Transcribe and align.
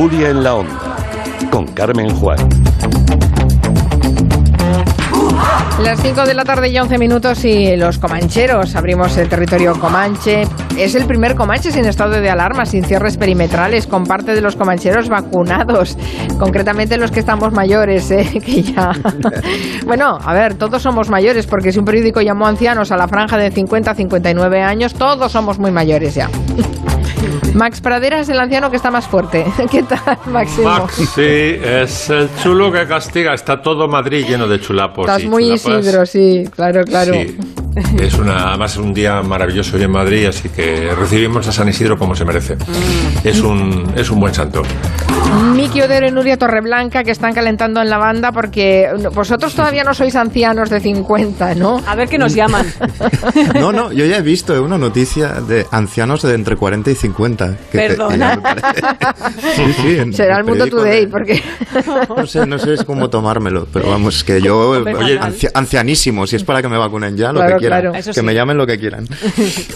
Tertulia 0.00 0.30
en 0.30 0.42
la 0.42 0.54
Onda, 0.54 0.96
con 1.50 1.66
Carmen 1.66 2.08
Juan. 2.08 2.38
Las 5.82 6.00
5 6.00 6.24
de 6.24 6.32
la 6.32 6.42
tarde 6.42 6.70
y 6.70 6.78
11 6.78 6.96
minutos 6.96 7.44
y 7.44 7.76
los 7.76 7.98
comancheros. 7.98 8.76
Abrimos 8.76 9.18
el 9.18 9.28
territorio 9.28 9.78
comanche. 9.78 10.44
Es 10.78 10.94
el 10.94 11.04
primer 11.04 11.34
comanche 11.34 11.70
sin 11.70 11.84
estado 11.84 12.18
de 12.18 12.30
alarma, 12.30 12.64
sin 12.64 12.82
cierres 12.82 13.18
perimetrales, 13.18 13.86
con 13.86 14.04
parte 14.04 14.34
de 14.34 14.40
los 14.40 14.56
comancheros 14.56 15.10
vacunados. 15.10 15.98
Concretamente 16.38 16.96
los 16.96 17.10
que 17.10 17.20
estamos 17.20 17.52
mayores, 17.52 18.10
¿eh? 18.10 18.40
que 18.42 18.62
ya... 18.62 18.92
bueno, 19.84 20.18
a 20.24 20.32
ver, 20.32 20.54
todos 20.54 20.80
somos 20.80 21.10
mayores, 21.10 21.46
porque 21.46 21.72
si 21.72 21.78
un 21.78 21.84
periódico 21.84 22.22
llamó 22.22 22.46
ancianos 22.46 22.90
a 22.90 22.96
la 22.96 23.06
franja 23.06 23.36
de 23.36 23.50
50 23.50 23.90
a 23.90 23.94
59 23.94 24.62
años, 24.62 24.94
todos 24.94 25.30
somos 25.30 25.58
muy 25.58 25.72
mayores 25.72 26.14
ya. 26.14 26.30
Max 27.54 27.80
Pradera 27.80 28.20
es 28.20 28.28
el 28.28 28.38
anciano 28.38 28.70
que 28.70 28.76
está 28.76 28.90
más 28.90 29.06
fuerte. 29.06 29.44
¿Qué 29.70 29.82
tal, 29.82 30.18
Máximo? 30.26 30.68
Max, 30.68 30.94
sí, 31.14 31.22
es 31.22 32.10
el 32.10 32.28
chulo 32.42 32.72
que 32.72 32.86
castiga. 32.86 33.34
Está 33.34 33.62
todo 33.62 33.88
Madrid 33.88 34.24
lleno 34.28 34.46
de 34.46 34.60
chulapos. 34.60 35.08
Estás 35.08 35.24
muy 35.24 35.44
chulapas. 35.44 35.86
Isidro, 35.86 36.06
sí, 36.06 36.44
claro, 36.54 36.84
claro. 36.84 37.12
Sí. 37.14 37.36
Es 38.00 38.14
una, 38.14 38.48
además 38.48 38.76
un 38.76 38.92
día 38.92 39.22
maravilloso 39.22 39.76
hoy 39.76 39.84
en 39.84 39.90
Madrid, 39.92 40.26
así 40.26 40.48
que 40.48 40.92
recibimos 40.94 41.46
a 41.46 41.52
San 41.52 41.68
Isidro 41.68 41.96
como 41.98 42.14
se 42.16 42.24
merece. 42.24 42.56
Es 43.22 43.40
un, 43.40 43.92
es 43.96 44.10
un 44.10 44.20
buen 44.20 44.34
santo. 44.34 44.62
Miki 45.54 45.80
Odero 45.82 46.08
y 46.08 46.10
Nuria 46.10 46.36
Torreblanca 46.36 47.04
que 47.04 47.10
están 47.10 47.32
calentando 47.34 47.80
en 47.80 47.88
la 47.90 47.98
banda 47.98 48.32
porque 48.32 48.88
vosotros 49.14 49.54
todavía 49.54 49.84
no 49.84 49.94
sois 49.94 50.16
ancianos 50.16 50.70
de 50.70 50.80
50, 50.80 51.54
¿no? 51.54 51.80
A 51.86 51.94
ver 51.94 52.08
qué 52.08 52.18
nos 52.18 52.34
llaman. 52.34 52.66
No, 53.54 53.72
no, 53.72 53.92
yo 53.92 54.04
ya 54.06 54.18
he 54.18 54.22
visto 54.22 54.60
una 54.62 54.78
noticia 54.78 55.28
de 55.40 55.66
ancianos 55.70 56.22
de 56.22 56.34
entre 56.34 56.56
40 56.56 56.90
y 56.90 56.94
50. 56.94 57.56
que 57.70 57.78
te- 57.78 57.88
Perdona. 57.88 58.40
parece- 58.40 58.80
Sí, 59.54 59.72
sí, 59.82 59.98
en 59.98 60.12
Será 60.12 60.38
el 60.38 60.44
Mundo 60.44 60.66
Today, 60.66 61.02
de- 61.06 61.08
porque 61.08 61.42
No 62.16 62.26
sé, 62.26 62.46
no 62.46 62.58
sé 62.58 62.84
cómo 62.84 63.08
tomármelo, 63.10 63.66
pero 63.72 63.90
vamos, 63.90 64.24
que 64.24 64.40
yo, 64.40 64.70
Oye, 64.70 65.20
anci- 65.20 65.50
ancianísimo, 65.54 66.26
si 66.26 66.36
es 66.36 66.44
para 66.44 66.62
que 66.62 66.68
me 66.68 66.78
vacunen 66.78 67.16
ya, 67.16 67.28
lo 67.32 67.40
Claro, 67.40 67.56
que 67.56 67.60
quieran. 67.60 67.80
claro. 67.82 67.92
Que 68.04 68.12
sí. 68.14 68.22
me 68.22 68.34
llamen 68.34 68.56
lo 68.56 68.66
que 68.66 68.78
quieran. 68.78 69.06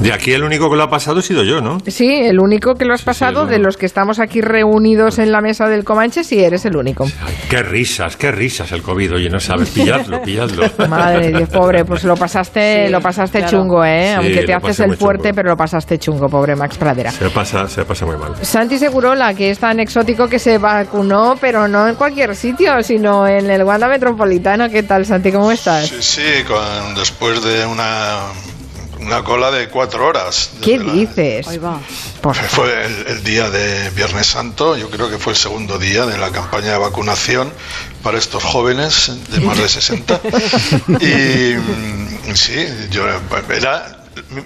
De 0.01 0.13
aquí 0.13 0.33
el 0.33 0.43
único 0.43 0.71
que 0.71 0.77
lo 0.77 0.83
ha 0.85 0.91
pasado 0.91 1.21
he 1.21 1.23
sido 1.23 1.45
yo, 1.45 1.61
¿no? 1.61 1.79
sí, 1.87 2.11
el 2.13 2.41
único 2.41 2.75
que 2.75 2.85
lo 2.85 2.95
has 2.95 3.03
pasado 3.03 3.45
sí, 3.45 3.51
de 3.51 3.59
los 3.59 3.77
que 3.77 3.87
estamos 3.87 4.19
aquí 4.19 4.41
reunidos 4.41 5.19
en 5.19 5.31
la 5.33 5.41
mesa 5.45 5.69
del 5.69 5.85
Comanche, 5.85 6.25
sí 6.25 6.43
eres 6.43 6.65
el 6.65 6.75
único. 6.77 7.05
Ay, 7.05 7.35
qué 7.49 7.63
risas, 7.63 8.17
qué 8.17 8.33
risas 8.33 8.73
el 8.73 8.83
COVID. 8.83 9.15
Oye, 9.17 9.29
no 9.29 9.39
sabes, 9.39 9.69
pilladlo, 9.71 10.23
pilladlo. 10.23 10.65
Madre 10.89 11.27
de 11.31 11.39
Dios, 11.39 11.49
pobre, 11.51 11.85
pues 11.85 12.03
lo 12.05 12.17
pasaste, 12.17 12.87
Sí, 12.87 12.91
lo 12.91 13.01
pasaste 13.01 13.39
claro. 13.41 13.51
chungo, 13.59 13.85
¿eh? 13.85 14.09
Sí, 14.09 14.15
Aunque 14.17 14.43
te 14.45 14.55
haces 14.55 14.81
el 14.81 14.97
fuerte, 14.97 15.25
chungo. 15.29 15.37
pero 15.37 15.49
lo 15.51 15.57
pasaste 15.57 15.99
chungo, 15.99 16.27
pobre 16.29 16.57
Max 16.57 16.79
Pradera. 16.79 17.11
Se 17.11 17.29
pasa, 17.31 17.69
se 17.69 17.85
pasa 17.85 18.07
muy 18.07 18.17
mal. 18.17 18.35
Santi 18.41 18.79
Segurola, 18.79 19.35
que 19.35 19.51
es 19.51 19.59
tan 19.59 19.79
exótico 19.81 20.27
que 20.29 20.39
se 20.39 20.57
vacunó, 20.59 21.37
pero 21.41 21.69
no 21.69 21.87
en 21.87 21.95
cualquier 21.97 22.35
sitio, 22.35 22.83
sino 22.83 23.27
en 23.29 23.51
el 23.51 23.63
Wanda 23.65 23.87
Metropolitano. 23.89 24.69
¿Qué 24.71 24.83
tal, 24.83 25.05
Santi? 25.05 25.31
¿Cómo 25.31 25.53
estás? 25.53 25.89
Sí, 25.89 25.97
sí, 26.01 26.45
con, 26.47 26.95
después 26.95 27.43
de 27.45 27.67
una, 27.67 28.19
una 29.07 29.23
cola 29.25 29.51
de 29.51 29.69
cuatro 29.69 30.07
horas. 30.07 30.51
¿Qué 30.63 30.79
la- 30.79 30.93
dices? 30.93 31.47
Ahí 31.49 31.59
va. 31.59 31.81
Por 32.21 32.35
Fue 32.37 32.85
el, 32.87 33.07
el 33.09 33.25
día 33.25 33.51
de 33.51 33.91
Viernes 33.91 34.27
Santo, 34.27 34.77
yo 34.77 34.89
creo 34.91 35.11
que 35.11 35.19
fue 35.19 35.33
el 35.35 35.39
segundo 35.39 35.79
día 35.79 36.07
de 36.07 36.17
la 36.19 36.31
campaña 36.31 36.73
de 36.73 36.79
vacunación 36.79 37.53
para 38.03 38.19
estos 38.19 38.43
jóvenes 38.43 39.13
de 39.31 39.41
más 39.41 39.59
de 39.59 39.69
60. 39.69 40.21
Y 41.01 41.55
mm, 41.57 42.35
sí, 42.35 42.67
yo 42.91 43.05
era, 43.07 43.99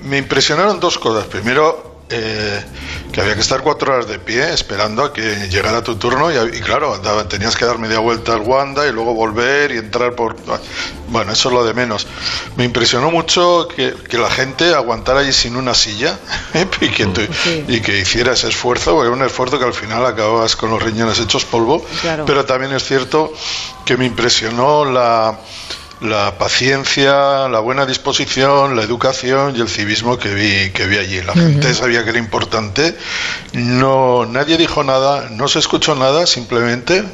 me 0.02 0.18
impresionaron 0.18 0.80
dos 0.80 0.98
cosas. 0.98 1.26
Primero, 1.26 1.87
eh, 2.10 2.64
que 3.12 3.20
había 3.20 3.34
que 3.34 3.40
estar 3.40 3.60
cuatro 3.62 3.92
horas 3.92 4.06
de 4.08 4.18
pie 4.18 4.52
esperando 4.52 5.02
a 5.04 5.12
que 5.12 5.48
llegara 5.50 5.82
tu 5.82 5.96
turno 5.96 6.30
y, 6.30 6.56
y 6.56 6.60
claro, 6.60 6.94
andaba- 6.94 7.28
tenías 7.28 7.56
que 7.56 7.64
dar 7.64 7.78
media 7.78 7.98
vuelta 7.98 8.32
al 8.34 8.40
Wanda 8.42 8.86
y 8.86 8.92
luego 8.92 9.14
volver 9.14 9.72
y 9.72 9.78
entrar 9.78 10.14
por... 10.14 10.36
Bueno, 11.08 11.32
eso 11.32 11.48
es 11.48 11.54
lo 11.54 11.64
de 11.64 11.72
menos. 11.74 12.06
Me 12.56 12.64
impresionó 12.64 13.10
mucho 13.10 13.66
que, 13.74 13.94
que 14.08 14.18
la 14.18 14.30
gente 14.30 14.74
aguantara 14.74 15.20
allí 15.20 15.32
sin 15.32 15.56
una 15.56 15.74
silla 15.74 16.18
y, 16.80 16.88
que 16.90 17.06
tú- 17.06 17.26
y 17.68 17.80
que 17.80 17.98
hiciera 17.98 18.32
ese 18.32 18.48
esfuerzo, 18.48 18.92
porque 18.92 19.06
era 19.08 19.16
un 19.16 19.22
esfuerzo 19.24 19.58
que 19.58 19.64
al 19.64 19.74
final 19.74 20.04
acababas 20.06 20.54
con 20.56 20.70
los 20.70 20.82
riñones 20.82 21.18
hechos 21.18 21.44
polvo, 21.44 21.84
Claro. 22.02 22.24
pero 22.26 22.44
también 22.44 22.72
es 22.72 22.84
cierto 22.84 23.32
que 23.84 23.96
me 23.96 24.04
impresionó 24.06 24.84
la, 24.84 25.38
la 26.00 26.38
paciencia, 26.38 27.48
la 27.48 27.60
buena 27.60 27.86
disposición, 27.86 28.76
la 28.76 28.82
educación 28.82 29.56
y 29.56 29.60
el 29.60 29.68
civismo 29.68 30.18
que 30.18 30.34
vi, 30.34 30.70
que 30.70 30.86
vi 30.86 30.98
allí. 30.98 31.22
La 31.22 31.34
gente 31.34 31.74
sabía 31.74 32.04
que 32.04 32.10
era 32.10 32.18
importante, 32.18 32.96
no, 33.52 34.26
nadie 34.26 34.56
dijo 34.56 34.84
nada, 34.84 35.28
no 35.30 35.48
se 35.48 35.58
escuchó 35.58 35.94
nada, 35.94 36.26
simplemente 36.26 37.04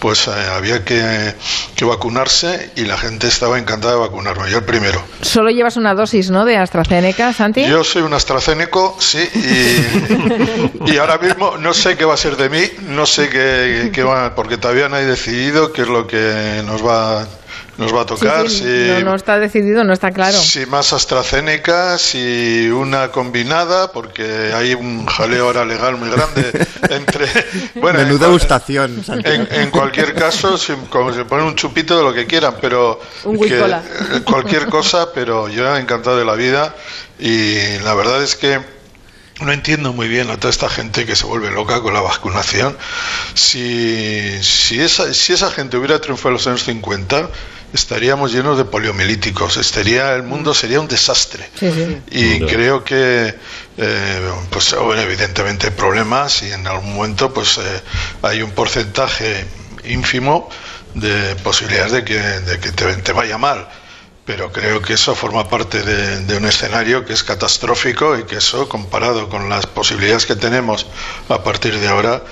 pues 0.00 0.26
eh, 0.28 0.30
había 0.56 0.82
que, 0.82 1.34
que 1.76 1.84
vacunarse 1.84 2.70
y 2.74 2.86
la 2.86 2.96
gente 2.96 3.28
estaba 3.28 3.58
encantada 3.58 3.94
de 3.94 4.00
vacunarme. 4.00 4.50
Yo 4.50 4.58
el 4.58 4.64
primero. 4.64 5.00
Solo 5.20 5.50
llevas 5.50 5.76
una 5.76 5.94
dosis, 5.94 6.30
¿no? 6.30 6.44
De 6.44 6.56
AstraZeneca, 6.56 7.32
Santi. 7.32 7.66
Yo 7.66 7.84
soy 7.84 8.02
un 8.02 8.14
AstraZeneca, 8.14 8.80
sí, 8.98 9.28
y, 9.34 10.92
y 10.92 10.96
ahora 10.96 11.18
mismo 11.18 11.58
no 11.58 11.74
sé 11.74 11.96
qué 11.96 12.06
va 12.06 12.14
a 12.14 12.16
ser 12.16 12.36
de 12.36 12.48
mí, 12.48 12.62
no 12.88 13.04
sé 13.04 13.28
qué, 13.28 13.90
qué 13.92 14.02
va, 14.02 14.34
porque 14.34 14.56
todavía 14.56 14.88
no 14.88 14.96
he 14.96 15.04
decidido 15.04 15.72
qué 15.72 15.82
es 15.82 15.88
lo 15.88 16.06
que 16.06 16.62
nos 16.64 16.84
va, 16.84 17.26
nos 17.80 17.94
va 17.94 18.02
a 18.02 18.06
tocar. 18.06 18.48
sí, 18.48 18.58
si, 18.58 18.64
no, 19.02 19.10
no 19.10 19.14
está 19.16 19.38
decidido, 19.38 19.82
no 19.82 19.92
está 19.92 20.12
claro. 20.12 20.38
si 20.38 20.66
más 20.66 20.92
AstraZeneca, 20.92 21.98
si 21.98 22.68
una 22.68 23.08
combinada, 23.10 23.90
porque 23.90 24.52
hay 24.54 24.74
un 24.74 25.06
jaleo 25.06 25.46
ahora 25.46 25.64
legal 25.64 25.96
muy 25.96 26.10
grande 26.10 26.66
entre... 26.90 27.26
Bueno, 27.74 27.98
en 28.00 28.06
Menuda 28.06 28.26
cual- 28.26 28.32
gustación, 28.32 29.02
en, 29.24 29.48
en 29.50 29.70
cualquier 29.70 30.14
caso, 30.14 30.56
si, 30.58 30.74
como 30.90 31.12
se 31.12 31.24
ponen 31.24 31.46
un 31.46 31.56
chupito 31.56 31.96
de 31.96 32.04
lo 32.04 32.12
que 32.14 32.26
quieran, 32.26 32.54
pero 32.60 33.00
Un 33.24 33.40
que- 33.40 33.58
cualquier 34.24 34.66
cosa, 34.66 35.12
pero 35.12 35.48
yo 35.48 35.76
encantado 35.76 36.18
de 36.18 36.24
la 36.24 36.34
vida 36.34 36.74
y 37.18 37.78
la 37.82 37.94
verdad 37.94 38.22
es 38.22 38.36
que 38.36 38.60
no 39.40 39.52
entiendo 39.52 39.94
muy 39.94 40.06
bien 40.06 40.28
a 40.28 40.36
toda 40.36 40.50
esta 40.50 40.68
gente 40.68 41.06
que 41.06 41.16
se 41.16 41.24
vuelve 41.24 41.50
loca 41.50 41.80
con 41.80 41.94
la 41.94 42.02
vacunación. 42.02 42.76
Si, 43.34 44.38
si, 44.42 44.80
esa, 44.80 45.14
si 45.14 45.32
esa 45.32 45.50
gente 45.50 45.76
hubiera 45.78 45.98
triunfado 45.98 46.28
en 46.28 46.34
los 46.34 46.46
años 46.46 46.64
50, 46.64 47.30
estaríamos 47.72 48.32
llenos 48.32 48.58
de 48.58 48.64
poliomielíticos, 48.64 49.56
estaría, 49.56 50.14
el 50.14 50.22
mundo 50.22 50.54
sería 50.54 50.80
un 50.80 50.88
desastre. 50.88 51.48
Sí, 51.58 51.70
sí. 51.72 52.02
Y 52.10 52.40
creo 52.46 52.82
que, 52.82 53.34
eh, 53.76 54.30
pues 54.50 54.74
bueno, 54.74 55.02
evidentemente 55.02 55.68
hay 55.68 55.72
problemas 55.72 56.42
y 56.42 56.50
en 56.50 56.66
algún 56.66 56.94
momento 56.94 57.32
pues 57.32 57.58
eh, 57.58 57.80
hay 58.22 58.42
un 58.42 58.50
porcentaje 58.50 59.44
ínfimo 59.84 60.48
de 60.94 61.36
posibilidades 61.36 61.92
de 61.92 62.04
que, 62.04 62.18
de 62.18 62.58
que 62.58 62.72
te, 62.72 62.92
te 62.96 63.12
vaya 63.12 63.38
mal. 63.38 63.68
Pero 64.26 64.52
creo 64.52 64.80
que 64.80 64.92
eso 64.92 65.14
forma 65.14 65.48
parte 65.48 65.82
de, 65.82 66.20
de 66.20 66.36
un 66.36 66.44
escenario 66.44 67.04
que 67.04 67.14
es 67.14 67.24
catastrófico 67.24 68.16
y 68.16 68.24
que 68.24 68.36
eso, 68.36 68.68
comparado 68.68 69.28
con 69.28 69.48
las 69.48 69.66
posibilidades 69.66 70.26
que 70.26 70.36
tenemos 70.36 70.86
a 71.28 71.42
partir 71.42 71.78
de 71.80 71.88
ahora, 71.88 72.22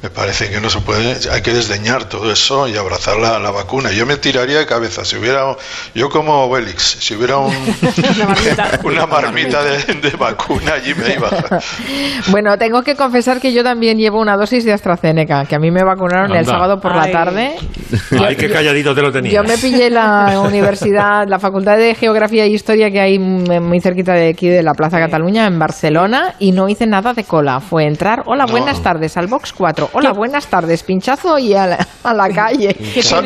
me 0.00 0.10
parece 0.10 0.48
que 0.48 0.60
no 0.60 0.70
se 0.70 0.78
puede, 0.80 1.16
hay 1.32 1.42
que 1.42 1.52
desdeñar 1.52 2.04
todo 2.04 2.30
eso 2.30 2.68
y 2.68 2.76
abrazar 2.76 3.16
la, 3.18 3.38
la 3.40 3.50
vacuna. 3.50 3.90
Yo 3.90 4.06
me 4.06 4.16
tiraría 4.16 4.58
de 4.60 4.66
cabeza, 4.66 5.04
si 5.04 5.16
hubiera, 5.16 5.56
yo 5.92 6.08
como 6.08 6.44
Obélix, 6.44 6.98
si 7.00 7.14
hubiera 7.16 7.38
un- 7.38 7.52
Una 8.14 8.26
marmita. 8.26 8.80
una 8.84 9.06
marmita 9.06 9.62
de, 9.64 9.94
de 9.94 10.10
vacuna, 10.16 10.74
allí 10.74 10.94
me 10.94 11.14
iba. 11.14 11.28
Bueno, 12.28 12.56
tengo 12.58 12.82
que 12.82 12.94
confesar 12.94 13.40
que 13.40 13.52
yo 13.52 13.62
también 13.64 13.98
llevo 13.98 14.20
una 14.20 14.36
dosis 14.36 14.64
de 14.64 14.72
AstraZeneca, 14.72 15.46
que 15.46 15.54
a 15.54 15.58
mí 15.58 15.70
me 15.70 15.82
vacunaron 15.82 16.34
el 16.36 16.44
sábado 16.44 16.78
por 16.80 16.94
la 16.94 17.10
tarde. 17.10 17.56
Ay, 18.24 18.36
qué 18.36 18.50
calladito 18.50 18.94
te 18.94 19.02
lo 19.02 19.10
tenías. 19.10 19.34
Yo 19.34 19.42
me 19.42 19.56
pillé 19.56 19.88
la 19.90 20.40
universidad, 20.44 21.26
la 21.26 21.38
Facultad 21.38 21.76
de 21.78 21.94
Geografía 21.94 22.44
e 22.44 22.48
Historia 22.48 22.90
que 22.90 23.00
hay 23.00 23.18
muy 23.18 23.80
cerquita 23.80 24.12
de 24.12 24.28
aquí 24.30 24.48
de 24.48 24.62
la 24.62 24.74
Plaza 24.74 24.98
Cataluña, 24.98 25.46
en 25.46 25.58
Barcelona, 25.58 26.34
y 26.38 26.52
no 26.52 26.68
hice 26.68 26.86
nada 26.86 27.14
de 27.14 27.24
cola. 27.24 27.60
Fue 27.60 27.84
entrar, 27.84 28.22
hola, 28.26 28.46
buenas 28.46 28.82
tardes, 28.82 29.16
al 29.16 29.26
box 29.26 29.52
4. 29.52 29.87
Hola, 29.92 30.12
buenas 30.12 30.46
tardes, 30.48 30.82
pinchazo 30.82 31.38
y 31.38 31.54
a 31.54 31.66
la, 31.66 31.86
a 32.04 32.14
la 32.14 32.28
calle. 32.28 32.76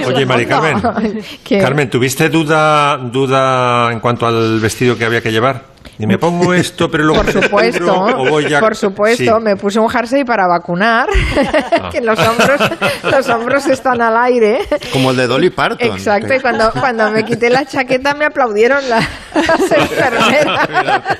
Oye, 0.06 0.26
Mari 0.26 0.46
Carmen, 0.46 0.80
¿Qué? 1.44 1.58
Carmen, 1.58 1.90
¿tuviste 1.90 2.28
duda, 2.28 2.96
duda 2.98 3.90
en 3.92 4.00
cuanto 4.00 4.26
al 4.26 4.60
vestido 4.60 4.96
que 4.96 5.04
había 5.04 5.20
que 5.20 5.32
llevar? 5.32 5.64
Y 6.02 6.06
me 6.06 6.18
pongo 6.18 6.52
esto, 6.52 6.90
pero 6.90 7.04
luego 7.04 7.22
Por 7.22 7.32
me 7.34 7.42
supuesto, 7.44 7.94
o 7.94 8.28
voy 8.28 8.48
ya- 8.48 8.58
por 8.58 8.74
supuesto, 8.74 9.36
Sí. 9.36 9.42
me 9.42 9.56
puse 9.56 9.78
un 9.78 9.88
jersey 9.88 10.24
para 10.24 10.48
vacunar, 10.48 11.08
que 11.92 12.00
los 12.00 12.18
hombros, 12.18 12.60
los 13.04 13.28
hombros 13.28 13.66
están 13.66 14.02
al 14.02 14.16
aire. 14.16 14.66
Como 14.92 15.12
el 15.12 15.16
de 15.16 15.28
Dolly 15.28 15.50
Parton. 15.50 15.92
Exacto, 15.96 16.34
y 16.34 16.40
cuando, 16.40 16.72
cuando 16.72 17.08
me 17.12 17.24
quité 17.24 17.50
la 17.50 17.64
chaqueta 17.64 18.14
me 18.14 18.24
aplaudieron 18.24 18.88
la- 18.90 18.98
las 19.34 19.60
enfermeras. 19.72 21.18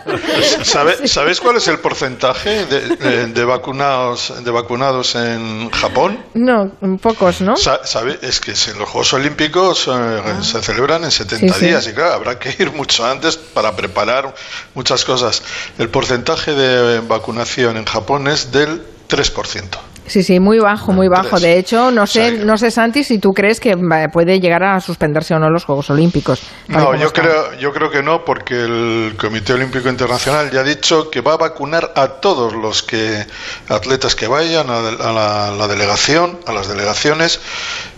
¿Sabe- 0.65 1.07
¿Sabéis 1.07 1.41
cuál 1.41 1.57
es 1.59 1.69
el 1.69 1.79
porcentaje 1.79 2.67
de, 2.67 2.81
de- 2.97 3.27
de 3.29 3.45
vacunados, 3.45 4.35
de 4.45 4.51
vacunados 4.51 5.15
en 5.15 5.71
Japón? 5.71 6.19
No, 6.35 6.73
pocos, 7.01 7.41
¿no? 7.41 7.57
Sa- 7.57 7.85
¿Sabe? 7.85 8.19
Es 8.23 8.41
que 8.41 8.55
si 8.57 8.71
los 8.77 8.89
Juegos 8.89 9.13
Olímpicos 9.13 9.89
eh, 9.89 10.21
se 10.43 10.61
celebran 10.61 11.05
en 11.05 11.11
70 11.13 11.55
Sí, 11.55 11.61
sí. 11.61 11.67
días 11.67 11.87
y 11.87 11.93
claro, 11.93 12.15
habrá 12.15 12.39
que 12.39 12.53
ir 12.59 12.73
mucho 12.73 13.05
antes 13.07 13.37
para 13.37 13.77
preparar 13.77 14.35
muchas 14.75 15.05
cosas. 15.05 15.43
El 15.79 15.89
porcentaje 15.89 16.55
de 16.55 17.01
vacunación 17.01 17.77
en 17.77 17.85
Japón 17.85 18.29
es 18.29 18.53
del 18.53 18.83
3%. 19.09 19.92
Sí, 20.13 20.23
sí, 20.23 20.41
muy 20.41 20.59
bajo, 20.59 20.93
muy 20.93 21.09
bajo. 21.09 21.41
De 21.41 21.59
hecho, 21.59 21.91
no 21.91 22.07
sé, 22.07 22.33
no 22.33 22.59
sé, 22.59 22.71
Santi, 22.71 23.03
si 23.03 23.19
tú 23.19 23.33
crees 23.33 23.61
que 23.61 23.79
puede 24.13 24.41
llegar 24.41 24.63
a 24.63 24.79
suspenderse 24.79 25.33
o 25.35 25.39
no 25.39 25.49
los 25.49 25.65
Juegos 25.65 25.89
Olímpicos. 25.89 26.43
No, 26.69 26.95
yo 26.95 27.07
está. 27.07 27.23
creo, 27.23 27.55
yo 27.55 27.73
creo 27.73 27.91
que 27.91 28.03
no, 28.03 28.23
porque 28.23 28.61
el 28.61 29.17
Comité 29.19 29.55
Olímpico 29.55 29.89
Internacional 29.89 30.51
ya 30.51 30.61
ha 30.61 30.65
dicho 30.65 31.09
que 31.09 31.23
va 31.23 31.33
a 31.33 31.37
vacunar 31.39 31.95
a 31.97 32.09
todos 32.09 32.53
los 32.53 32.83
que 32.83 33.25
atletas 33.71 34.15
que 34.15 34.27
vayan 34.27 34.69
a, 34.69 34.81
a 34.81 35.13
la, 35.15 35.51
la 35.57 35.67
delegación, 35.67 36.41
a 36.47 36.53
las 36.53 36.69
delegaciones. 36.69 37.41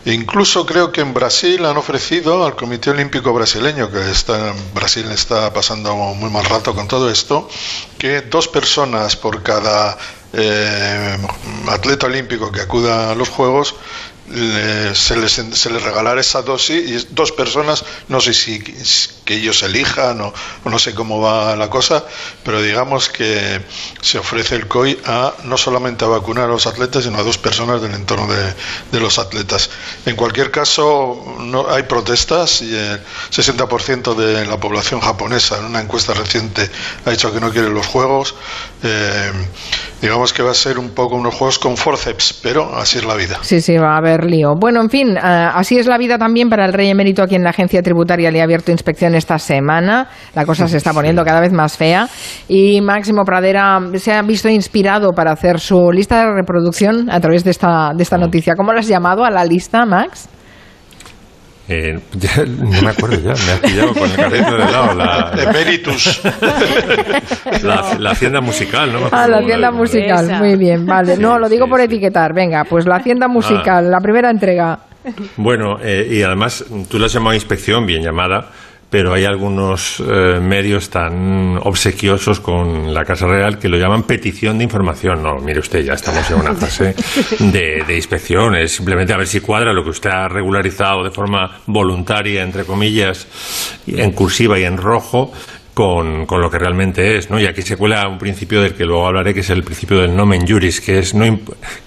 E 0.04 0.12
incluso 0.12 0.66
creo 0.66 0.92
que 0.92 1.00
en 1.00 1.14
Brasil 1.14 1.64
han 1.64 1.76
ofrecido 1.78 2.46
al 2.46 2.54
Comité 2.54 2.90
Olímpico 2.90 3.32
brasileño, 3.32 3.90
que 3.90 4.08
está 4.08 4.54
Brasil 4.72 5.10
está 5.10 5.52
pasando 5.52 5.96
muy 5.96 6.30
mal 6.30 6.44
rato 6.44 6.76
con 6.76 6.86
todo 6.86 7.10
esto, 7.10 7.48
que 7.98 8.20
dos 8.20 8.46
personas 8.46 9.16
por 9.16 9.42
cada 9.42 9.96
eh, 10.36 11.16
atleta 11.68 12.06
olímpico 12.06 12.50
que 12.50 12.60
acuda 12.60 13.10
a 13.10 13.14
los 13.14 13.28
Juegos 13.28 13.74
le- 14.30 14.94
se, 14.94 15.16
les, 15.16 15.32
se 15.32 15.70
les 15.70 15.82
regalará 15.82 16.20
esa 16.20 16.42
dosis 16.42 16.88
y 16.90 17.06
dos 17.14 17.32
personas, 17.32 17.84
no 18.08 18.20
sé 18.20 18.32
si 18.34 18.58
que 19.24 19.34
ellos 19.36 19.62
elijan 19.62 20.20
o, 20.20 20.32
no 20.64 20.78
sé 20.78 20.94
cómo 20.94 21.20
va 21.20 21.56
la 21.56 21.70
cosa, 21.70 22.04
pero 22.44 22.60
digamos 22.60 23.08
que 23.08 23.60
se 24.02 24.18
ofrece 24.18 24.54
el 24.56 24.68
COI 24.68 24.98
a 25.06 25.32
no 25.44 25.56
solamente 25.56 26.04
a 26.04 26.08
vacunar 26.08 26.44
a 26.44 26.48
los 26.52 26.66
atletas, 26.66 27.04
sino 27.04 27.18
a 27.18 27.22
dos 27.22 27.38
personas 27.38 27.80
del 27.80 27.94
entorno 27.94 28.26
de, 28.32 28.54
de 28.92 29.00
los 29.00 29.18
atletas. 29.18 29.70
En 30.04 30.14
cualquier 30.16 30.50
caso, 30.50 31.36
no 31.40 31.68
hay 31.70 31.84
protestas 31.84 32.60
y 32.62 32.74
el 32.76 33.00
60% 33.30 34.14
de 34.14 34.44
la 34.46 34.58
población 34.58 35.00
japonesa 35.00 35.58
en 35.58 35.64
una 35.66 35.80
encuesta 35.80 36.12
reciente 36.14 36.70
ha 37.06 37.10
dicho 37.10 37.32
que 37.32 37.40
no 37.40 37.50
quiere 37.50 37.68
los 37.70 37.86
juegos. 37.86 38.34
Eh, 38.82 39.32
digamos 40.02 40.32
que 40.34 40.42
va 40.42 40.50
a 40.50 40.54
ser 40.54 40.78
un 40.78 40.90
poco 40.90 41.14
unos 41.14 41.34
juegos 41.34 41.58
con 41.58 41.76
forceps, 41.78 42.34
pero 42.42 42.76
así 42.78 42.98
es 42.98 43.04
la 43.04 43.14
vida. 43.14 43.38
Sí, 43.42 43.62
sí, 43.62 43.78
va 43.78 43.96
a 43.96 44.00
lío. 44.24 44.54
Bueno, 44.54 44.80
en 44.80 44.90
fin, 44.90 45.16
ah, 45.20 45.52
así 45.54 45.78
es 45.78 45.86
la 45.86 45.98
vida 45.98 46.18
también 46.18 46.48
para 46.48 46.64
el 46.66 46.72
rey 46.72 46.88
emérito 46.88 47.22
a 47.22 47.26
quien 47.26 47.42
la 47.42 47.50
agencia 47.50 47.82
tributaria 47.82 48.30
le 48.30 48.40
ha 48.40 48.44
abierto 48.44 48.72
inspección 48.72 49.14
esta 49.14 49.38
semana. 49.38 50.08
La 50.34 50.44
cosa 50.44 50.68
se 50.68 50.76
está 50.76 50.92
poniendo 50.92 51.24
cada 51.24 51.40
vez 51.40 51.52
más 51.52 51.76
fea. 51.76 52.08
Y 52.48 52.80
Máximo 52.80 53.24
Pradera 53.24 53.80
se 53.94 54.12
ha 54.12 54.22
visto 54.22 54.48
inspirado 54.48 55.12
para 55.12 55.32
hacer 55.32 55.60
su 55.60 55.90
lista 55.92 56.20
de 56.20 56.32
reproducción 56.32 57.10
a 57.10 57.20
través 57.20 57.44
de 57.44 57.50
esta, 57.50 57.92
de 57.94 58.02
esta 58.02 58.18
noticia. 58.18 58.54
¿Cómo 58.54 58.72
lo 58.72 58.78
has 58.78 58.88
llamado 58.88 59.24
a 59.24 59.30
la 59.30 59.44
lista, 59.44 59.84
Max? 59.86 60.28
Eh, 61.66 61.98
ya, 62.12 62.44
no 62.46 62.82
me 62.82 62.90
acuerdo 62.90 63.16
ya, 63.16 63.32
me 63.46 63.52
has 63.52 63.60
pillado 63.60 63.94
con 63.94 64.02
el 64.10 64.16
carrito 64.16 64.52
de 64.52 64.58
lado. 64.58 64.94
La, 64.94 65.32
Emeritus. 65.42 66.20
la, 67.62 67.96
la 67.98 68.10
hacienda 68.10 68.40
musical, 68.40 68.92
¿no? 68.92 69.08
Ah, 69.10 69.26
la 69.26 69.38
hacienda 69.38 69.70
la- 69.70 69.72
musical. 69.72 70.26
Esa. 70.26 70.38
Muy 70.38 70.56
bien, 70.56 70.84
vale. 70.86 71.16
No, 71.16 71.38
lo 71.38 71.48
digo 71.48 71.64
sí, 71.64 71.70
por 71.70 71.78
sí. 71.80 71.86
etiquetar. 71.86 72.34
Venga, 72.34 72.64
pues 72.64 72.86
la 72.86 72.96
hacienda 72.96 73.28
musical, 73.28 73.90
la 73.90 74.00
primera 74.00 74.30
entrega. 74.30 74.78
Bueno, 75.36 75.78
eh, 75.82 76.08
y 76.10 76.22
además 76.22 76.64
tú 76.90 76.98
lo 76.98 77.06
has 77.06 77.12
llamado 77.12 77.34
inspección, 77.34 77.84
bien 77.86 78.02
llamada, 78.02 78.48
pero 78.94 79.12
hay 79.12 79.24
algunos 79.24 79.98
eh, 79.98 80.38
medios 80.40 80.88
tan 80.88 81.58
obsequiosos 81.60 82.38
con 82.38 82.94
la 82.94 83.04
Casa 83.04 83.26
Real 83.26 83.58
que 83.58 83.68
lo 83.68 83.76
llaman 83.76 84.04
petición 84.04 84.56
de 84.56 84.62
información. 84.62 85.20
No, 85.20 85.38
mire 85.38 85.58
usted, 85.58 85.84
ya 85.84 85.94
estamos 85.94 86.30
en 86.30 86.38
una 86.38 86.54
fase 86.54 86.94
de, 87.40 87.82
de 87.84 87.96
inspección. 87.96 88.54
Es 88.54 88.76
simplemente 88.76 89.12
a 89.12 89.16
ver 89.16 89.26
si 89.26 89.40
cuadra 89.40 89.72
lo 89.72 89.82
que 89.82 89.90
usted 89.90 90.10
ha 90.10 90.28
regularizado 90.28 91.02
de 91.02 91.10
forma 91.10 91.58
voluntaria, 91.66 92.44
entre 92.44 92.62
comillas, 92.62 93.26
en 93.88 94.12
cursiva 94.12 94.60
y 94.60 94.62
en 94.62 94.76
rojo. 94.76 95.32
Con, 95.74 96.24
con 96.26 96.40
lo 96.40 96.48
que 96.48 96.56
realmente 96.60 97.16
es, 97.16 97.30
¿no? 97.30 97.40
Y 97.40 97.46
aquí 97.46 97.62
se 97.62 97.76
cuela 97.76 98.06
un 98.06 98.16
principio 98.16 98.62
del 98.62 98.74
que 98.74 98.84
luego 98.84 99.08
hablaré, 99.08 99.34
que 99.34 99.40
es 99.40 99.50
el 99.50 99.64
principio 99.64 99.98
del 99.98 100.14
nomen 100.14 100.46
juris, 100.46 100.80
que 100.80 101.00
es 101.00 101.14
no 101.14 101.24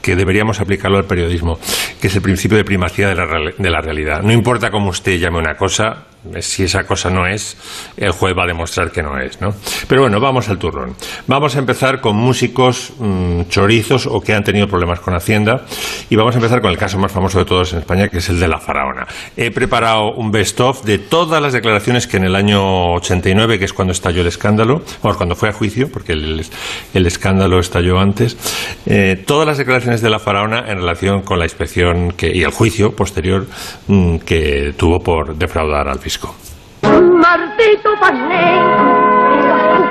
que 0.02 0.18
deberíamos 0.18 0.60
aplicarlo 0.60 0.98
al 0.98 1.06
periodismo, 1.06 1.58
que 2.02 2.08
es 2.08 2.16
el 2.18 2.22
principio 2.22 2.58
de 2.58 2.66
primacía 2.66 3.08
de 3.08 3.16
la, 3.16 3.26
de 3.58 3.70
la 3.70 3.80
realidad. 3.80 4.24
No 4.24 4.34
importa 4.34 4.72
cómo 4.72 4.90
usted 4.90 5.18
llame 5.18 5.38
una 5.38 5.56
cosa, 5.56 6.04
si 6.40 6.64
esa 6.64 6.84
cosa 6.84 7.10
no 7.10 7.26
es, 7.26 7.58
el 7.98 8.12
juez 8.12 8.34
va 8.38 8.44
a 8.44 8.48
demostrar 8.48 8.92
que 8.92 9.02
no 9.02 9.20
es, 9.20 9.40
¿no? 9.42 9.50
Pero 9.88 10.02
bueno, 10.02 10.20
vamos 10.20 10.50
al 10.50 10.58
turrón. 10.58 10.96
Vamos 11.28 11.56
a 11.56 11.60
empezar 11.60 12.02
con 12.02 12.16
músicos 12.16 12.94
mm, 13.00 13.44
chorizos 13.50 14.08
o 14.08 14.22
que 14.22 14.34
han 14.34 14.44
tenido 14.44 14.68
problemas 14.68 15.00
con 15.00 15.16
Hacienda 15.16 15.66
y 16.10 16.16
vamos 16.16 16.36
a 16.36 16.38
empezar 16.38 16.62
con 16.62 16.72
el 16.72 16.78
caso 16.78 16.98
más 16.98 17.12
famoso 17.12 17.40
de 17.40 17.46
todos 17.46 17.74
en 17.74 17.80
España, 17.80 18.10
que 18.10 18.18
es 18.18 18.30
el 18.30 18.40
de 18.40 18.48
la 18.48 18.60
faraona. 18.60 19.08
He 19.36 19.52
preparado 19.52 20.12
un 20.16 20.32
best-of 20.32 20.84
de 20.84 21.00
todas 21.00 21.42
las 21.42 21.54
declaraciones 21.54 22.08
que 22.08 22.18
en 22.18 22.26
el 22.26 22.36
año 22.36 22.94
89, 22.96 23.60
que 23.60 23.66
es 23.66 23.74
cuando 23.74 23.92
estalló 23.92 24.22
el 24.22 24.28
escándalo, 24.28 24.82
o 25.02 25.14
cuando 25.16 25.36
fue 25.36 25.50
a 25.50 25.54
juicio, 25.54 25.90
porque 25.92 26.14
el, 26.14 26.46
el 26.94 27.06
escándalo 27.06 27.60
estalló 27.60 28.00
antes, 28.00 28.38
eh, 28.86 29.24
todas 29.26 29.48
las 29.48 29.58
declaraciones 29.58 30.02
de 30.02 30.10
la 30.10 30.20
faraona 30.20 30.60
en 30.68 30.78
relación 30.78 31.22
con 31.22 31.40
la 31.40 31.46
inspección 31.46 32.12
que, 32.12 32.32
y 32.34 32.44
el 32.44 32.52
juicio 32.52 32.96
posterior 32.96 33.48
mm, 33.88 34.18
que 34.20 34.74
tuvo 34.78 35.00
por 35.00 35.36
defraudar 35.36 35.88
al 35.88 36.00
fisco. 36.08 36.34
Maldito 36.84 37.90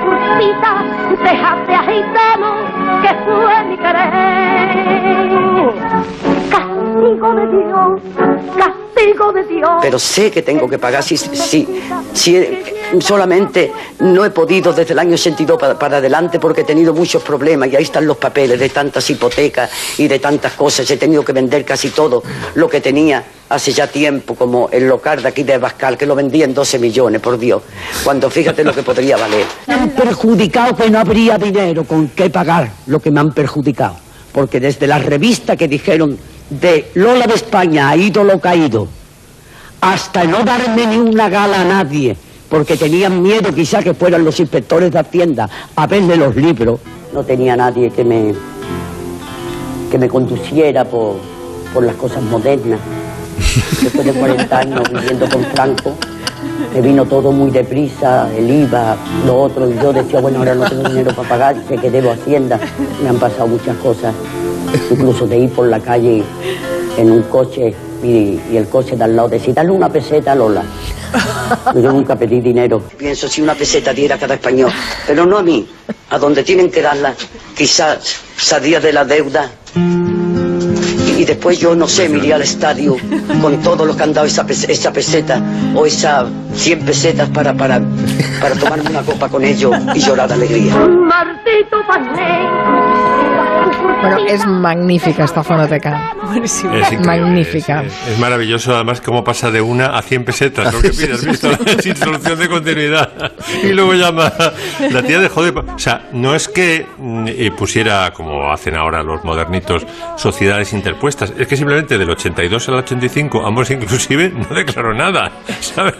cursita, 0.03 0.71
déjate 1.23 1.73
agitamos, 1.75 2.57
que 3.03 3.11
fue 3.23 3.55
mi 3.65 3.77
querer. 3.77 4.67
Castigo 6.49 7.29
de 7.39 7.45
Dios, 7.55 8.01
castigo 8.57 9.31
de 9.33 9.43
Dios. 9.43 9.69
pero 9.81 9.99
sé 9.99 10.31
que 10.31 10.41
tengo 10.41 10.67
que 10.67 10.79
pagar 10.79 11.03
si, 11.03 11.17
si, 11.17 11.67
si 12.13 12.35
eh, 12.35 12.76
solamente 12.99 13.71
no 13.99 14.25
he 14.25 14.29
podido 14.29 14.73
desde 14.73 14.93
el 14.93 14.99
año 14.99 15.13
82 15.13 15.59
para, 15.59 15.77
para 15.77 15.97
adelante 15.97 16.39
porque 16.39 16.61
he 16.61 16.63
tenido 16.63 16.93
muchos 16.93 17.21
problemas 17.23 17.69
y 17.69 17.75
ahí 17.75 17.83
están 17.83 18.05
los 18.05 18.17
papeles 18.17 18.59
de 18.59 18.69
tantas 18.69 19.09
hipotecas 19.09 19.69
y 19.97 20.07
de 20.07 20.19
tantas 20.19 20.53
cosas. 20.53 20.89
He 20.89 20.97
tenido 20.97 21.23
que 21.23 21.33
vender 21.33 21.65
casi 21.65 21.89
todo 21.89 22.23
lo 22.55 22.69
que 22.69 22.81
tenía 22.81 23.23
hace 23.49 23.71
ya 23.71 23.87
tiempo, 23.87 24.35
como 24.35 24.69
el 24.71 24.87
local 24.87 25.21
de 25.21 25.29
aquí 25.29 25.43
de 25.43 25.57
Bascal, 25.57 25.97
que 25.97 26.05
lo 26.05 26.15
vendí 26.15 26.43
en 26.43 26.53
12 26.53 26.79
millones, 26.79 27.21
por 27.21 27.37
Dios, 27.37 27.61
cuando 28.03 28.29
fíjate 28.29 28.63
lo 28.63 28.73
que 28.73 28.83
podría 28.83 29.17
valer. 29.17 29.45
Me 29.67 29.73
han 29.73 29.89
perjudicado 29.91 30.75
que 30.75 30.89
no 30.89 30.99
habría 30.99 31.37
dinero 31.37 31.83
con 31.85 32.09
qué 32.09 32.29
pagar 32.29 32.69
lo 32.87 32.99
que 32.99 33.11
me 33.11 33.19
han 33.19 33.31
perjudicado, 33.31 33.95
porque 34.31 34.59
desde 34.59 34.87
la 34.87 34.99
revista 34.99 35.55
que 35.55 35.67
dijeron 35.67 36.17
de 36.49 36.91
Lola 36.95 37.27
de 37.27 37.35
España 37.35 37.89
a 37.89 37.95
ídolo 37.95 38.39
caído, 38.39 38.87
hasta 39.79 40.23
no 40.25 40.43
darme 40.43 40.87
ni 40.87 40.97
una 40.97 41.29
gala 41.29 41.61
a 41.61 41.65
nadie, 41.65 42.17
porque 42.49 42.77
tenían 42.77 43.21
miedo 43.21 43.53
quizá 43.53 43.83
que 43.83 43.93
fueran 43.93 44.23
los 44.23 44.39
inspectores 44.39 44.91
de 44.91 44.99
Hacienda 44.99 45.49
a 45.75 45.87
verle 45.87 46.15
los 46.17 46.35
libros. 46.35 46.79
No 47.13 47.23
tenía 47.23 47.55
nadie 47.55 47.89
que 47.89 48.03
me, 48.03 48.33
que 49.91 49.97
me 49.97 50.07
conduciera 50.07 50.85
por, 50.85 51.15
por 51.73 51.83
las 51.83 51.95
cosas 51.95 52.23
modernas. 52.23 52.79
Después 53.81 54.05
de 54.05 54.13
40 54.13 54.57
años 54.57 54.83
viviendo 54.91 55.29
con 55.29 55.43
Franco, 55.45 55.93
me 56.73 56.81
vino 56.81 57.05
todo 57.05 57.31
muy 57.31 57.51
deprisa, 57.51 58.29
el 58.35 58.49
IVA, 58.49 58.97
lo 59.25 59.41
otro, 59.41 59.69
y 59.69 59.75
yo 59.75 59.93
decía, 59.93 60.19
bueno, 60.19 60.39
ahora 60.39 60.55
no 60.55 60.69
tengo 60.69 60.89
dinero 60.89 61.13
para 61.15 61.29
pagar, 61.29 61.63
sé 61.67 61.77
que 61.77 61.89
debo 61.89 62.11
a 62.11 62.13
Hacienda, 62.13 62.59
me 63.01 63.09
han 63.09 63.17
pasado 63.17 63.47
muchas 63.47 63.75
cosas, 63.77 64.13
incluso 64.91 65.27
de 65.27 65.37
ir 65.39 65.49
por 65.49 65.67
la 65.67 65.79
calle 65.79 66.23
en 66.97 67.11
un 67.11 67.23
coche 67.23 67.75
y, 68.03 68.39
y 68.51 68.57
el 68.57 68.67
coche 68.67 68.95
de 68.95 69.03
al 69.03 69.15
lado 69.15 69.29
decir, 69.29 69.53
dale 69.53 69.71
una 69.71 69.89
peseta 69.89 70.31
a 70.31 70.35
Lola. 70.35 70.63
Yo 71.75 71.91
nunca 71.91 72.15
pedí 72.15 72.41
dinero. 72.41 72.83
Pienso 72.97 73.27
si 73.27 73.41
una 73.41 73.53
peseta 73.55 73.93
diera 73.93 74.15
a 74.15 74.19
cada 74.19 74.33
español, 74.35 74.71
pero 75.05 75.25
no 75.25 75.37
a 75.37 75.43
mí, 75.43 75.67
a 76.09 76.17
donde 76.19 76.43
tienen 76.43 76.69
que 76.69 76.81
darla, 76.81 77.13
quizás 77.55 78.17
salía 78.37 78.79
de 78.79 78.91
la 78.93 79.05
deuda. 79.05 79.49
Y, 79.75 81.21
y 81.21 81.25
después 81.25 81.59
yo, 81.59 81.75
no 81.75 81.87
sé, 81.87 82.09
me 82.09 82.17
iría 82.17 82.35
al 82.35 82.41
estadio 82.41 82.97
con 83.41 83.57
todo 83.61 83.85
lo 83.85 83.95
que 83.95 84.03
han 84.03 84.13
dado 84.13 84.27
esa, 84.27 84.45
pes- 84.45 84.67
esa 84.69 84.91
peseta 84.91 85.41
o 85.75 85.85
esas 85.85 86.27
100 86.55 86.79
pesetas 86.85 87.29
para, 87.29 87.53
para, 87.55 87.81
para 88.41 88.55
tomarme 88.55 88.89
una 88.89 89.03
copa 89.03 89.29
con 89.29 89.43
ellos 89.43 89.73
y 89.95 89.99
llorar 89.99 90.27
de 90.27 90.33
alegría. 90.35 90.75
Maldito 90.75 91.77
Barney. 91.87 92.96
Bueno, 94.01 94.17
es 94.27 94.45
magnífica 94.45 95.23
esta 95.23 95.43
fonoteca. 95.43 96.13
Es 96.43 96.63
Magnífica. 97.03 97.81
Es, 97.83 97.93
es- 97.93 98.07
es 98.13 98.19
maravilloso, 98.19 98.75
además, 98.75 99.01
cómo 99.01 99.23
pasa 99.23 99.49
de 99.51 99.59
una 99.61 99.97
a 99.97 100.01
100 100.01 100.25
pesetas. 100.25 100.73
Lo 100.73 100.81
que 100.81 100.89
pides, 100.89 101.25
visto, 101.25 101.49
sin 101.81 101.95
solución 101.95 102.37
de 102.39 102.47
continuidad. 102.49 103.31
Y 103.63 103.67
luego 103.73 103.93
llama. 103.93 104.31
La 104.91 105.01
tía 105.03 105.19
dejó 105.19 105.43
de. 105.43 105.49
O 105.51 105.79
sea, 105.79 106.07
no 106.11 106.35
es 106.35 106.47
que 106.47 106.85
mm, 106.97 107.27
eh, 107.27 107.51
pusiera, 107.57 108.11
como 108.13 108.51
hacen 108.51 108.75
ahora 108.75 109.01
los 109.03 109.23
modernitos, 109.23 109.85
sociedades 110.17 110.73
interpuestas. 110.73 111.33
Es 111.37 111.47
que 111.47 111.57
simplemente 111.57 111.97
del 111.97 112.09
82 112.09 112.69
al 112.69 112.75
85, 112.75 113.45
ambos 113.45 113.69
inclusive, 113.71 114.29
no 114.49 114.55
declaró 114.55 114.93
nada. 114.93 115.31
¿sabes? 115.61 115.95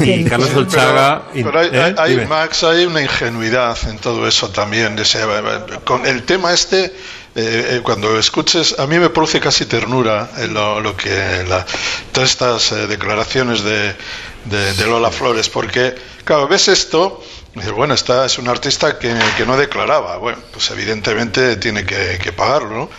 Y 0.00 0.24
Carlos 0.24 0.54
Olchaga. 0.54 1.22
Pero, 1.32 1.50
pero 1.50 1.58
hay, 1.60 1.68
¿eh? 1.72 1.94
hay-. 1.98 2.26
Max, 2.26 2.62
hay 2.64 2.86
una 2.86 3.02
ingenuidad 3.02 3.76
en 3.88 3.98
todo 3.98 4.26
eso 4.28 4.48
también. 4.50 4.94
de 4.96 5.02
ese- 5.02 5.18
con 5.84 6.06
el 6.06 6.22
tema 6.24 6.52
este, 6.52 6.92
eh, 7.34 7.76
eh, 7.76 7.80
cuando 7.82 8.18
escuches, 8.18 8.78
a 8.78 8.86
mí 8.86 8.98
me 8.98 9.08
produce 9.10 9.40
casi 9.40 9.64
ternura 9.66 10.30
eh, 10.38 10.48
lo, 10.48 10.80
lo 10.80 10.96
que 10.96 11.44
la- 11.48 11.64
todas 12.12 12.30
estas 12.30 12.72
eh, 12.72 12.86
declaraciones 12.86 13.62
de, 13.62 13.94
de- 14.44 14.74
de 14.74 14.86
Lola 14.86 15.10
Flores, 15.10 15.48
porque, 15.48 15.94
claro, 16.24 16.46
ves 16.48 16.68
esto. 16.68 17.22
y 17.54 17.58
dices, 17.58 17.72
bueno, 17.72 17.94
esta 17.94 18.26
es 18.26 18.38
un 18.38 18.48
artista 18.48 18.98
que, 18.98 19.14
que 19.36 19.46
no 19.46 19.56
declaraba. 19.56 20.16
Bueno, 20.18 20.38
pues 20.52 20.70
evidentemente 20.70 21.56
tiene 21.56 21.84
que, 21.86 22.18
que 22.22 22.32
pagarlo, 22.32 22.70
¿no? 22.70 22.90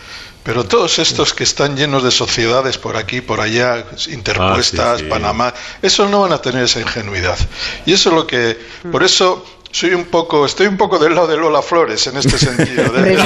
Pero 0.44 0.66
todos 0.66 1.00
estos 1.00 1.34
que 1.34 1.44
están 1.46 1.78
llenos 1.78 2.04
de 2.04 2.12
sociedades 2.12 2.78
por 2.78 2.98
aquí, 2.98 3.22
por 3.22 3.40
allá, 3.40 3.86
interpuestas, 4.10 4.86
Ah, 4.88 4.98
sí, 4.98 5.04
sí. 5.06 5.10
Panamá, 5.10 5.54
esos 5.82 6.10
no 6.10 6.22
van 6.22 6.34
a 6.34 6.42
tener 6.42 6.63
esa 6.66 6.82
ingenuidad. 6.82 7.38
Y 7.86 7.94
eso 7.94 8.10
es 8.10 8.16
lo 8.16 8.28
que, 8.28 8.60
por 8.92 9.04
eso 9.04 9.46
soy 9.74 9.94
un 9.96 10.06
poco, 10.06 10.46
estoy 10.46 10.68
un 10.68 10.77
poco 10.77 11.00
del 11.00 11.15
lado 11.15 11.25
de 11.27 11.36
Lola 11.36 11.62
Flores 11.63 12.06
en 12.08 12.15
este 12.18 12.38
sentido. 12.38 12.84
de- 12.84 12.89
Hombre, 13.00 13.18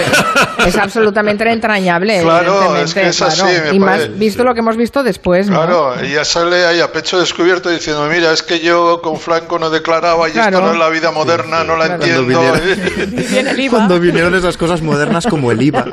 es, 0.66 0.78
absolutamente 0.78 1.50
entrañable. 1.52 2.22
Claro, 2.22 2.76
es 2.78 2.94
que 2.94 3.08
es 3.10 3.22
así, 3.22 3.42
claro. 3.42 3.64
me 3.70 3.76
y 3.76 3.80
más 3.80 4.18
visto 4.18 4.44
lo 4.46 4.54
que 4.54 4.62
hemos 4.62 4.78
visto 4.78 5.04
después, 5.04 5.50
¿no? 5.50 5.58
Claro, 5.58 6.00
ella 6.00 6.24
sale 6.24 6.66
ahí 6.66 6.80
a 6.80 6.90
pecho 6.92 7.20
descubierto 7.20 7.70
diciendo, 7.70 8.08
mira, 8.10 8.32
es 8.32 8.44
que 8.44 8.60
yo 8.62 9.02
con 9.02 9.20
Franco 9.20 9.60
no 9.60 9.70
declaraba 9.70 10.30
y 10.30 10.32
Claro. 10.32 10.58
esto 10.58 10.66
no 10.68 10.74
es 10.74 10.80
la 10.80 10.90
vida 10.90 11.12
moderna, 11.12 11.64
no 11.66 11.76
la 11.76 11.98
Claro. 11.98 12.04
entiendo. 12.04 12.42
Viene 13.30 13.52
el 13.52 13.60
IVA. 13.60 13.78
Cuando 13.78 14.00
vinieron 14.00 14.34
esas 14.34 14.56
cosas 14.56 14.82
modernas 14.82 15.28
como 15.28 15.52
el 15.52 15.62
IVA, 15.62 15.86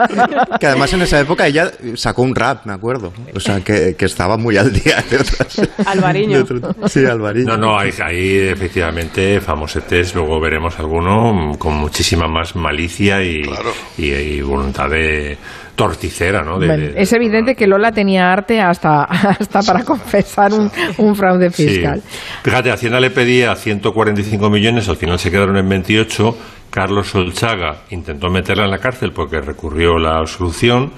que 0.61 0.67
además 0.69 0.93
en 0.93 1.03
esa 1.03 1.19
época 1.19 1.47
ella 1.49 1.73
sacó 1.97 2.23
un 2.23 2.35
rap, 2.35 2.65
me 2.65 2.73
acuerdo. 2.73 3.13
O 3.35 3.41
sea, 3.41 3.61
que, 3.61 3.97
que 3.97 4.05
estaba 4.05 4.37
muy 4.37 4.57
al 4.57 4.73
día 4.73 5.03
de 5.11 5.17
otras. 5.17 5.61
Alvariño. 5.85 6.45
de 6.45 6.89
sí, 6.89 7.05
Alvariño. 7.05 7.49
No, 7.49 7.57
no, 7.57 7.79
hay, 7.79 7.93
hay 8.03 8.39
efectivamente 8.51 9.41
famosetes, 9.41 10.15
luego 10.15 10.41
veremos 10.45 10.79
alguno 10.79 11.33
mm, 11.33 11.55
con 11.55 11.75
muchísima 11.75 12.29
más 12.29 12.55
malicia 12.55 13.23
y, 13.23 13.43
Claro. 13.43 13.71
y, 13.99 14.13
y 14.13 14.41
voluntad 14.43 14.89
de 14.91 15.37
torticera, 15.75 16.43
¿no? 16.43 16.59
De- 16.59 16.67
Bueno, 16.69 16.83
de- 16.93 17.03
es 17.03 17.13
evidente 17.13 17.55
que 17.57 17.67
Lola 17.67 17.91
tenía 17.91 18.33
arte 18.33 18.61
hasta, 18.61 19.03
hasta 19.41 19.63
para 19.63 19.83
confesar 19.85 20.53
un, 20.53 20.71
un 20.99 21.17
fraude 21.17 21.51
Sí. 21.51 21.67
fiscal. 21.69 22.03
Fíjate, 22.43 22.71
Hacienda 22.71 23.01
le 23.01 23.11
pedía 23.11 23.57
145 23.57 24.51
millones, 24.51 24.89
al 24.89 24.97
final 24.97 25.19
se 25.19 25.31
quedaron 25.31 25.57
en 25.57 25.69
28. 25.69 26.37
Carlos 26.71 27.09
Solchaga 27.09 27.83
intentó 27.91 28.29
meterla 28.31 28.65
en 28.65 28.71
la 28.73 28.79
cárcel 28.79 29.13
porque 29.13 29.41
recurrió 29.41 29.97
la 29.99 30.19
absolución 30.19 30.93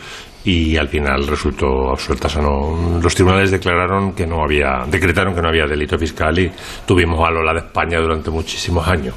y 0.46 0.76
al 0.76 0.88
final 0.88 1.26
resultó 1.26 1.90
absuelta. 1.90 2.28
O 2.28 2.30
sea, 2.30 2.40
no- 2.40 3.00
los 3.02 3.14
tribunales 3.14 3.50
declararon 3.50 4.12
que 4.14 4.26
no 4.26 4.42
había, 4.44 4.84
decretaron 4.88 5.34
que 5.34 5.42
no 5.42 5.48
había 5.48 5.66
delito 5.66 5.98
fiscal 5.98 6.38
y 6.38 6.50
tuvimos 6.86 7.26
a 7.26 7.30
Lola 7.32 7.52
de 7.52 7.58
España 7.66 7.98
durante 7.98 8.30
muchísimos 8.30 8.86
años. 8.86 9.14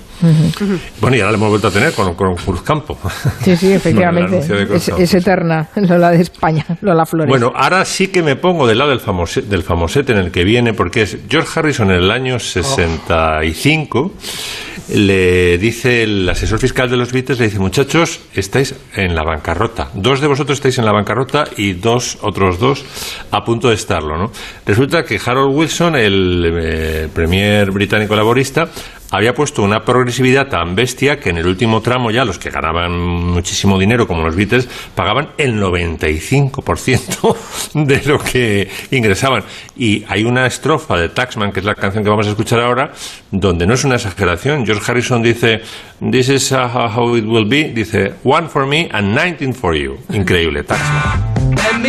Bueno, 1.00 1.16
y 1.16 1.20
ahora 1.22 1.32
la 1.32 1.38
hemos 1.38 1.50
vuelto 1.50 1.68
a 1.68 1.72
tener 1.72 1.94
con, 1.94 2.14
con 2.16 2.36
Cruzcampo. 2.36 2.98
Sí, 3.44 3.56
sí, 3.56 3.72
efectivamente. 3.74 4.40
Es, 4.40 4.90
es 4.90 5.14
eterna, 5.14 5.70
Lola 5.76 6.12
de 6.12 6.22
España, 6.22 6.66
Lola 6.82 7.06
Flores. 7.06 7.30
Bueno, 7.30 7.52
ahora 7.56 7.86
sí 7.86 8.08
que 8.08 8.22
me 8.24 8.36
pongo 8.36 8.68
del 8.68 8.80
lado 8.80 8.90
del, 8.90 9.00
famose- 9.00 9.44
del 9.44 9.64
famosete 9.64 10.12
en 10.14 10.18
el 10.18 10.32
que 10.32 10.44
viene, 10.44 10.74
porque 10.74 11.04
es 11.04 11.18
George 11.30 11.60
Harrison 11.60 11.92
en 11.92 11.98
el 11.98 12.12
año 12.12 12.40
65. 12.40 14.14
Le 14.94 15.58
dice 15.60 16.02
el 16.02 16.28
asesor 16.28 16.58
fiscal 16.58 16.90
de 16.90 16.98
los 16.98 17.12
Beatles, 17.14 17.40
le 17.40 17.46
dice, 17.46 17.60
muchachos, 17.60 18.22
estáis 18.34 18.76
en 18.96 19.14
la 19.14 19.24
bancarrota. 19.24 19.90
Dos 19.94 20.20
de 20.20 20.28
vosotros 20.28 20.58
estáis 20.58 20.80
en 20.80 20.86
la 20.86 20.92
bancarrota 20.92 21.46
y 21.58 21.74
dos, 21.74 22.18
otros 22.22 22.60
dos, 22.60 22.84
a 23.30 23.44
punto 23.44 23.70
de 23.70 23.76
estarlo, 23.76 24.18
¿no? 24.18 24.32
Resulta 24.66 25.04
que 25.04 25.20
Harold 25.24 25.56
Wilson, 25.56 25.96
el 25.96 26.44
eh, 26.60 27.08
premier 27.14 27.70
británico 27.70 28.16
laborista, 28.16 28.70
había 29.12 29.34
puesto 29.34 29.64
una 29.64 29.84
progresividad 29.84 30.48
tan 30.48 30.76
bestia 30.76 31.20
que 31.20 31.30
en 31.30 31.38
el 31.38 31.48
último 31.48 31.82
tramo 31.82 32.12
ya 32.12 32.26
los 32.26 32.38
que 32.38 32.50
ganaban 32.50 32.98
muchísimo 32.98 33.80
dinero, 33.80 34.08
como 34.08 34.24
los 34.24 34.36
Beatles, 34.36 34.70
pagaban 34.96 35.30
el 35.38 35.60
95% 35.62 37.36
de 37.74 38.02
lo 38.04 38.20
que 38.20 38.70
ingresaban. 38.92 39.44
Y 39.76 40.04
hay 40.08 40.24
una 40.24 40.46
estrofa 40.46 40.98
de 40.98 41.10
Taxman, 41.10 41.52
que 41.52 41.60
es 41.60 41.66
la 41.66 41.76
canción 41.76 42.04
que 42.04 42.10
vamos 42.10 42.28
a 42.28 42.32
escuchar 42.32 42.60
ahora, 42.60 42.92
donde 43.32 43.66
no 43.66 43.74
es 43.74 43.84
una 43.84 43.96
exageración. 43.96 44.66
George 44.66 44.92
Harrison 44.92 45.24
dice, 45.24 45.62
This 46.12 46.30
is 46.30 46.52
how 46.52 47.16
it 47.16 47.26
will 47.26 47.48
be. 47.48 47.70
Dice, 47.70 48.14
One 48.24 48.48
for 48.48 48.66
me 48.66 48.90
and 48.92 49.16
19 49.16 49.54
for 49.54 49.76
you. 49.76 49.98
Increíble, 50.10 50.64
Taxman. 50.64 51.56
Let 51.56 51.80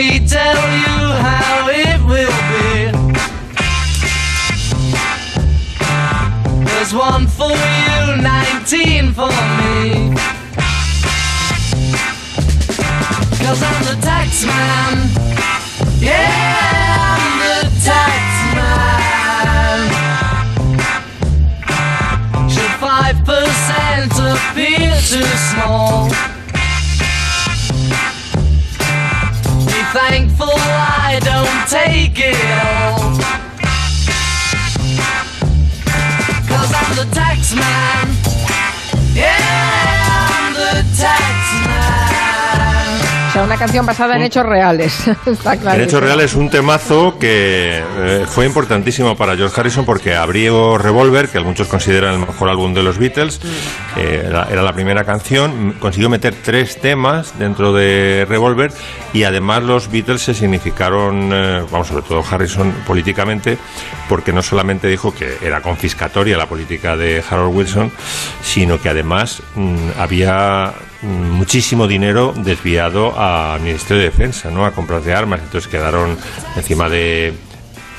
There's 6.90 7.02
one 7.02 7.28
for 7.28 7.50
you, 7.50 8.16
19 8.20 9.12
for 9.12 9.28
me. 9.28 10.12
Cause 13.38 13.62
I'm 13.62 13.85
the 13.85 13.97
tax 14.02 14.44
man. 14.44 15.09
Yeah, 16.00 16.90
I'm 17.14 17.38
the 17.38 17.70
tax 17.85 18.23
man. 18.56 19.80
Should 22.50 22.75
5% 22.80 24.18
appear 24.35 24.90
too 25.12 25.30
small? 25.52 26.09
Be 29.66 29.80
thankful 29.92 30.59
I 30.59 31.20
don't 31.23 31.68
take 31.68 32.18
it 32.18 32.35
all. 32.64 33.10
Man, 37.54 38.09
Yeah. 39.12 39.79
Canción 43.61 43.85
basada 43.85 44.17
en 44.17 44.23
hechos 44.23 44.47
reales. 44.47 45.07
Está 45.26 45.59
claro. 45.59 45.76
En 45.76 45.87
hechos 45.87 46.02
reales, 46.02 46.35
un 46.35 46.49
temazo 46.49 47.19
que 47.19 47.83
eh, 47.99 48.25
fue 48.26 48.47
importantísimo 48.47 49.19
para 49.19 49.37
George 49.37 49.61
Harrison 49.61 49.85
porque 49.85 50.14
abrió 50.17 50.79
Revolver, 50.79 51.29
que 51.29 51.38
muchos 51.40 51.69
consideran 51.69 52.14
el 52.14 52.21
mejor 52.21 52.49
álbum 52.49 52.73
de 52.73 52.83
los 52.83 52.97
Beatles. 52.97 53.38
eh, 53.99 54.25
era, 54.26 54.49
era 54.50 54.62
la 54.62 54.73
primera 54.73 55.05
canción. 55.05 55.75
Consiguió 55.79 56.09
meter 56.09 56.35
tres 56.43 56.81
temas 56.81 57.38
dentro 57.38 57.75
de 57.75 58.25
Revolver 58.26 58.73
y 59.12 59.25
además 59.25 59.62
los 59.62 59.90
Beatles 59.90 60.23
se 60.23 60.33
significaron, 60.33 61.31
eh, 61.31 61.62
vamos, 61.71 61.88
sobre 61.88 62.02
todo 62.02 62.25
Harrison 62.29 62.73
políticamente, 62.87 63.59
porque 64.09 64.33
no 64.33 64.40
solamente 64.43 64.88
dijo 64.88 65.14
que 65.14 65.37
era 65.43 65.61
confiscatoria 65.61 66.38
la 66.38 66.47
política 66.47 66.97
de 66.97 67.23
Harold 67.29 67.55
Wilson, 67.55 67.93
sino 68.43 68.81
que 68.81 68.88
además 68.88 69.43
mm, 69.55 69.76
había 69.99 70.73
mm, 70.73 70.89
muchísimo 71.02 71.87
dinero 71.87 72.33
desviado 72.37 73.19
al 73.19 73.61
Ministerio 73.61 74.02
de 74.02 74.11
Defensa, 74.11 74.50
¿no? 74.50 74.64
A 74.66 74.73
compras 74.73 75.04
de 75.04 75.14
armas. 75.14 75.40
Entonces 75.42 75.71
quedaron 75.71 76.16
encima 76.57 76.88
de. 76.88 77.35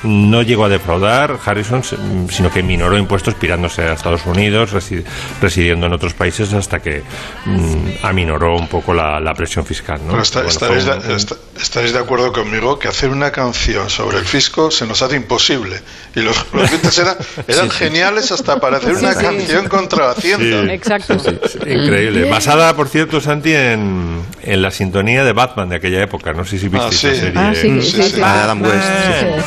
No 0.03 0.41
llegó 0.41 0.65
a 0.65 0.69
defraudar 0.69 1.37
Harrison, 1.45 1.83
sino 1.83 2.49
que 2.51 2.63
minoró 2.63 2.97
impuestos 2.97 3.35
pirándose 3.35 3.83
a 3.83 3.93
Estados 3.93 4.25
Unidos, 4.25 4.73
resi- 4.73 5.03
residiendo 5.41 5.85
en 5.85 5.93
otros 5.93 6.13
países 6.15 6.53
hasta 6.53 6.79
que 6.79 7.03
mm, 7.45 8.03
aminoró 8.03 8.55
un 8.57 8.67
poco 8.67 8.93
la, 8.93 9.19
la 9.19 9.33
presión 9.35 9.65
fiscal. 9.65 9.99
¿no? 10.03 10.11
Pero 10.11 10.23
está- 10.23 10.39
Bueno, 10.41 10.49
estaréis, 10.51 10.85
de, 11.27 11.35
estaréis 11.61 11.93
de 11.93 11.99
acuerdo 11.99 12.33
conmigo 12.33 12.79
que 12.79 12.87
hacer 12.87 13.09
una 13.09 13.31
canción 13.31 13.89
sobre 13.89 14.17
el 14.17 14.25
fisco 14.25 14.71
se 14.71 14.87
nos 14.87 15.01
hace 15.01 15.15
imposible. 15.17 15.79
Y 16.15 16.21
los, 16.21 16.35
los 16.53 16.69
Beatles 16.71 16.97
eran, 16.97 17.15
eran 17.47 17.69
geniales 17.69 18.31
hasta 18.31 18.59
para 18.59 18.77
hacer 18.77 18.95
una 18.95 19.13
sí. 19.13 19.19
canción 19.23 19.67
contra 19.67 20.11
Hacienda. 20.11 20.63
Sí. 20.63 20.69
Exacto. 20.71 21.17
Increíble. 21.67 22.29
Basada, 22.29 22.75
por 22.75 22.89
cierto, 22.89 23.21
Santi, 23.21 23.53
en, 23.53 24.21
en 24.43 24.61
la 24.61 24.71
sintonía 24.71 25.23
de 25.23 25.33
Batman 25.33 25.69
de 25.69 25.75
aquella 25.75 26.01
época. 26.01 26.33
No 26.33 26.43
sé 26.43 26.57
si 26.57 26.67
viste 26.69 26.87
Ah, 26.87 26.91
sí. 26.91 27.07
esa 27.07 27.19
serie. 27.19 27.33
Ah, 27.39 27.53
sí, 27.53 27.61
Sí, 27.61 27.81
sí, 27.91 28.03
sí. 28.03 28.09
sí. 28.15 28.21
Ah, 28.23 28.43
Adam 28.45 28.61
West, 28.63 28.73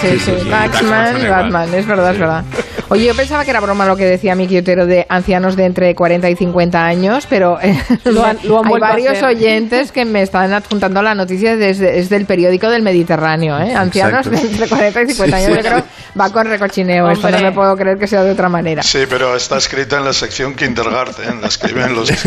Sí, 0.01 0.44
Batman 0.51 0.91
Batman 0.91 1.17
y 1.17 1.25
igual. 1.25 1.43
Batman, 1.43 1.75
es 1.75 1.87
verdad, 1.87 2.13
es 2.13 2.19
verdad. 2.19 2.45
Oye, 2.91 3.07
yo 3.07 3.15
pensaba 3.15 3.45
que 3.45 3.51
era 3.51 3.61
broma 3.61 3.87
lo 3.87 3.97
que 3.97 4.05
decía 4.05 4.35
Miki 4.35 4.59
Otero 4.59 4.85
de 4.87 5.07
ancianos 5.09 5.57
de 5.57 5.65
entre 5.65 5.95
40 5.95 6.29
y 6.31 6.37
50 6.37 6.85
años, 6.85 7.27
pero 7.29 7.59
eh, 7.63 7.77
Lo 8.05 8.25
han- 8.25 8.39
lo 8.45 8.61
han 8.63 8.67
hay 8.75 8.79
varios 8.81 9.23
oyentes 9.23 9.91
que 9.91 10.05
me 10.05 10.21
están 10.23 10.53
adjuntando 10.53 11.01
la 11.03 11.15
noticia 11.15 11.57
desde, 11.57 11.93
desde 11.93 12.17
el 12.17 12.27
periódico 12.27 12.69
del 12.69 12.83
Mediterráneo. 12.83 13.59
¿eh? 13.59 13.75
Ancianos 13.75 14.27
Exacto. 14.27 14.41
de 14.47 14.53
entre 14.53 14.69
40 14.69 15.03
y 15.03 15.07
50 15.07 15.37
años, 15.37 15.49
yo 15.57 15.61
creo, 15.63 15.83
va 16.21 16.31
con 16.31 16.47
recochineo. 16.47 17.11
Esto 17.11 17.31
no 17.31 17.41
me 17.41 17.53
puedo 17.53 17.75
creer 17.77 17.99
que 17.99 18.07
sea 18.07 18.23
de 18.23 18.31
otra 18.33 18.49
manera. 18.51 18.83
Sí, 18.83 19.05
pero 19.09 19.35
está 19.35 19.57
escrita 19.57 19.97
en 19.97 20.05
la 20.05 20.13
sección 20.13 20.55
Kindergarten, 20.55 21.41
la 21.41 21.47
escriben 21.49 21.95
los... 21.95 22.13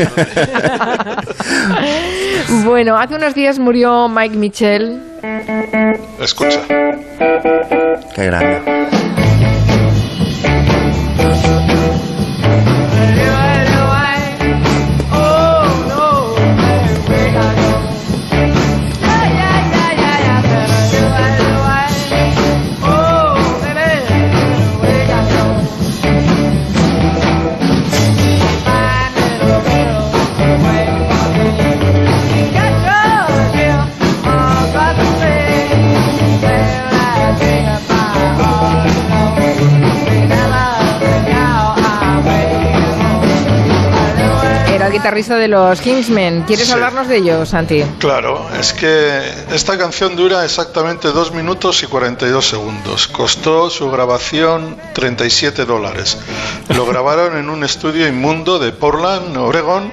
Bueno, 2.64 2.98
hace 2.98 3.16
unos 3.16 3.34
días 3.36 3.60
murió 3.60 4.08
Mike 4.10 4.36
Mitchell. 4.38 5.02
Escucha. 6.20 6.60
Qué 8.18 8.26
grande. 8.26 9.07
Guitarrista 44.98 45.36
de 45.36 45.48
los 45.48 45.80
Kingsmen. 45.82 46.42
¿Quieres 46.44 46.68
Sí. 46.68 46.74
hablarnos 46.74 47.08
de 47.08 47.18
ellos, 47.18 47.50
Santi? 47.50 47.84
Claro, 48.00 48.48
es 48.60 48.74
que 48.74 49.22
esta 49.54 49.78
canción 49.78 50.16
dura 50.16 50.44
exactamente 50.44 51.10
2 51.10 51.32
minutos 51.34 51.84
y 51.84 51.88
42 51.88 52.48
segundos. 52.48 53.08
Costó 53.08 53.70
su 53.70 53.90
grabación 53.92 54.76
37 54.94 55.66
dólares. 55.66 56.18
Lo 56.70 56.86
grabaron 56.86 57.38
en 57.38 57.50
un 57.50 57.64
estudio 57.64 58.08
inmundo 58.08 58.58
de 58.60 58.72
Portland, 58.72 59.38
Oregon, 59.38 59.92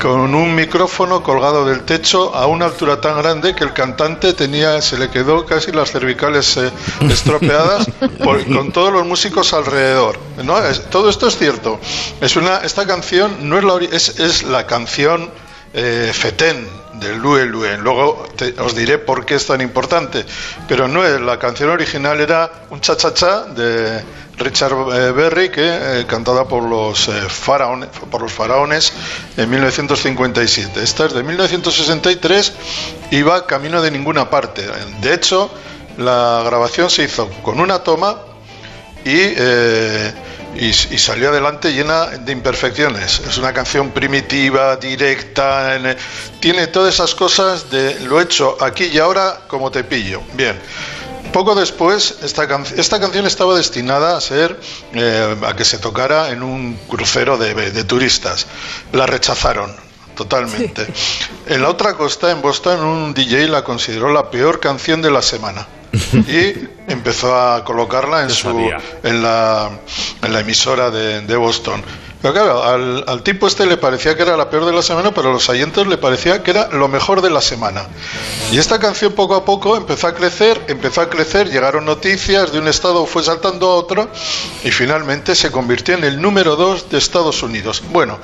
con 0.00 0.34
un 0.34 0.54
micrófono 0.54 1.22
colgado 1.22 1.64
del 1.66 1.82
techo 1.82 2.34
a 2.34 2.46
una 2.46 2.66
altura 2.66 3.00
tan 3.00 3.18
grande 3.18 3.54
que 3.54 3.64
el 3.64 3.72
cantante 3.72 4.32
tenía, 4.32 4.80
se 4.80 4.96
le 4.98 5.10
quedó 5.10 5.44
casi 5.44 5.72
las 5.72 5.90
cervicales 5.90 6.56
eh, 6.56 6.70
estropeadas 7.10 7.86
por- 8.22 8.44
con 8.46 8.72
todos 8.72 8.92
los 8.92 9.06
músicos 9.06 9.52
alrededor. 9.52 10.18
¿no? 10.44 10.58
Es- 10.58 10.82
todo 10.90 11.08
esto 11.10 11.26
es 11.28 11.36
cierto. 11.36 11.80
Es 12.20 12.36
una, 12.36 12.58
esta 12.58 12.86
canción 12.86 13.48
no 13.48 13.58
es 13.58 13.64
la, 13.64 13.96
es, 13.96 14.20
es 14.20 14.42
la 14.44 14.66
canción 14.66 15.30
eh, 15.74 16.10
Fetén 16.14 16.68
del 16.94 17.18
Lue 17.18 17.44
Lue. 17.46 17.76
Luego 17.78 18.26
te- 18.36 18.54
os 18.60 18.74
diré 18.74 18.98
por 18.98 19.26
qué 19.26 19.34
es 19.34 19.46
tan 19.46 19.60
importante. 19.60 20.24
Pero 20.68 20.86
no 20.88 21.04
es, 21.04 21.20
la 21.20 21.38
canción 21.38 21.70
original 21.70 22.20
era 22.20 22.50
un 22.70 22.80
cha-cha-cha 22.80 23.44
de 23.46 24.02
Richard 24.38 24.72
eh, 24.72 25.12
Berry, 25.12 25.50
que 25.50 25.62
eh, 26.00 26.04
cantada 26.06 26.46
por 26.46 26.62
los, 26.62 27.08
eh, 27.08 27.12
faraones, 27.28 27.88
los 28.18 28.32
faraones 28.32 28.92
en 29.36 29.50
1957. 29.50 30.82
Esta 30.82 31.06
es 31.06 31.12
de 31.14 31.22
1963 31.22 32.52
y 33.10 33.22
va 33.22 33.46
camino 33.46 33.82
de 33.82 33.90
ninguna 33.90 34.30
parte. 34.30 34.66
De 35.00 35.14
hecho, 35.14 35.50
la 35.96 36.42
grabación 36.44 36.90
se 36.90 37.04
hizo 37.04 37.28
con 37.42 37.60
una 37.60 37.80
toma 37.80 38.16
y, 39.04 39.34
y, 40.60 40.72
salió 40.98 41.30
adelante 41.30 41.72
llena 41.72 42.06
de 42.06 42.32
imperfecciones. 42.32 43.20
Es 43.20 43.38
una 43.38 43.52
canción 43.52 43.90
primitiva, 43.90 44.76
directa, 44.76 45.76
en- 45.76 45.96
tiene 46.40 46.66
todas 46.68 46.94
esas 46.94 47.14
cosas 47.14 47.70
de 47.70 47.98
lo 48.00 48.20
hecho 48.20 48.56
aquí 48.60 48.84
y 48.84 48.98
ahora 48.98 49.40
como 49.46 49.70
te 49.70 49.84
pillo. 49.84 50.20
Bien. 50.34 50.58
Poco 51.32 51.54
después, 51.54 52.16
esta, 52.22 52.48
can- 52.48 52.64
esta 52.76 52.98
canción 53.00 53.26
estaba 53.26 53.54
destinada 53.56 54.16
a 54.16 54.20
ser 54.20 54.58
eh, 54.94 55.36
a 55.46 55.54
que 55.54 55.64
se 55.64 55.78
tocara 55.78 56.30
en 56.30 56.42
un 56.42 56.74
crucero 56.88 57.36
de, 57.36 57.54
de 57.70 57.84
turistas. 57.84 58.46
La 58.92 59.06
rechazaron 59.06 59.74
totalmente. 60.16 60.86
En 61.46 61.62
la 61.62 61.68
otra 61.68 61.94
costa, 61.94 62.30
en 62.32 62.42
Boston, 62.42 62.80
un 62.84 63.14
DJ 63.14 63.46
la 63.48 63.62
consideró 63.62 64.12
la 64.12 64.30
peor 64.30 64.58
canción 64.58 65.00
de 65.00 65.10
la 65.10 65.22
semana 65.22 65.66
y 66.12 66.68
empezó 66.88 67.36
a 67.40 67.62
colocarla 67.64 68.22
en, 68.22 68.30
su, 68.30 68.48
en, 69.04 69.22
la, 69.22 69.70
en 70.22 70.32
la 70.32 70.40
emisora 70.40 70.90
de, 70.90 71.20
de 71.20 71.36
Boston. 71.36 71.82
Pero 72.20 72.34
claro, 72.34 72.64
al, 72.64 73.04
al 73.06 73.22
tipo 73.22 73.46
este 73.46 73.64
le 73.64 73.76
parecía 73.76 74.16
que 74.16 74.22
era 74.22 74.36
la 74.36 74.50
peor 74.50 74.64
de 74.64 74.72
la 74.72 74.82
semana, 74.82 75.12
pero 75.14 75.30
a 75.30 75.32
los 75.32 75.48
oyentes 75.48 75.86
le 75.86 75.98
parecía 75.98 76.42
que 76.42 76.50
era 76.50 76.68
lo 76.68 76.88
mejor 76.88 77.22
de 77.22 77.30
la 77.30 77.40
semana. 77.40 77.86
Y 78.50 78.58
esta 78.58 78.80
canción 78.80 79.12
poco 79.12 79.36
a 79.36 79.44
poco 79.44 79.76
empezó 79.76 80.08
a 80.08 80.14
crecer, 80.14 80.60
empezó 80.66 81.00
a 81.00 81.08
crecer, 81.08 81.48
llegaron 81.48 81.84
noticias, 81.84 82.50
de 82.52 82.58
un 82.58 82.66
estado 82.66 83.06
fue 83.06 83.22
saltando 83.22 83.68
a 83.70 83.76
otro 83.76 84.08
y 84.64 84.70
finalmente 84.72 85.36
se 85.36 85.52
convirtió 85.52 85.94
en 85.94 86.02
el 86.02 86.20
número 86.20 86.56
dos 86.56 86.90
de 86.90 86.98
Estados 86.98 87.44
Unidos. 87.44 87.84
Bueno, 87.90 88.18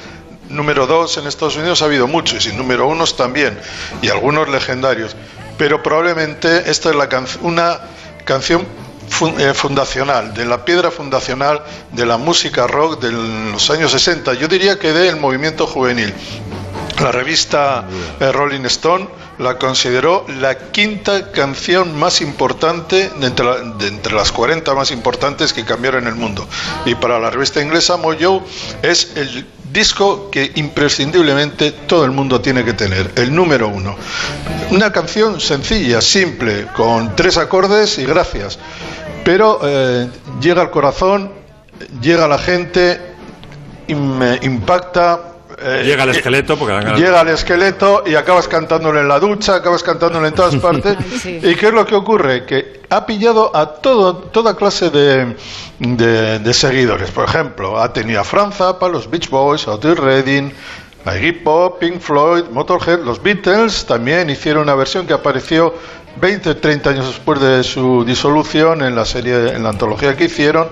número 0.48 0.88
dos 0.88 1.16
en 1.16 1.28
Estados 1.28 1.56
Unidos 1.56 1.80
ha 1.82 1.84
habido 1.84 2.08
muchos 2.08 2.46
y 2.46 2.52
número 2.52 2.88
unos 2.88 3.16
también, 3.16 3.58
y 4.02 4.08
algunos 4.08 4.48
legendarios. 4.48 5.14
Pero 5.56 5.84
probablemente 5.84 6.68
esta 6.68 6.90
es 6.90 6.96
la 6.96 7.08
una 7.42 7.80
canción 8.24 8.66
fundacional, 9.54 10.34
de 10.34 10.44
la 10.44 10.64
piedra 10.64 10.90
fundacional 10.90 11.62
de 11.92 12.06
la 12.06 12.16
música 12.16 12.66
rock 12.66 13.00
de 13.00 13.12
los 13.12 13.70
años 13.70 13.92
60. 13.92 14.34
Yo 14.34 14.48
diría 14.48 14.78
que 14.78 14.92
del 14.92 15.16
movimiento 15.16 15.66
juvenil. 15.66 16.12
La 17.00 17.10
revista 17.10 17.84
eh, 18.20 18.30
Rolling 18.30 18.64
Stone 18.66 19.08
la 19.38 19.58
consideró 19.58 20.24
la 20.38 20.56
quinta 20.70 21.32
canción 21.32 21.98
más 21.98 22.20
importante 22.20 23.10
de 23.18 23.26
entre, 23.26 23.44
la- 23.44 23.58
de 23.78 23.88
entre 23.88 24.14
las 24.14 24.30
40 24.30 24.74
más 24.74 24.92
importantes 24.92 25.52
que 25.52 25.64
cambiaron 25.64 26.06
el 26.06 26.14
mundo. 26.14 26.46
Y 26.86 26.94
para 26.94 27.18
la 27.18 27.30
revista 27.30 27.60
inglesa 27.60 27.96
Mojo 27.96 28.44
es 28.82 29.10
el 29.16 29.44
disco 29.72 30.30
que 30.30 30.52
imprescindiblemente 30.54 31.72
todo 31.72 32.04
el 32.04 32.12
mundo 32.12 32.40
tiene 32.40 32.64
que 32.64 32.74
tener, 32.74 33.10
el 33.16 33.34
número 33.34 33.66
uno. 33.68 33.96
Una 34.70 34.92
canción 34.92 35.40
sencilla, 35.40 36.00
simple, 36.00 36.68
con 36.76 37.16
tres 37.16 37.38
acordes 37.38 37.98
y 37.98 38.04
gracias. 38.04 38.60
Pero 39.24 39.58
eh, 39.62 40.08
llega 40.40 40.62
al 40.62 40.70
corazón, 40.70 41.30
llega 42.00 42.26
a 42.26 42.28
la 42.28 42.38
gente, 42.38 43.00
im- 43.88 44.38
impacta. 44.42 45.20
eh, 45.58 45.82
Llega 45.84 46.02
el 46.04 46.10
eh, 46.10 46.12
esqueleto 46.12 46.56
porque 46.58 46.74
ganas- 46.74 46.98
Llega 46.98 47.20
el 47.22 47.28
esqueleto 47.28 48.02
y 48.06 48.14
acabas 48.16 48.48
cantándolo 48.48 49.00
en 49.00 49.08
la 49.08 49.18
ducha, 49.18 49.54
acabas 49.56 49.82
cantándolo 49.82 50.26
en 50.26 50.34
todas 50.34 50.56
partes. 50.66 50.96
Sí. 51.22 51.40
¿Y 51.42 51.54
qué 51.54 51.68
es 51.68 51.72
lo 51.72 51.86
que 51.86 51.94
ocurre? 51.94 52.44
Que 52.44 52.82
ha 52.90 53.06
pillado 53.06 53.50
a 53.56 53.66
todo, 53.76 54.16
toda 54.16 54.56
clase 54.56 54.90
de, 54.90 55.36
de- 55.78 56.38
de 56.40 56.54
seguidores. 56.54 57.10
Por 57.10 57.24
ejemplo, 57.24 57.80
ha 57.80 57.92
tenido 57.92 58.20
a 58.20 58.24
Franz 58.24 58.56
Zappa, 58.56 58.88
los 58.88 59.10
Beach 59.10 59.30
Boys, 59.30 59.66
a 59.66 59.72
Otis 59.72 59.96
Redding, 59.98 60.52
a 61.06 61.16
Iggy 61.16 61.32
Pop, 61.32 61.78
Pink 61.80 62.00
Floyd, 62.00 62.44
Motorhead, 62.50 63.00
los 63.00 63.22
Beatles 63.22 63.84
también 63.86 64.28
hicieron 64.30 64.62
una 64.64 64.74
versión 64.74 65.06
que 65.06 65.12
apareció 65.14 65.74
20 66.16 66.50
o 66.50 66.56
30 66.56 66.90
años 66.90 67.06
después 67.06 67.40
de 67.40 67.62
su 67.62 68.04
disolución 68.04 68.82
en 68.82 68.94
la 68.94 69.04
serie, 69.04 69.54
en 69.54 69.62
la 69.62 69.70
antología 69.70 70.16
que 70.16 70.24
hicieron. 70.24 70.68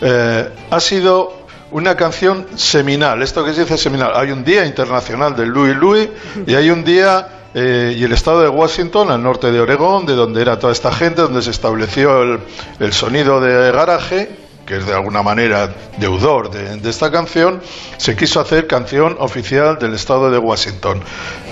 Eh, 0.00 0.48
ha 0.70 0.80
sido 0.80 1.42
una 1.70 1.96
canción 1.96 2.46
seminal. 2.56 3.22
Esto 3.22 3.44
que 3.44 3.54
se 3.54 3.62
dice 3.62 3.78
seminal. 3.78 4.12
Hay 4.14 4.30
un 4.30 4.44
día 4.44 4.64
internacional 4.66 5.34
del 5.34 5.48
Louis 5.48 5.74
Louis 5.74 6.08
y 6.46 6.54
hay 6.54 6.70
un 6.70 6.84
día 6.84 7.28
eh, 7.54 7.94
y 7.96 8.04
el 8.04 8.12
estado 8.12 8.42
de 8.42 8.48
Washington, 8.48 9.10
al 9.10 9.22
norte 9.22 9.50
de 9.50 9.60
Oregón, 9.60 10.06
de 10.06 10.14
donde 10.14 10.40
era 10.40 10.58
toda 10.58 10.72
esta 10.72 10.92
gente, 10.92 11.22
donde 11.22 11.42
se 11.42 11.50
estableció 11.50 12.38
el, 12.78 12.92
sonido 12.92 13.40
de 13.40 13.72
garaje, 13.72 14.30
que 14.64 14.76
es 14.78 14.86
de 14.86 14.94
alguna 14.94 15.22
manera 15.22 15.74
deudor 15.98 16.50
de, 16.50 16.76
de 16.76 16.90
esta 16.90 17.10
canción, 17.10 17.60
se 17.98 18.16
quiso 18.16 18.40
hacer 18.40 18.66
canción 18.66 19.16
oficial 19.18 19.78
del 19.78 19.94
estado 19.94 20.30
de 20.30 20.38
Washington. 20.38 21.02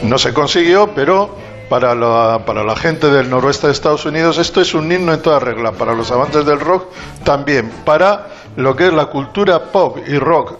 No 0.02 0.16
se 0.16 0.32
consiguió, 0.32 0.92
pero 0.94 1.36
para 1.70 1.94
la, 1.94 2.42
para 2.44 2.64
la 2.64 2.74
gente 2.74 3.08
del 3.08 3.30
noroeste 3.30 3.68
de 3.68 3.72
Estados 3.72 4.04
Unidos 4.04 4.36
esto 4.38 4.60
es 4.60 4.74
un 4.74 4.90
himno 4.90 5.14
en 5.14 5.22
toda 5.22 5.38
regla, 5.38 5.70
para 5.72 5.94
los 5.94 6.10
amantes 6.10 6.44
del 6.44 6.60
rock 6.60 6.88
también, 7.24 7.70
para 7.84 8.26
lo 8.56 8.74
que 8.74 8.88
es 8.88 8.92
la 8.92 9.06
cultura 9.06 9.62
pop 9.70 9.98
y 10.06 10.18
rock 10.18 10.58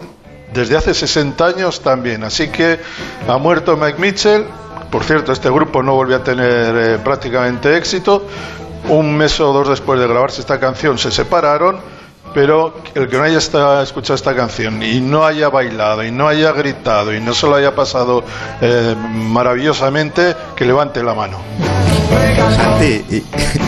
desde 0.54 0.76
hace 0.76 0.94
60 0.94 1.44
años 1.44 1.80
también. 1.80 2.24
Así 2.24 2.48
que 2.48 2.78
ha 3.28 3.36
muerto 3.38 3.76
Mike 3.76 4.00
Mitchell. 4.00 4.46
Por 4.90 5.04
cierto, 5.04 5.32
este 5.32 5.50
grupo 5.50 5.82
no 5.82 5.94
volvió 5.94 6.16
a 6.16 6.24
tener 6.24 6.76
eh, 6.76 6.98
prácticamente 6.98 7.76
éxito. 7.76 8.26
Un 8.88 9.16
mes 9.16 9.38
o 9.40 9.52
dos 9.52 9.68
después 9.68 10.00
de 10.00 10.08
grabarse 10.08 10.40
esta 10.40 10.58
canción 10.58 10.98
se 10.98 11.10
separaron. 11.10 11.78
Pero 12.32 12.74
el 12.94 13.08
que 13.08 13.16
no 13.16 13.24
haya 13.24 13.38
esta- 13.38 13.82
escuchado 13.82 14.14
esta 14.14 14.34
canción 14.36 14.82
y 14.82 15.00
no 15.00 15.24
haya 15.26 15.48
bailado 15.48 16.04
y 16.04 16.10
no 16.12 16.28
haya 16.28 16.52
gritado 16.52 17.12
y 17.14 17.20
no 17.20 17.34
se 17.34 17.46
lo 17.46 17.56
haya 17.56 17.74
pasado 17.74 18.22
eh, 18.60 18.94
maravillosamente, 18.96 20.34
que 20.54 20.64
levante 20.64 21.02
la 21.02 21.14
mano. 21.14 21.38
Santi, 22.56 23.04
y, 23.10 23.16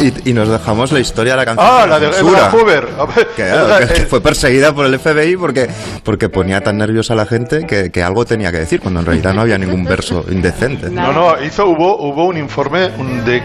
y- 0.05 0.31
y 0.31 0.33
nos 0.33 0.49
dejamos 0.49 0.91
la 0.93 0.99
historia 1.01 1.33
de 1.35 1.37
la 1.39 1.45
canción. 1.45 1.69
Ah, 1.71 1.87
la 1.87 2.01
de 2.01 2.13
censura. 2.13 2.39
Edgar 2.39 2.53
Hoover. 2.55 2.89
Que, 3.37 3.43
claro, 3.45 3.87
que- 3.87 3.95
que 4.01 4.07
fue 4.07 4.21
perseguida 4.21 4.73
por 4.75 4.87
el 4.87 4.99
FBI 4.99 5.37
porque, 5.37 5.69
porque 6.03 6.29
ponía 6.29 6.61
tan 6.61 6.79
nerviosa 6.79 7.13
a 7.13 7.17
la 7.17 7.27
gente 7.27 7.65
que, 7.67 7.91
que 7.91 8.03
algo 8.03 8.25
tenía 8.25 8.51
que 8.51 8.59
decir, 8.59 8.81
cuando 8.81 9.01
en 9.01 9.07
realidad 9.07 9.35
no 9.35 9.43
había 9.43 9.59
ningún 9.59 9.85
verso 9.85 10.25
indecente. 10.31 10.91
No, 10.91 11.13
no, 11.13 11.43
hizo, 11.43 11.67
hubo, 11.67 11.97
hubo 12.03 12.25
un 12.27 12.37
informe 12.39 12.91
de 13.25 13.43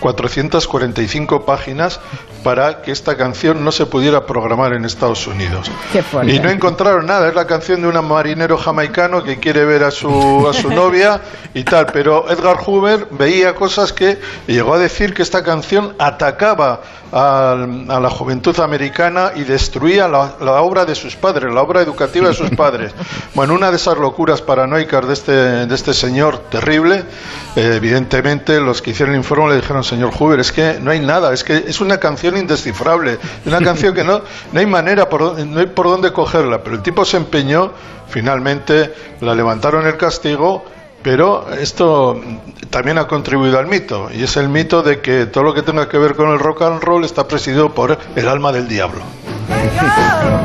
445 0.00 1.44
páginas 1.46 2.00
para 2.42 2.82
que 2.82 2.92
esta 2.92 3.16
canción 3.16 3.64
no 3.64 3.72
se 3.72 3.86
pudiera 3.86 4.26
programar 4.26 4.53
en 4.54 4.84
Estados 4.84 5.26
Unidos. 5.26 5.70
Qué. 5.92 6.02
Y 6.26 6.38
no 6.38 6.48
encontraron 6.48 7.06
nada, 7.06 7.28
es 7.28 7.34
la 7.34 7.46
canción 7.46 7.82
de 7.82 7.88
un 7.88 8.08
marinero 8.08 8.56
jamaicano 8.56 9.22
que 9.22 9.38
quiere 9.38 9.64
ver 9.64 9.84
a 9.84 9.90
su, 9.90 10.46
a 10.48 10.52
su 10.52 10.70
novia 10.74 11.20
y 11.52 11.64
tal, 11.64 11.86
pero 11.86 12.30
Edgar 12.30 12.56
Hoover 12.56 13.08
veía 13.10 13.54
cosas 13.54 13.92
que 13.92 14.18
llegó 14.46 14.74
a 14.74 14.78
decir 14.78 15.12
que 15.14 15.22
esta 15.22 15.42
canción 15.42 15.94
atacaba 15.98 16.80
a, 17.12 17.54
la 18.00 18.10
juventud 18.10 18.58
americana 18.58 19.32
y 19.36 19.44
destruía 19.44 20.08
la, 20.08 20.34
la 20.40 20.62
obra 20.62 20.84
de 20.84 20.96
sus 20.96 21.14
padres, 21.14 21.52
la 21.52 21.62
obra 21.62 21.80
educativa 21.80 22.28
de 22.28 22.34
sus 22.34 22.50
padres. 22.56 22.92
Bueno, 23.34 23.54
una 23.54 23.70
de 23.70 23.76
esas 23.76 23.96
locuras 23.98 24.42
paranoicas 24.42 25.06
de 25.06 25.12
este, 25.12 25.32
de 25.32 25.74
este 25.74 25.94
señor 25.94 26.38
terrible, 26.50 27.04
eh, 27.56 27.74
evidentemente 27.76 28.60
los 28.60 28.82
que 28.82 28.90
hicieron 28.90 29.14
el 29.14 29.20
informe 29.20 29.50
le 29.50 29.56
dijeron, 29.60 29.84
señor 29.84 30.12
Hoover, 30.12 30.40
es 30.40 30.50
que 30.50 30.78
no 30.80 30.90
hay 30.90 31.00
nada, 31.00 31.32
es 31.32 31.44
que 31.44 31.64
es 31.68 31.80
una 31.80 31.98
canción 31.98 32.36
indescifrable, 32.36 33.18
una 33.46 33.60
canción 33.60 33.94
que 33.94 34.02
no, 34.02 34.22
no 34.52 34.60
hay 34.60 34.66
manera, 34.66 35.08
por, 35.08 35.38
no 35.38 35.60
hay 35.60 35.66
por 35.66 35.86
dónde 35.86 36.12
cogerla, 36.12 36.62
pero 36.62 36.76
el 36.76 36.82
tipo 36.82 37.04
se 37.04 37.16
empeñó, 37.16 37.72
finalmente 38.08 38.94
la 39.20 39.34
levantaron 39.34 39.86
el 39.86 39.96
castigo, 39.96 40.64
pero 41.04 41.52
esto 41.52 42.18
también 42.70 42.98
ha 42.98 43.06
contribuido 43.06 43.58
al 43.58 43.66
mito, 43.66 44.08
y 44.12 44.24
es 44.24 44.36
el 44.38 44.48
mito 44.48 44.82
de 44.82 45.00
que 45.00 45.26
todo 45.26 45.44
lo 45.44 45.54
que 45.54 45.62
tenga 45.62 45.86
que 45.88 45.98
ver 45.98 46.16
con 46.16 46.30
el 46.30 46.38
rock 46.40 46.62
and 46.62 46.82
roll 46.82 47.04
está 47.04 47.28
presidido 47.28 47.72
por 47.72 47.96
el 48.16 48.26
alma 48.26 48.50
del 48.50 48.66
diablo. 48.66 49.02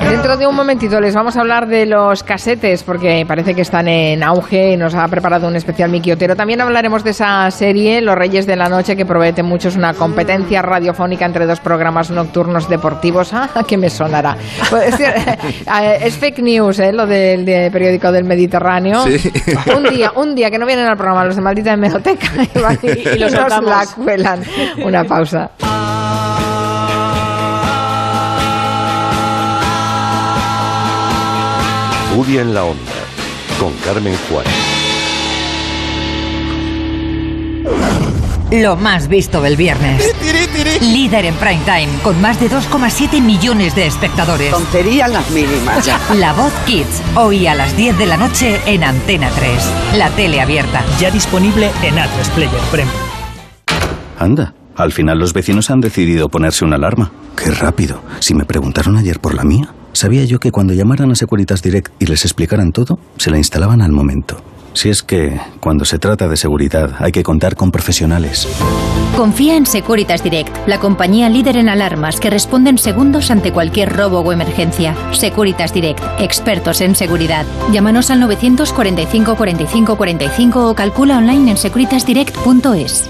Dentro 0.09 0.37
de 0.37 0.47
un 0.47 0.55
momentito 0.55 0.99
les 0.99 1.13
vamos 1.13 1.37
a 1.37 1.41
hablar 1.41 1.67
de 1.67 1.85
los 1.85 2.23
casetes 2.23 2.83
porque 2.83 3.23
parece 3.27 3.53
que 3.53 3.61
están 3.61 3.87
en 3.87 4.23
auge 4.23 4.73
y 4.73 4.77
nos 4.77 4.95
ha 4.95 5.07
preparado 5.07 5.47
un 5.47 5.55
especial 5.55 5.89
Miki 5.89 6.11
Otero. 6.11 6.35
También 6.35 6.59
hablaremos 6.61 7.03
de 7.03 7.11
esa 7.11 7.49
serie 7.51 8.01
Los 8.01 8.15
Reyes 8.15 8.45
de 8.45 8.55
la 8.55 8.69
Noche 8.69 8.95
que 8.95 9.05
promete 9.05 9.43
mucho 9.43 9.69
es 9.69 9.75
una 9.75 9.93
competencia 9.93 10.61
radiofónica 10.61 11.25
entre 11.25 11.45
dos 11.45 11.59
programas 11.59 12.11
nocturnos 12.11 12.69
deportivos. 12.69 13.33
Ah, 13.41 13.63
que 13.67 13.77
me 13.77 13.89
sonará. 13.89 14.35
Pues, 14.69 14.99
es, 14.99 14.99
eh, 14.99 15.99
es 16.01 16.17
fake 16.17 16.39
news, 16.39 16.79
¿eh? 16.79 16.91
lo 16.91 17.07
del 17.07 17.45
de 17.45 17.69
periódico 17.71 18.11
del 18.11 18.25
Mediterráneo. 18.25 19.03
Sí. 19.05 19.31
Un 19.75 19.83
día, 19.83 20.11
un 20.15 20.35
día 20.35 20.48
que 20.51 20.57
no 20.59 20.65
vienen 20.65 20.85
al 20.87 20.97
programa 20.97 21.25
los 21.25 21.35
de 21.35 21.41
maldita 21.41 21.73
hemeroteca 21.73 22.27
y, 22.55 22.59
van 22.59 22.79
y- 22.81 22.87
Y- 22.87 23.09
y 23.15 23.19
los 23.19 23.31
nos 23.33 23.63
la 23.63 23.85
cuelan. 23.95 24.43
Una 24.83 25.03
pausa. 25.03 25.51
Furia 32.15 32.41
en 32.41 32.53
la 32.53 32.63
onda, 32.65 32.91
con 33.59 33.73
Carmen 33.85 34.15
Juárez. 34.29 34.51
Lo 38.51 38.75
más 38.75 39.07
visto 39.07 39.41
del 39.41 39.55
viernes. 39.55 40.11
Líder 40.81 41.25
en 41.25 41.35
prime 41.35 41.61
time, 41.65 41.89
con 42.03 42.21
más 42.21 42.39
de 42.39 42.49
2,7 42.49 43.21
millones 43.21 43.75
de 43.75 43.85
espectadores. 43.85 44.51
Tonterías 44.51 45.11
las 45.11 45.29
mínimas. 45.29 45.85
La 46.15 46.31
Voz 46.31 46.53
Kids, 46.65 47.01
hoy 47.15 47.47
a 47.47 47.55
las 47.55 47.75
10 47.75 47.97
de 47.97 48.05
la 48.05 48.15
noche 48.15 48.61
en 48.65 48.85
Antena 48.85 49.29
3. 49.29 49.97
La 49.97 50.09
tele 50.11 50.39
abierta. 50.39 50.81
Ya 50.97 51.11
disponible 51.11 51.69
en 51.83 51.95
A3 51.95 52.29
Player 52.33 52.61
Premium. 52.71 52.95
Anda, 54.17 54.53
al 54.77 54.93
final 54.93 55.19
los 55.19 55.33
vecinos 55.33 55.69
han 55.69 55.81
decidido 55.81 56.29
ponerse 56.29 56.63
una 56.63 56.77
alarma. 56.77 57.11
Qué 57.35 57.51
rápido. 57.51 58.01
Si 58.19 58.33
me 58.33 58.45
preguntaron 58.45 58.95
ayer 58.95 59.19
por 59.19 59.33
la 59.33 59.43
mía, 59.43 59.73
sabía 59.93 60.25
yo 60.25 60.39
que 60.39 60.51
cuando 60.51 60.73
llamaran 60.73 61.11
a 61.11 61.15
Securitas 61.15 61.61
Direct 61.61 61.91
y 61.99 62.05
les 62.05 62.25
explicaran 62.25 62.71
todo, 62.71 62.99
se 63.17 63.31
la 63.31 63.37
instalaban 63.37 63.81
al 63.81 63.91
momento. 63.91 64.41
Si 64.73 64.89
es 64.89 65.03
que, 65.03 65.39
cuando 65.59 65.83
se 65.83 65.99
trata 65.99 66.27
de 66.27 66.37
seguridad, 66.37 66.95
hay 66.99 67.11
que 67.11 67.23
contar 67.23 67.55
con 67.55 67.71
profesionales. 67.71 68.47
Confía 69.17 69.57
en 69.57 69.65
Securitas 69.65 70.23
Direct, 70.23 70.55
la 70.67 70.79
compañía 70.79 71.27
líder 71.27 71.57
en 71.57 71.67
alarmas 71.67 72.19
que 72.19 72.29
responde 72.29 72.69
en 72.69 72.77
segundos 72.77 73.31
ante 73.31 73.51
cualquier 73.51 73.91
robo 73.91 74.19
o 74.19 74.31
emergencia. 74.31 74.95
Securitas 75.11 75.73
Direct, 75.73 76.01
expertos 76.19 76.81
en 76.81 76.95
seguridad. 76.95 77.45
Llámanos 77.71 78.11
al 78.11 78.19
945 78.21 79.35
45 79.35 79.97
45 79.97 80.69
o 80.69 80.75
calcula 80.75 81.17
online 81.17 81.51
en 81.51 81.57
securitasdirect.es. 81.57 83.09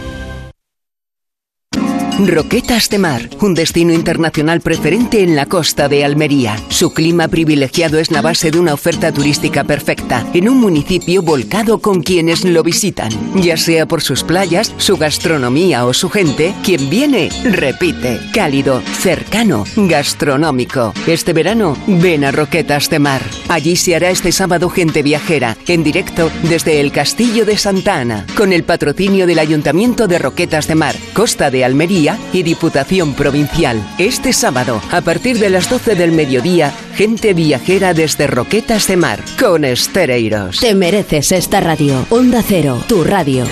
Roquetas 2.27 2.89
de 2.89 2.97
Mar, 2.97 3.29
un 3.39 3.53
destino 3.53 3.93
internacional 3.93 4.59
preferente 4.59 5.23
en 5.23 5.37
la 5.37 5.45
costa 5.45 5.87
de 5.87 6.03
Almería. 6.03 6.57
Su 6.67 6.93
clima 6.93 7.29
privilegiado 7.29 7.97
es 7.97 8.11
la 8.11 8.21
base 8.21 8.51
de 8.51 8.59
una 8.59 8.73
oferta 8.73 9.13
turística 9.13 9.63
perfecta, 9.63 10.27
en 10.33 10.49
un 10.49 10.57
municipio 10.59 11.21
volcado 11.21 11.79
con 11.79 12.01
quienes 12.01 12.43
lo 12.43 12.61
visitan. 12.61 13.09
Ya 13.41 13.55
sea 13.55 13.87
por 13.87 14.01
sus 14.01 14.23
playas, 14.23 14.73
su 14.77 14.97
gastronomía 14.97 15.85
o 15.85 15.93
su 15.93 16.09
gente, 16.09 16.53
quien 16.63 16.89
viene, 16.89 17.29
repite. 17.45 18.19
Cálido, 18.33 18.81
cercano, 18.99 19.63
gastronómico. 19.77 20.93
Este 21.07 21.31
verano, 21.31 21.77
ven 21.87 22.25
a 22.25 22.31
Roquetas 22.31 22.89
de 22.89 22.99
Mar. 22.99 23.21
Allí 23.47 23.77
se 23.77 23.95
hará 23.95 24.09
este 24.09 24.33
sábado 24.33 24.69
Gente 24.69 25.03
Viajera, 25.03 25.55
en 25.67 25.83
directo 25.83 26.29
desde 26.43 26.81
el 26.81 26.91
Castillo 26.91 27.45
de 27.45 27.57
Santa 27.57 27.95
Ana, 27.95 28.25
con 28.35 28.51
el 28.51 28.63
patrocinio 28.63 29.25
del 29.25 29.39
Ayuntamiento 29.39 30.07
de 30.07 30.19
Roquetas 30.19 30.67
de 30.67 30.75
Mar, 30.75 30.95
Costa 31.13 31.49
de 31.49 31.63
Almería 31.63 32.08
y 32.33 32.43
Diputación 32.43 33.13
Provincial. 33.13 33.83
Este 33.97 34.33
sábado, 34.33 34.81
a 34.91 35.01
partir 35.01 35.37
de 35.39 35.49
las 35.49 35.69
12 35.69 35.95
del 35.95 36.11
mediodía, 36.11 36.73
Gente 36.95 37.33
Viajera 37.33 37.93
desde 37.93 38.27
Roquetas 38.27 38.87
de 38.87 38.97
Mar, 38.97 39.23
con 39.39 39.65
Estereiros. 39.65 40.59
Te 40.59 40.73
mereces 40.75 41.31
esta 41.31 41.59
radio. 41.59 42.05
Onda 42.09 42.41
Cero, 42.41 42.81
tu 42.87 43.03
radio. 43.03 43.45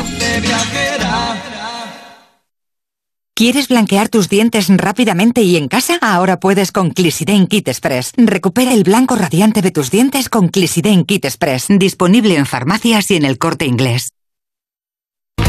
¿Quieres 3.37 3.67
blanquear 3.67 4.09
tus 4.09 4.29
dientes 4.29 4.67
rápidamente 4.67 5.43
y 5.43 5.57
en 5.57 5.67
casa? 5.67 5.99
Ahora 6.01 6.39
puedes 6.39 6.71
con 6.71 6.89
Clisiden 6.89 7.45
Kit 7.45 7.67
Express. 7.67 8.13
Recupera 8.17 8.73
el 8.73 8.83
blanco 8.83 9.15
radiante 9.15 9.61
de 9.61 9.69
tus 9.69 9.91
dientes 9.91 10.27
con 10.27 10.47
Clisiden 10.47 11.05
Kit 11.05 11.25
Express. 11.25 11.67
Disponible 11.69 12.35
en 12.35 12.47
farmacias 12.47 13.11
y 13.11 13.15
en 13.15 13.25
el 13.25 13.37
corte 13.37 13.65
inglés. 13.65 14.09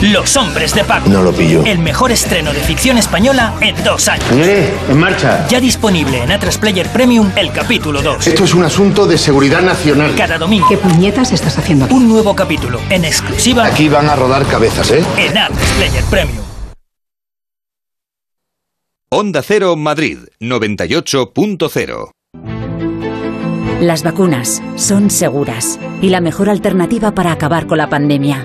Los 0.02 0.36
hombres 0.36 0.74
de 0.76 0.84
Paco. 0.84 1.08
No 1.08 1.24
lo 1.24 1.32
pillo. 1.32 1.64
El 1.64 1.80
mejor 1.80 2.12
estreno 2.12 2.52
de 2.52 2.60
ficción 2.60 2.98
española 2.98 3.54
en 3.60 3.74
dos 3.82 4.06
años. 4.06 4.24
En 4.30 4.96
marcha. 4.96 5.44
Ya 5.48 5.58
disponible 5.58 6.22
en 6.22 6.30
A3 6.30 6.56
Player 6.60 6.86
Premium 6.92 7.32
el 7.34 7.50
capítulo 7.50 8.00
2. 8.00 8.24
Esto 8.28 8.44
es 8.44 8.54
un 8.54 8.62
asunto 8.64 9.06
de 9.08 9.18
seguridad 9.18 9.60
nacional. 9.60 10.14
Cada 10.16 10.38
domingo. 10.38 10.68
¿Qué 10.68 10.76
puñetas 10.76 11.32
estás 11.32 11.58
haciendo 11.58 11.86
Un 11.90 12.08
nuevo 12.08 12.36
capítulo 12.36 12.80
en 12.90 13.04
exclusiva 13.04 13.64
Aquí 13.66 13.88
van 13.88 14.08
a 14.08 14.14
rodar 14.14 14.46
cabezas, 14.46 14.88
¿eh? 14.92 15.02
en 15.16 15.34
A3 15.34 15.48
Player 15.78 16.04
Premium. 16.04 16.44
Onda 19.10 19.42
Cero 19.42 19.74
Madrid 19.74 20.18
98.0 20.38 22.10
Las 23.80 24.04
vacunas 24.04 24.62
son 24.76 25.10
seguras 25.10 25.80
y 26.02 26.10
la 26.10 26.20
mejor 26.20 26.48
alternativa 26.50 27.10
para 27.16 27.32
acabar 27.32 27.66
con 27.66 27.78
la 27.78 27.88
pandemia. 27.88 28.44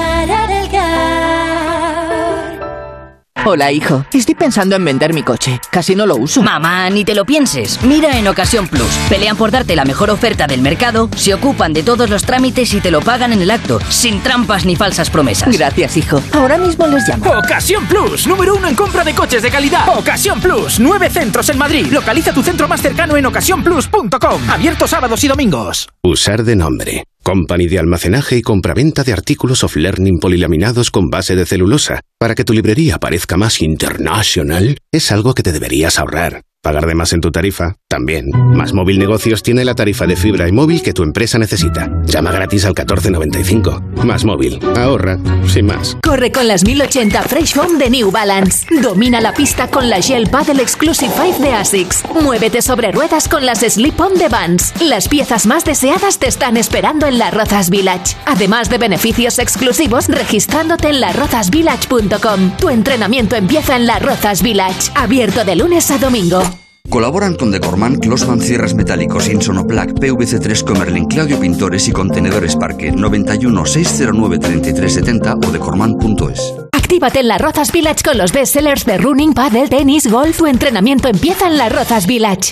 Hola, 3.43 3.71
hijo. 3.71 4.05
Estoy 4.13 4.35
pensando 4.35 4.75
en 4.75 4.85
vender 4.85 5.15
mi 5.15 5.23
coche. 5.23 5.59
Casi 5.71 5.95
no 5.95 6.05
lo 6.05 6.15
uso. 6.15 6.43
Mamá, 6.43 6.87
ni 6.91 7.03
te 7.03 7.15
lo 7.15 7.25
pienses. 7.25 7.81
Mira 7.83 8.19
en 8.19 8.27
Ocasión 8.27 8.67
Plus. 8.67 8.91
Pelean 9.09 9.35
por 9.35 9.49
darte 9.49 9.75
la 9.75 9.83
mejor 9.83 10.11
oferta 10.11 10.45
del 10.45 10.61
mercado, 10.61 11.09
se 11.15 11.33
ocupan 11.33 11.73
de 11.73 11.81
todos 11.81 12.07
los 12.07 12.21
trámites 12.23 12.71
y 12.75 12.81
te 12.81 12.91
lo 12.91 13.01
pagan 13.01 13.33
en 13.33 13.41
el 13.41 13.49
acto, 13.49 13.79
sin 13.89 14.21
trampas 14.21 14.63
ni 14.65 14.75
falsas 14.75 15.09
promesas. 15.09 15.57
Gracias, 15.57 15.97
hijo. 15.97 16.21
Ahora 16.33 16.59
mismo 16.59 16.85
les 16.85 17.07
llamo. 17.07 17.31
Ocasión 17.31 17.87
Plus, 17.87 18.27
número 18.27 18.55
uno 18.55 18.67
en 18.67 18.75
compra 18.75 19.03
de 19.03 19.15
coches 19.15 19.41
de 19.41 19.49
calidad. 19.49 19.97
Ocasión 19.97 20.39
Plus, 20.39 20.79
nueve 20.79 21.09
centros 21.09 21.49
en 21.49 21.57
Madrid. 21.57 21.87
Localiza 21.91 22.33
tu 22.33 22.43
centro 22.43 22.67
más 22.67 22.81
cercano 22.81 23.17
en 23.17 23.25
ocasiónplus.com. 23.25 24.49
Abierto 24.51 24.87
sábados 24.87 25.23
y 25.23 25.27
domingos. 25.27 25.89
Usar 26.03 26.43
de 26.43 26.55
nombre. 26.55 27.03
Company 27.23 27.67
de 27.67 27.77
almacenaje 27.77 28.37
y 28.37 28.41
compraventa 28.41 29.03
de 29.03 29.13
artículos 29.13 29.63
of 29.63 29.75
learning 29.75 30.19
polilaminados 30.19 30.89
con 30.89 31.09
base 31.09 31.35
de 31.35 31.45
celulosa. 31.45 32.01
Para 32.19 32.33
que 32.33 32.43
tu 32.43 32.53
librería 32.53 32.97
parezca 32.97 33.37
más 33.37 33.61
international, 33.61 34.77
es 34.91 35.11
algo 35.11 35.33
que 35.33 35.43
te 35.43 35.51
deberías 35.51 35.99
ahorrar. 35.99 36.41
Pagar 36.63 36.87
de 36.87 36.95
más 36.95 37.13
en 37.13 37.21
tu 37.21 37.31
tarifa, 37.31 37.75
también. 37.91 38.29
Más 38.55 38.71
Móvil 38.71 38.97
Negocios 38.97 39.43
tiene 39.43 39.65
la 39.65 39.75
tarifa 39.75 40.07
de 40.07 40.15
fibra 40.15 40.47
y 40.47 40.53
móvil 40.53 40.81
que 40.81 40.93
tu 40.93 41.03
empresa 41.03 41.37
necesita. 41.37 41.91
Llama 42.05 42.31
gratis 42.31 42.63
al 42.63 42.69
1495. 42.69 43.81
Más 44.05 44.23
Móvil. 44.23 44.59
Ahorra, 44.77 45.19
sin 45.45 45.65
más. 45.65 45.97
Corre 46.01 46.31
con 46.31 46.47
las 46.47 46.63
1080 46.63 47.21
Fresh 47.23 47.53
Foam 47.53 47.77
de 47.77 47.89
New 47.89 48.09
Balance. 48.09 48.65
Domina 48.81 49.19
la 49.19 49.33
pista 49.33 49.67
con 49.67 49.89
la 49.89 50.01
Gel 50.01 50.29
Paddle 50.29 50.61
Exclusive 50.61 51.11
5 51.21 51.39
de 51.39 51.51
ASICS. 51.51 52.03
Muévete 52.23 52.61
sobre 52.61 52.93
ruedas 52.93 53.27
con 53.27 53.45
las 53.45 53.59
Slip-On 53.59 54.17
de 54.17 54.29
Vans. 54.29 54.71
Las 54.81 55.09
piezas 55.09 55.45
más 55.45 55.65
deseadas 55.65 56.17
te 56.17 56.27
están 56.27 56.55
esperando 56.55 57.07
en 57.07 57.17
la 57.17 57.29
Rozas 57.29 57.69
Village. 57.69 58.15
Además 58.25 58.69
de 58.69 58.77
beneficios 58.77 59.37
exclusivos 59.37 60.07
registrándote 60.07 60.87
en 60.87 61.01
larozasvillage.com. 61.01 62.51
Tu 62.57 62.69
entrenamiento 62.69 63.35
empieza 63.35 63.75
en 63.75 63.85
la 63.85 63.99
Rozas 63.99 64.41
Village. 64.41 64.91
Abierto 64.95 65.43
de 65.43 65.57
lunes 65.57 65.91
a 65.91 65.97
domingo. 65.97 66.41
Colaboran 66.89 67.35
con 67.35 67.51
Decorman, 67.51 67.95
Closman 67.97 68.41
Cierres 68.41 68.73
Metálicos, 68.73 69.29
Insonoplac, 69.29 69.91
PVC3 69.91 70.63
Comerlin, 70.65 71.05
Claudio 71.05 71.39
Pintores 71.39 71.87
y 71.87 71.91
Contenedores 71.91 72.55
Parque 72.55 72.91
91 72.91 73.65
609 73.65 74.39
3370 74.39 75.35
o 75.35 75.51
decorman.es. 75.51 76.53
Actívate 76.73 77.21
en 77.21 77.29
la 77.29 77.37
Rozas 77.37 77.71
Village 77.71 78.03
con 78.03 78.17
los 78.17 78.33
bestsellers 78.33 78.85
de 78.85 78.97
running, 78.97 79.33
paddle, 79.33 79.69
tenis, 79.69 80.11
golf. 80.11 80.37
Tu 80.37 80.47
entrenamiento 80.47 81.07
empieza 81.07 81.47
en 81.47 81.57
la 81.57 81.69
Rozas 81.69 82.07
Village. 82.07 82.51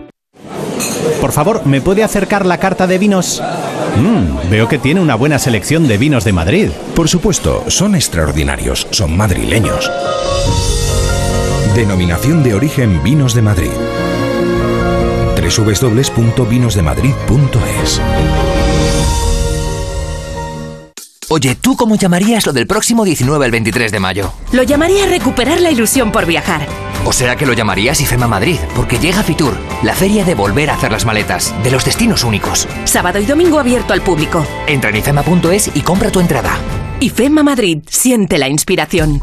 Por 1.19 1.31
favor, 1.31 1.65
¿me 1.65 1.81
puede 1.81 2.03
acercar 2.03 2.45
la 2.45 2.57
carta 2.57 2.87
de 2.87 2.97
vinos? 2.97 3.41
Mmm, 3.97 4.49
veo 4.49 4.67
que 4.67 4.77
tiene 4.77 5.01
una 5.01 5.15
buena 5.15 5.39
selección 5.39 5.87
de 5.87 5.97
vinos 5.97 6.23
de 6.23 6.33
Madrid. 6.33 6.69
Por 6.95 7.09
supuesto, 7.09 7.63
son 7.67 7.95
extraordinarios, 7.95 8.87
son 8.91 9.17
madrileños. 9.17 9.91
Denominación 11.75 12.43
de 12.43 12.53
origen 12.53 13.01
Vinos 13.03 13.33
de 13.33 13.41
Madrid. 13.41 13.71
www.vinosdemadrid.es 15.35 18.01
Oye, 21.33 21.55
¿tú 21.55 21.77
cómo 21.77 21.95
llamarías 21.95 22.45
lo 22.45 22.51
del 22.51 22.67
próximo 22.67 23.05
19 23.05 23.45
al 23.45 23.51
23 23.51 23.89
de 23.89 23.99
mayo? 24.01 24.33
Lo 24.51 24.63
llamaría 24.63 25.05
recuperar 25.05 25.61
la 25.61 25.71
ilusión 25.71 26.11
por 26.11 26.25
viajar. 26.25 26.67
O 27.05 27.13
será 27.13 27.37
que 27.37 27.45
lo 27.45 27.53
llamarías 27.53 28.01
IFEMA 28.01 28.27
Madrid, 28.27 28.57
porque 28.75 28.99
llega 28.99 29.23
Fitur, 29.23 29.55
la 29.81 29.95
feria 29.95 30.25
de 30.25 30.35
volver 30.35 30.69
a 30.69 30.73
hacer 30.73 30.91
las 30.91 31.05
maletas, 31.05 31.55
de 31.63 31.71
los 31.71 31.85
destinos 31.85 32.25
únicos. 32.25 32.67
Sábado 32.83 33.17
y 33.17 33.25
domingo 33.25 33.59
abierto 33.59 33.93
al 33.93 34.01
público. 34.01 34.45
Entra 34.67 34.89
en 34.89 34.97
ifema.es 34.97 35.71
y 35.73 35.79
compra 35.83 36.11
tu 36.11 36.19
entrada. 36.19 36.51
IFEMA 36.99 37.43
Madrid, 37.43 37.77
siente 37.87 38.37
la 38.37 38.49
inspiración. 38.49 39.21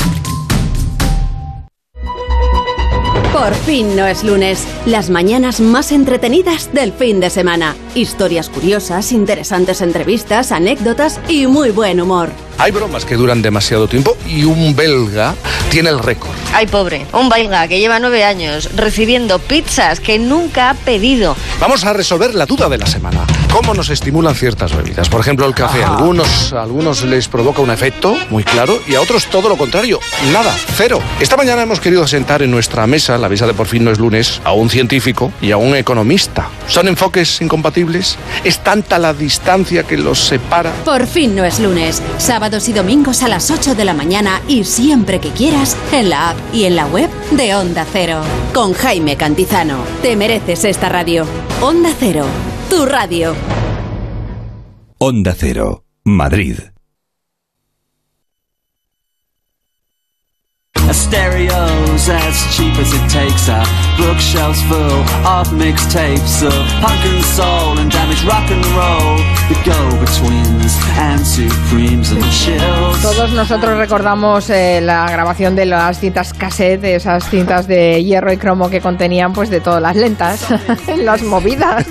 Por 3.38 3.54
fin 3.54 3.94
no 3.94 4.04
es 4.04 4.24
lunes. 4.24 4.66
Las 4.84 5.10
mañanas 5.10 5.60
más 5.60 5.92
entretenidas 5.92 6.72
del 6.72 6.92
fin 6.92 7.20
de 7.20 7.30
semana. 7.30 7.76
Historias 7.94 8.48
curiosas, 8.48 9.12
interesantes 9.12 9.80
entrevistas, 9.80 10.50
anécdotas 10.50 11.20
y 11.28 11.46
muy 11.46 11.70
buen 11.70 12.00
humor. 12.00 12.30
Hay 12.60 12.72
bromas 12.72 13.04
que 13.04 13.14
duran 13.14 13.40
demasiado 13.40 13.86
tiempo 13.86 14.16
y 14.26 14.42
un 14.42 14.74
belga 14.74 15.36
tiene 15.70 15.90
el 15.90 16.00
récord. 16.00 16.32
Ay, 16.52 16.66
pobre, 16.66 17.06
un 17.12 17.28
belga 17.28 17.68
que 17.68 17.78
lleva 17.78 18.00
nueve 18.00 18.24
años 18.24 18.70
recibiendo 18.74 19.38
pizzas 19.38 20.00
que 20.00 20.18
nunca 20.18 20.70
ha 20.70 20.74
pedido. 20.74 21.36
Vamos 21.60 21.84
a 21.84 21.92
resolver 21.92 22.34
la 22.34 22.46
duda 22.46 22.68
de 22.68 22.78
la 22.78 22.86
semana. 22.86 23.24
¿Cómo 23.52 23.74
nos 23.74 23.90
estimulan 23.90 24.34
ciertas 24.34 24.74
bebidas? 24.74 25.08
Por 25.08 25.20
ejemplo, 25.20 25.46
el 25.46 25.54
café. 25.54 25.84
A 25.84 25.96
algunos, 25.96 26.52
a 26.52 26.62
algunos 26.62 27.04
les 27.04 27.28
provoca 27.28 27.62
un 27.62 27.70
efecto 27.70 28.16
muy 28.28 28.42
claro 28.42 28.80
y 28.88 28.96
a 28.96 29.00
otros 29.00 29.26
todo 29.26 29.48
lo 29.48 29.56
contrario. 29.56 30.00
Nada, 30.32 30.52
cero. 30.76 31.00
Esta 31.20 31.36
mañana 31.36 31.62
hemos 31.62 31.78
querido 31.78 32.08
sentar 32.08 32.42
en 32.42 32.50
nuestra 32.50 32.88
mesa, 32.88 33.16
la 33.18 33.27
mesa 33.28 33.46
de 33.46 33.54
por 33.54 33.66
fin 33.66 33.84
no 33.84 33.90
es 33.90 33.98
lunes, 33.98 34.40
a 34.44 34.52
un 34.52 34.70
científico 34.70 35.32
y 35.40 35.50
a 35.50 35.56
un 35.56 35.74
economista. 35.74 36.48
¿Son 36.66 36.88
enfoques 36.88 37.40
incompatibles? 37.40 38.18
¿Es 38.44 38.58
tanta 38.58 38.98
la 38.98 39.14
distancia 39.14 39.82
que 39.84 39.96
los 39.96 40.18
separa? 40.18 40.72
Por 40.84 41.06
fin 41.06 41.34
no 41.34 41.44
es 41.44 41.60
lunes. 41.60 42.02
Sábados 42.18 42.68
y 42.68 42.72
domingos 42.72 43.22
a 43.22 43.28
las 43.28 43.50
8 43.50 43.74
de 43.74 43.84
la 43.84 43.94
mañana 43.94 44.40
y 44.48 44.64
siempre 44.64 45.20
que 45.20 45.30
quieras 45.30 45.76
en 45.92 46.10
la 46.10 46.30
app 46.30 46.36
y 46.52 46.64
en 46.64 46.76
la 46.76 46.86
web 46.86 47.10
de 47.30 47.54
Onda 47.54 47.86
Cero. 47.90 48.20
Con 48.52 48.72
Jaime 48.72 49.16
Cantizano. 49.16 49.78
Te 50.02 50.16
mereces 50.16 50.64
esta 50.64 50.88
radio. 50.88 51.26
Onda 51.60 51.90
Cero. 51.98 52.26
Tu 52.70 52.84
radio. 52.84 53.34
Onda 54.98 55.34
Cero, 55.36 55.84
Madrid. 56.04 56.58
A 60.88 60.94
stereo's 60.94 61.87
cheap 62.08 62.74
as 62.78 62.92
it 62.94 63.06
takes. 63.10 63.48
A 63.48 63.62
bookshelves 63.98 64.62
full 64.62 65.00
of 65.26 65.48
mixtapes 65.52 66.42
of 66.42 66.52
punk 66.80 67.04
and 67.04 67.24
soul 67.24 67.78
and 67.78 67.90
damaged 67.90 68.24
rock 68.24 68.50
and 68.50 68.64
roll. 68.72 69.18
The 69.48 69.56
go-betweens 69.64 70.72
and 70.96 71.26
supremes 71.26 72.12
and 72.12 72.24
chills. 72.30 73.02
Todos 73.02 73.32
nosotros 73.32 73.76
recordamos 73.76 74.48
eh, 74.48 74.80
la 74.80 75.10
grabación 75.10 75.54
de 75.54 75.66
las 75.66 76.00
cintas 76.00 76.32
cassette, 76.32 76.84
esas 76.84 77.28
cintas 77.28 77.66
de 77.66 78.02
hierro 78.02 78.32
y 78.32 78.38
cromo 78.38 78.70
que 78.70 78.80
contenían 78.80 79.32
pues 79.32 79.50
de 79.50 79.60
todas 79.60 79.82
las 79.82 79.96
lentas, 79.96 80.46
las 80.96 81.22
movidas 81.22 81.86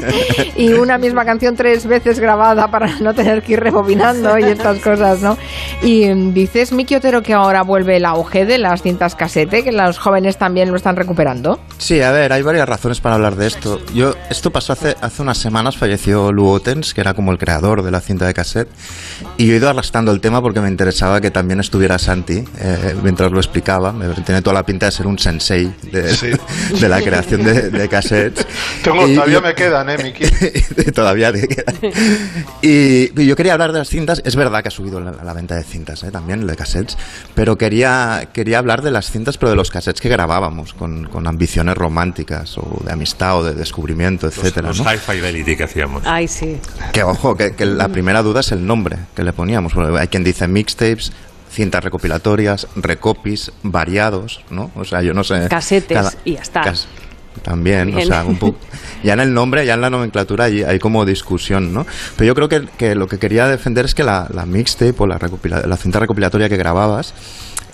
y 0.55 0.73
una 0.73 0.97
misma 0.97 1.25
canción 1.25 1.55
tres 1.55 1.85
veces 1.85 2.19
grabada 2.19 2.69
para 2.69 2.87
no 2.99 3.13
tener 3.13 3.43
que 3.43 3.53
ir 3.53 3.59
rebobinando 3.59 4.37
y 4.39 4.43
estas 4.43 4.79
cosas, 4.79 5.21
¿no? 5.21 5.37
Y 5.83 6.07
mm, 6.07 6.33
dices, 6.33 6.71
Miki 6.71 6.95
Otero, 6.95 7.21
que 7.21 7.33
ahora 7.33 7.61
vuelve 7.61 7.97
el 7.97 8.05
auge 8.05 8.45
de 8.45 8.57
las 8.57 8.81
cintas 8.81 9.15
casete, 9.15 9.63
que 9.63 9.71
los 9.71 9.99
jóvenes 10.07 10.37
también 10.37 10.69
lo 10.71 10.77
están 10.77 10.95
recuperando. 10.95 11.59
Sí, 11.79 12.01
a 12.01 12.11
ver, 12.11 12.31
hay 12.31 12.41
varias 12.41 12.67
razones 12.69 13.01
para 13.01 13.15
hablar 13.15 13.35
de 13.35 13.47
esto. 13.47 13.81
Yo, 13.93 14.13
esto 14.29 14.51
pasó 14.51 14.71
hace, 14.71 14.95
hace 15.01 15.21
unas 15.21 15.37
semanas, 15.37 15.75
falleció 15.75 16.31
Lou 16.31 16.47
Ottens, 16.47 16.93
que 16.93 17.01
era 17.01 17.13
como 17.13 17.33
el 17.33 17.37
creador 17.37 17.83
de 17.83 17.91
la 17.91 17.99
cinta 17.99 18.25
de 18.25 18.33
cassette, 18.33 18.69
y 19.35 19.47
yo 19.47 19.53
he 19.53 19.57
ido 19.57 19.67
arrastrando 19.69 20.11
el 20.13 20.21
tema 20.21 20.41
porque 20.41 20.61
me 20.61 20.69
interesaba 20.69 21.19
que 21.19 21.29
también 21.29 21.59
estuviera 21.59 21.99
Santi 21.99 22.43
eh, 22.59 22.95
mientras 23.03 23.31
lo 23.33 23.39
explicaba. 23.39 23.91
Me, 23.91 24.07
tiene 24.23 24.41
toda 24.41 24.53
la 24.53 24.65
pinta 24.65 24.85
de 24.85 24.91
ser 24.93 25.07
un 25.07 25.19
sensei 25.19 25.73
de, 25.91 26.07
Sí. 26.13 26.31
de 26.79 26.87
la 26.89 27.01
creación 27.01 27.43
de, 27.43 27.69
de 27.69 27.89
cassettes. 27.89 28.47
Tengo- 28.83 29.07
Y 29.07 29.13
todavía 29.15 29.33
yo- 29.35 29.41
me 29.41 29.53
quedan, 29.55 29.89
¿eh, 29.89 29.97
Miki? 30.01 30.91
todavía 30.95 31.33
te 31.33 31.47
queda. 31.49 31.73
Y 32.61 33.25
yo 33.25 33.35
quería 33.35 33.53
hablar 33.53 33.71
de 33.73 33.79
las 33.79 33.89
cintas. 33.89 34.21
Es 34.25 34.35
verdad 34.35 34.61
que 34.61 34.69
ha 34.69 34.71
subido 34.71 34.99
la, 34.99 35.11
la 35.11 35.33
venta 35.33 35.55
de 35.55 35.63
cintas, 35.63 36.03
¿eh? 36.03 36.11
también, 36.11 36.45
de 36.47 36.55
cassettes. 36.55 36.97
Pero 37.35 37.57
quería, 37.57 38.29
quería 38.33 38.59
hablar 38.59 38.81
de 38.81 38.91
las 38.91 39.11
cintas, 39.11 39.37
pero 39.37 39.49
de 39.49 39.55
los 39.55 39.69
cassettes 39.71 39.86
que 39.95 40.09
grabábamos, 40.09 40.73
con, 40.73 41.05
con 41.05 41.27
ambiciones 41.27 41.75
románticas, 41.75 42.57
o 42.57 42.81
de 42.85 42.91
amistad, 42.93 43.37
o 43.39 43.43
de 43.43 43.53
descubrimiento, 43.55 44.27
etcétera. 44.27 44.67
Los 44.69 44.79
¿no? 44.79 44.83
high 44.85 44.97
fidelity 44.99 45.55
que 45.55 45.63
hacíamos. 45.63 46.03
Ay, 46.05 46.27
sí. 46.27 46.57
Que 46.93 47.03
ojo, 47.03 47.35
que, 47.35 47.55
que 47.55 47.65
la 47.65 47.87
primera 47.89 48.21
duda 48.23 48.41
es 48.41 48.51
el 48.51 48.65
nombre 48.65 48.97
que 49.15 49.23
le 49.23 49.33
poníamos. 49.33 49.73
Bueno, 49.73 49.95
hay 49.97 50.07
quien 50.07 50.23
dice 50.23 50.47
mixtapes, 50.47 51.11
cintas 51.51 51.83
recopilatorias, 51.83 52.67
recopis, 52.75 53.51
variados, 53.63 54.41
¿no? 54.49 54.71
O 54.75 54.83
sea, 54.85 55.01
yo 55.01 55.13
no 55.13 55.23
sé. 55.23 55.47
Casetes 55.49 55.97
cada- 55.97 56.13
y 56.25 56.33
ya 56.33 56.41
está. 56.41 56.61
cas- 56.61 56.87
también, 57.43 57.87
Bien. 57.93 57.99
o 57.99 58.05
sea, 58.05 58.25
un 58.25 58.37
poco. 58.37 58.57
Ya 59.03 59.13
en 59.13 59.19
el 59.19 59.31
nombre, 59.31 59.63
ya 59.63 59.75
en 59.75 59.81
la 59.81 59.91
nomenclatura, 59.91 60.45
hay, 60.45 60.63
hay 60.63 60.79
como 60.79 61.05
discusión, 61.05 61.71
¿no? 61.71 61.85
Pero 62.15 62.27
yo 62.29 62.33
creo 62.35 62.49
que, 62.49 62.67
que 62.79 62.95
lo 62.95 63.07
que 63.07 63.19
quería 63.19 63.47
defender 63.47 63.85
es 63.85 63.93
que 63.93 64.03
la, 64.03 64.27
la 64.33 64.47
mixtape 64.47 64.95
o 64.97 65.05
la, 65.05 65.19
recopila- 65.19 65.63
la 65.63 65.77
cinta 65.77 65.99
recopilatoria 65.99 66.49
que 66.49 66.57
grababas, 66.57 67.13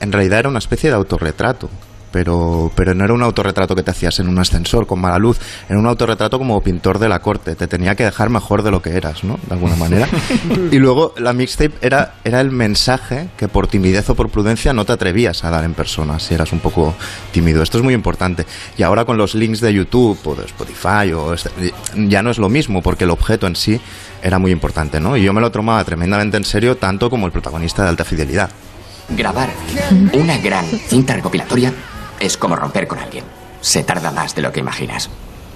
en 0.01 0.11
realidad 0.11 0.39
era 0.39 0.49
una 0.49 0.59
especie 0.59 0.89
de 0.89 0.97
autorretrato. 0.97 1.69
Pero, 2.13 2.71
pero 2.75 2.93
no 2.93 3.03
era 3.03 3.13
un 3.13 3.23
autorretrato 3.23 3.75
que 3.75 3.81
te 3.81 3.89
hacías 3.89 4.19
en 4.19 4.27
un 4.29 4.37
ascensor 4.37 4.85
con 4.85 5.01
mala 5.01 5.17
luz, 5.17 5.39
era 5.67 5.79
un 5.79 5.87
autorretrato 5.87 6.37
como 6.37 6.61
pintor 6.61 6.99
de 6.99 7.09
la 7.09 7.19
corte, 7.19 7.55
te 7.55 7.67
tenía 7.67 7.95
que 7.95 8.03
dejar 8.03 8.29
mejor 8.29 8.61
de 8.61 8.69
lo 8.69 8.83
que 8.83 8.91
eras, 8.91 9.23
¿no? 9.23 9.39
De 9.47 9.53
alguna 9.55 9.75
manera. 9.75 10.07
Y 10.71 10.77
luego 10.77 11.13
la 11.17 11.33
mixtape 11.33 11.73
era, 11.81 12.15
era 12.23 12.39
el 12.39 12.51
mensaje 12.51 13.29
que 13.35 13.47
por 13.47 13.65
timidez 13.67 14.09
o 14.11 14.15
por 14.15 14.29
prudencia 14.29 14.73
no 14.73 14.85
te 14.85 14.93
atrevías 14.93 15.43
a 15.43 15.49
dar 15.49 15.63
en 15.63 15.73
persona, 15.73 16.19
si 16.19 16.35
eras 16.35 16.51
un 16.53 16.59
poco 16.59 16.93
tímido. 17.31 17.63
Esto 17.63 17.79
es 17.79 17.83
muy 17.83 17.95
importante. 17.95 18.45
Y 18.77 18.83
ahora 18.83 19.05
con 19.05 19.17
los 19.17 19.33
links 19.33 19.59
de 19.59 19.73
YouTube 19.73 20.19
o 20.25 20.35
de 20.35 20.45
Spotify 20.45 21.11
o 21.13 21.33
este- 21.33 21.49
ya 21.95 22.21
no 22.21 22.29
es 22.29 22.37
lo 22.37 22.47
mismo, 22.49 22.83
porque 22.83 23.05
el 23.05 23.09
objeto 23.09 23.47
en 23.47 23.55
sí 23.55 23.81
era 24.21 24.37
muy 24.37 24.51
importante, 24.51 24.99
¿no? 24.99 25.17
Y 25.17 25.23
yo 25.23 25.33
me 25.33 25.41
lo 25.41 25.51
tomaba 25.51 25.83
tremendamente 25.83 26.37
en 26.37 26.43
serio, 26.45 26.77
tanto 26.77 27.09
como 27.09 27.25
el 27.25 27.31
protagonista 27.31 27.81
de 27.83 27.89
Alta 27.89 28.05
Fidelidad. 28.05 28.51
Grabar 29.09 29.49
una 30.13 30.37
gran 30.37 30.65
cinta 30.65 31.13
recopilatoria 31.15 31.73
es 32.23 32.37
como 32.37 32.55
romper 32.55 32.87
con 32.87 32.99
alguien. 32.99 33.25
Se 33.59 33.83
tarda 33.83 34.11
más 34.11 34.33
de 34.33 34.41
lo 34.41 34.51
que 34.51 34.61
imaginas. 34.61 35.09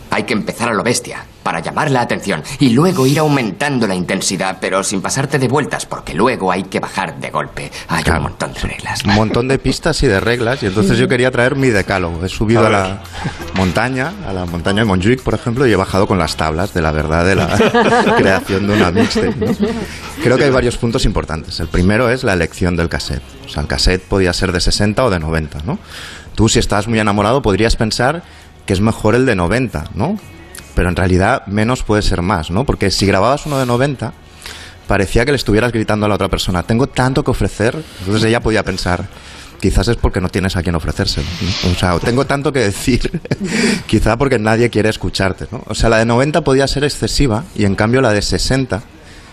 Hay 0.10 0.24
que 0.24 0.34
empezar 0.34 0.70
a 0.70 0.74
lo 0.74 0.84
bestia, 0.84 1.26
para 1.44 1.60
llamar 1.60 1.92
la 1.92 2.02
atención, 2.02 2.42
y 2.60 2.70
luego 2.70 3.06
ir 3.06 3.20
aumentando 3.20 3.88
la 3.88 3.96
intensidad, 3.96 4.58
pero 4.60 4.84
sin 4.84 5.02
pasarte 5.02 5.38
de 5.38 5.48
vueltas, 5.48 5.86
porque 5.86 6.14
luego 6.14 6.52
hay 6.52 6.64
que 6.64 6.80
bajar 6.80 7.20
de 7.20 7.30
golpe. 7.30 7.72
Hay 7.90 8.04
un 8.10 8.24
montón 8.24 8.54
de 8.54 8.60
reglas. 8.62 9.04
Un 9.04 9.16
montón 9.16 9.48
de 9.48 9.60
pistas 9.60 10.02
y 10.04 10.08
de 10.08 10.20
reglas, 10.20 10.64
y 10.64 10.68
entonces 10.68 10.98
yo 10.98 11.08
quería 11.08 11.30
traer 11.30 11.56
mi 11.56 11.70
decálogo. 11.70 12.26
He 12.26 12.30
subido 12.30 12.66
a, 12.66 12.70
la 12.70 13.04
montaña, 13.56 14.14
a 14.28 14.34
la 14.34 14.46
montaña 14.46 14.80
de 14.80 14.86
Montjuic, 14.86 15.22
por 15.22 15.34
ejemplo, 15.34 15.68
y 15.68 15.74
he 15.74 15.76
bajado 15.76 16.08
con 16.08 16.18
las 16.18 16.36
tablas 16.36 16.74
de 16.74 16.82
la 16.82 16.92
verdad 16.92 17.26
de 17.26 17.36
la 17.36 17.48
creación 18.18 18.68
de 18.68 18.74
una 18.74 18.92
mixtape. 18.92 19.36
¿no? 19.36 19.56
Creo 20.24 20.38
que 20.38 20.46
hay 20.46 20.52
varios 20.52 20.78
puntos 20.78 21.06
importantes. 21.06 21.60
El 21.60 21.68
primero 21.68 22.10
es 22.10 22.24
la 22.24 22.34
elección 22.34 22.76
del 22.76 22.90
cassette. 22.90 23.24
O 23.46 23.50
sea, 23.50 23.62
el 23.62 23.68
cassette 23.68 24.04
podía 24.04 24.34
ser 24.34 24.52
de 24.52 24.62
60 24.62 25.04
o 25.04 25.10
de 25.10 25.20
90, 25.20 25.60
¿no? 25.66 25.80
Tú, 26.38 26.47
si 26.47 26.60
estás 26.60 26.88
muy 26.88 27.00
enamorado, 27.00 27.41
podrías 27.41 27.76
pensar 27.76 28.21
que 28.67 28.73
es 28.73 28.80
mejor 28.80 29.15
el 29.15 29.26
de 29.26 29.36
90, 29.36 29.86
¿no? 29.95 30.19
Pero 30.76 30.88
en 30.88 30.95
realidad 30.95 31.47
menos 31.47 31.82
puede 31.82 32.04
ser 32.04 32.21
más, 32.21 32.52
¿no? 32.52 32.63
Porque 32.63 32.91
si 32.91 33.08
grababas 33.08 33.47
uno 33.47 33.58
de 33.58 33.65
90, 33.65 34.13
parecía 34.88 35.26
que 35.26 35.32
le 35.32 35.38
estuvieras 35.38 35.71
gritando 35.71 36.06
a 36.06 36.10
la 36.10 36.13
otra 36.13 36.30
persona, 36.30 36.62
tengo 36.62 36.86
tanto 36.86 37.23
que 37.23 37.32
ofrecer. 37.32 37.84
Entonces 38.02 38.23
ella 38.23 38.39
podía 38.39 38.63
pensar, 38.63 39.08
quizás 39.60 39.88
es 39.88 39.95
porque 39.95 40.21
no 40.21 40.30
tienes 40.30 40.56
a 40.56 40.62
quien 40.62 40.76
ofrecérselo. 40.76 41.26
¿no? 41.41 41.71
O 41.71 41.73
sea, 41.73 41.97
tengo 41.97 42.28
tanto 42.28 42.54
que 42.54 42.60
decir, 42.60 43.19
quizá 43.88 44.15
porque 44.15 44.38
nadie 44.38 44.69
quiere 44.69 44.89
escucharte. 44.89 45.47
¿no? 45.52 45.63
O 45.65 45.73
sea, 45.73 45.89
la 45.89 45.97
de 45.97 46.06
90 46.06 46.41
podía 46.41 46.67
ser 46.67 46.84
excesiva 46.84 47.45
y 47.56 47.65
en 47.65 47.73
cambio 47.73 48.00
la 48.00 48.13
de 48.13 48.21
60 48.21 48.84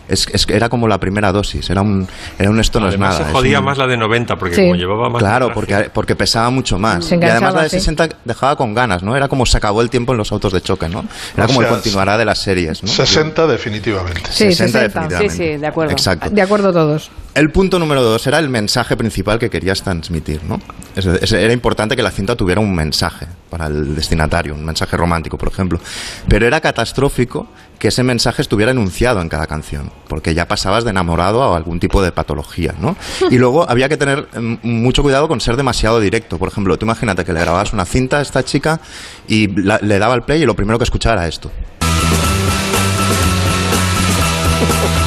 es, 0.09 0.27
es- 0.33 0.49
era 0.49 0.69
como 0.69 0.89
la 0.89 0.99
primera 0.99 1.33
dosis, 1.33 1.69
era 1.71 1.83
un, 1.83 2.07
era 2.39 2.51
un 2.51 2.61
esto 2.61 2.81
no 2.81 2.89
es 2.89 2.99
nada. 2.99 3.17
se 3.25 3.33
jodía 3.33 3.59
un- 3.61 3.65
más 3.65 3.79
la 3.79 3.87
de 3.87 3.97
90, 3.97 4.37
porque 4.37 4.55
Sí. 4.57 4.63
como 4.63 4.75
llevaba 4.77 5.09
más... 5.11 5.21
Claro, 5.23 5.53
porque, 5.53 5.91
porque 5.93 6.17
pesaba 6.17 6.51
mucho 6.51 6.79
más. 6.79 7.11
Y 7.11 7.15
además 7.15 7.55
la 7.55 7.63
de 7.63 7.71
sí. 7.71 7.79
60 7.81 8.09
dejaba 8.25 8.57
con 8.57 8.75
ganas, 8.75 9.03
¿no? 9.03 9.17
Era 9.17 9.29
como 9.29 9.47
se 9.47 9.57
acabó 9.57 9.81
el 9.83 9.91
tiempo 9.91 10.13
en 10.13 10.19
los 10.19 10.31
autos 10.33 10.53
de 10.53 10.61
choque, 10.61 10.89
¿no? 10.89 11.05
Era 11.35 11.45
O 11.45 11.49
como 11.49 11.61
el 11.63 11.67
sea, 11.69 11.75
continuará 11.77 12.17
de 12.19 12.25
las 12.25 12.39
series, 12.39 12.83
¿no? 12.83 12.89
60 12.89 13.47
definitivamente. 13.47 14.23
Sí, 14.31 14.53
60 14.53 14.79
60. 14.81 14.81
definitivamente. 15.01 15.35
Sí, 15.35 15.53
sí, 15.55 15.57
de 15.59 15.67
acuerdo. 15.67 15.93
Exacto. 15.93 16.31
De 16.31 16.43
acuerdo 16.43 16.73
todos. 16.73 17.11
El 17.35 17.51
punto 17.51 17.81
número 17.81 18.01
dos 18.03 18.25
era 18.29 18.39
el 18.39 18.49
mensaje 18.49 18.97
principal 18.97 19.41
que 19.41 19.51
querías 19.51 19.83
transmitir, 19.83 20.41
¿no? 20.45 20.61
Es- 20.95 21.05
es- 21.07 21.33
Era 21.33 21.53
importante 21.53 21.97
que 21.97 22.03
la 22.03 22.13
cinta 22.13 22.37
tuviera 22.37 22.61
un 22.61 22.73
mensaje 22.73 23.27
para 23.51 23.67
el 23.67 23.97
destinatario, 23.97 24.55
un 24.55 24.65
mensaje 24.65 24.97
romántico, 24.97 25.37
por 25.37 25.49
ejemplo. 25.49 25.81
Pero 26.29 26.47
era 26.47 26.61
catastrófico 26.61 27.49
que 27.85 27.89
ese 27.89 28.03
mensaje 28.03 28.41
estuviera 28.41 28.73
enunciado 28.73 29.21
en 29.21 29.29
cada 29.29 29.47
canción, 29.47 29.93
porque 30.09 30.33
ya 30.33 30.49
pasabas 30.49 30.85
de 30.85 30.91
enamorado 30.91 31.43
a 31.43 31.55
algún 31.55 31.81
tipo 31.81 32.01
de 32.03 32.13
patología, 32.13 32.75
¿no? 32.81 32.97
Y 33.31 33.37
luego 33.37 33.69
había 33.69 33.91
que 33.91 33.99
tener 33.99 34.27
mm, 34.41 34.55
mucho 34.63 35.03
cuidado 35.03 35.29
con 35.29 35.39
ser 35.43 35.59
demasiado 35.59 36.01
directo. 36.01 36.39
Por 36.39 36.49
ejemplo, 36.49 36.79
tú 36.79 36.87
imagínate 36.87 37.27
que 37.27 37.35
le 37.35 37.41
grababas 37.41 37.75
una 37.75 37.85
cinta 37.85 38.21
a 38.21 38.23
esta 38.23 38.43
chica 38.43 38.81
y 39.29 39.49
la- 39.49 39.81
le 39.83 39.99
daba 39.99 40.15
el 40.15 40.23
play 40.23 40.43
y 40.43 40.47
lo 40.47 40.57
primero 40.57 40.79
que 40.79 40.85
escuchaba 40.85 41.17
era 41.17 41.29
esto. 41.29 41.51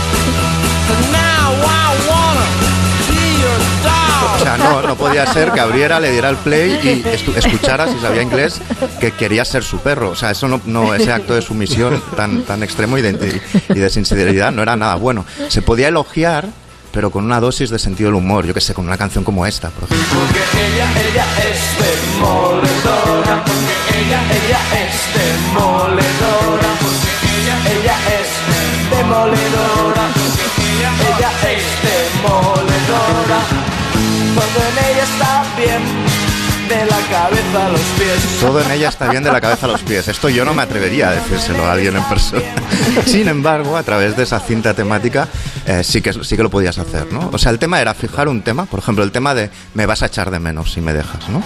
no, 4.57 4.81
no 4.81 4.95
podía 4.95 5.25
ser 5.31 5.51
que 5.51 5.59
abriera, 5.59 5.99
le 5.99 6.11
diera 6.11 6.29
el 6.29 6.37
play 6.37 7.03
y 7.05 7.37
escuchara, 7.37 7.87
si 7.91 7.99
sabía 7.99 8.21
inglés, 8.21 8.61
que 8.99 9.11
quería 9.11 9.45
ser 9.45 9.63
su 9.63 9.79
perro. 9.79 10.09
O 10.09 10.15
sea, 10.15 10.31
eso 10.31 10.47
no, 10.47 10.61
no 10.65 10.93
ese 10.93 11.11
acto 11.11 11.33
de 11.33 11.41
sumisión 11.41 12.01
tan, 12.15 12.43
tan 12.43 12.63
extremo 12.63 12.97
y 12.97 13.01
de, 13.01 13.41
y 13.69 13.79
de 13.79 13.89
sinceridad 13.89 14.51
no 14.51 14.61
era 14.61 14.75
nada 14.75 14.95
bueno. 14.95 15.25
Se 15.49 15.61
podía 15.61 15.87
elogiar, 15.87 16.47
pero 16.91 17.11
con 17.11 17.25
una 17.25 17.39
dosis 17.39 17.69
de 17.69 17.79
sentido 17.79 18.09
del 18.09 18.15
humor, 18.15 18.45
yo 18.45 18.53
que 18.53 18.61
sé, 18.61 18.73
con 18.73 18.85
una 18.85 18.97
canción 18.97 19.23
como 19.23 19.45
esta, 19.45 19.69
por 19.69 19.83
ejemplo. 19.83 20.19
Porque 20.19 20.39
ella, 20.73 20.87
ella 21.09 21.25
es 21.49 21.59
demoledora. 22.15 23.43
Porque 23.45 23.99
ella, 23.99 24.21
ella 24.31 24.59
es 24.83 24.95
demoledora. 25.13 26.69
Porque 26.81 27.41
ella, 27.41 27.57
ella 27.71 27.97
es 28.19 28.97
demoledora. 28.97 29.66
Bien, 35.57 35.81
de 36.69 36.85
la 36.85 36.99
cabeza 37.09 37.65
a 37.65 37.69
los 37.69 37.81
pies. 37.81 38.39
Todo 38.39 38.61
en 38.61 38.71
ella 38.71 38.89
está 38.89 39.09
bien 39.09 39.23
de 39.23 39.31
la 39.31 39.41
cabeza 39.41 39.65
a 39.65 39.69
los 39.69 39.81
pies. 39.81 40.07
Esto 40.07 40.29
yo 40.29 40.45
no 40.45 40.53
me 40.53 40.61
atrevería 40.61 41.09
a 41.09 41.11
decírselo 41.13 41.65
a 41.65 41.73
alguien 41.73 41.95
en 41.95 42.03
persona. 42.03 42.43
Sin 43.05 43.27
embargo, 43.27 43.75
a 43.75 43.83
través 43.83 44.15
de 44.15 44.23
esa 44.23 44.39
cinta 44.39 44.73
temática 44.73 45.27
eh, 45.65 45.83
sí, 45.83 46.01
que, 46.01 46.13
sí 46.13 46.37
que 46.37 46.43
lo 46.43 46.49
podías 46.49 46.77
hacer, 46.77 47.11
¿no? 47.11 47.29
O 47.33 47.37
sea, 47.37 47.51
el 47.51 47.59
tema 47.59 47.81
era 47.81 47.93
fijar 47.93 48.27
un 48.27 48.41
tema, 48.41 48.65
por 48.65 48.79
ejemplo, 48.79 49.03
el 49.03 49.11
tema 49.11 49.33
de 49.33 49.49
me 49.73 49.85
vas 49.85 50.03
a 50.03 50.07
echar 50.07 50.31
de 50.31 50.39
menos 50.39 50.73
si 50.73 50.81
me 50.81 50.93
dejas, 50.93 51.27
¿no? 51.29 51.41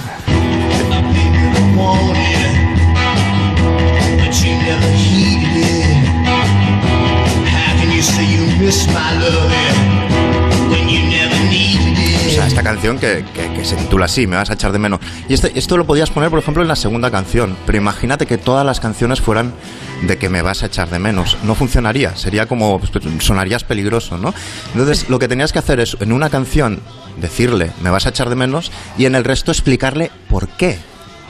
Esta 12.51 12.63
canción 12.63 12.99
que, 12.99 13.23
que- 13.33 13.63
se 13.65 13.75
titula 13.75 14.05
así, 14.05 14.27
me 14.27 14.35
vas 14.35 14.49
a 14.49 14.53
echar 14.53 14.71
de 14.71 14.79
menos. 14.79 14.99
Y 15.29 15.33
este- 15.33 15.57
esto 15.57 15.77
lo 15.77 15.85
podías 15.85 16.09
poner, 16.09 16.29
por 16.29 16.39
ejemplo, 16.39 16.61
en 16.61 16.67
la 16.67 16.75
segunda 16.75 17.09
canción. 17.11 17.55
Pero 17.65 17.77
imagínate 17.77 18.25
que 18.25 18.37
todas 18.37 18.65
las 18.65 18.79
canciones 18.79 19.21
fueran 19.21 19.53
de 20.01 20.17
que 20.17 20.29
me 20.29 20.41
vas 20.41 20.63
a 20.63 20.65
echar 20.65 20.89
de 20.89 20.99
menos. 20.99 21.37
No 21.43 21.55
funcionaría, 21.55 22.15
sería 22.15 22.47
como, 22.47 22.79
pues, 22.79 22.91
sonarías 23.23 23.63
peligroso, 23.63 24.17
¿no? 24.17 24.33
Entonces, 24.73 25.07
lo 25.09 25.17
que 25.19 25.27
tenías 25.27 25.53
que 25.53 25.59
hacer 25.59 25.79
es, 25.79 25.95
en 25.99 26.11
una 26.11 26.29
canción, 26.29 26.81
decirle, 27.21 27.71
me 27.81 27.89
vas 27.89 28.05
a 28.05 28.09
echar 28.09 28.29
de 28.29 28.35
menos, 28.35 28.71
y 28.97 29.05
en 29.05 29.15
el 29.15 29.23
resto 29.23 29.51
explicarle 29.51 30.11
por 30.29 30.47
qué 30.49 30.77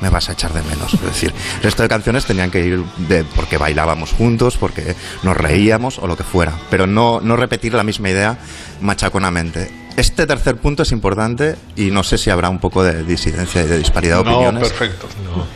me 0.01 0.09
vas 0.09 0.29
a 0.29 0.33
echar 0.33 0.51
de 0.53 0.61
menos. 0.63 0.93
Es 0.95 1.01
decir, 1.01 1.33
el 1.57 1.63
resto 1.63 1.83
de 1.83 1.89
canciones 1.89 2.25
tenían 2.25 2.51
que 2.51 2.65
ir 2.65 2.83
de 2.97 3.23
porque 3.23 3.57
bailábamos 3.57 4.11
juntos, 4.11 4.57
porque 4.57 4.95
nos 5.23 5.37
reíamos 5.37 5.99
o 5.99 6.07
lo 6.07 6.17
que 6.17 6.23
fuera, 6.23 6.53
pero 6.69 6.87
no, 6.87 7.21
no 7.21 7.35
repetir 7.35 7.73
la 7.73 7.83
misma 7.83 8.09
idea 8.09 8.37
machaconamente. 8.81 9.71
Este 9.97 10.25
tercer 10.25 10.57
punto 10.57 10.83
es 10.83 10.91
importante 10.91 11.55
y 11.75 11.91
no 11.91 12.03
sé 12.03 12.17
si 12.17 12.29
habrá 12.29 12.49
un 12.49 12.59
poco 12.59 12.83
de 12.83 13.03
disidencia 13.03 13.61
y 13.63 13.67
de 13.67 13.77
disparidad 13.77 14.17
de 14.19 14.23
No, 14.23 14.31
opiniones. 14.31 14.69
perfecto. 14.69 15.07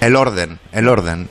El 0.01 0.15
orden, 0.15 0.59
el 0.71 0.87
orden. 0.87 1.29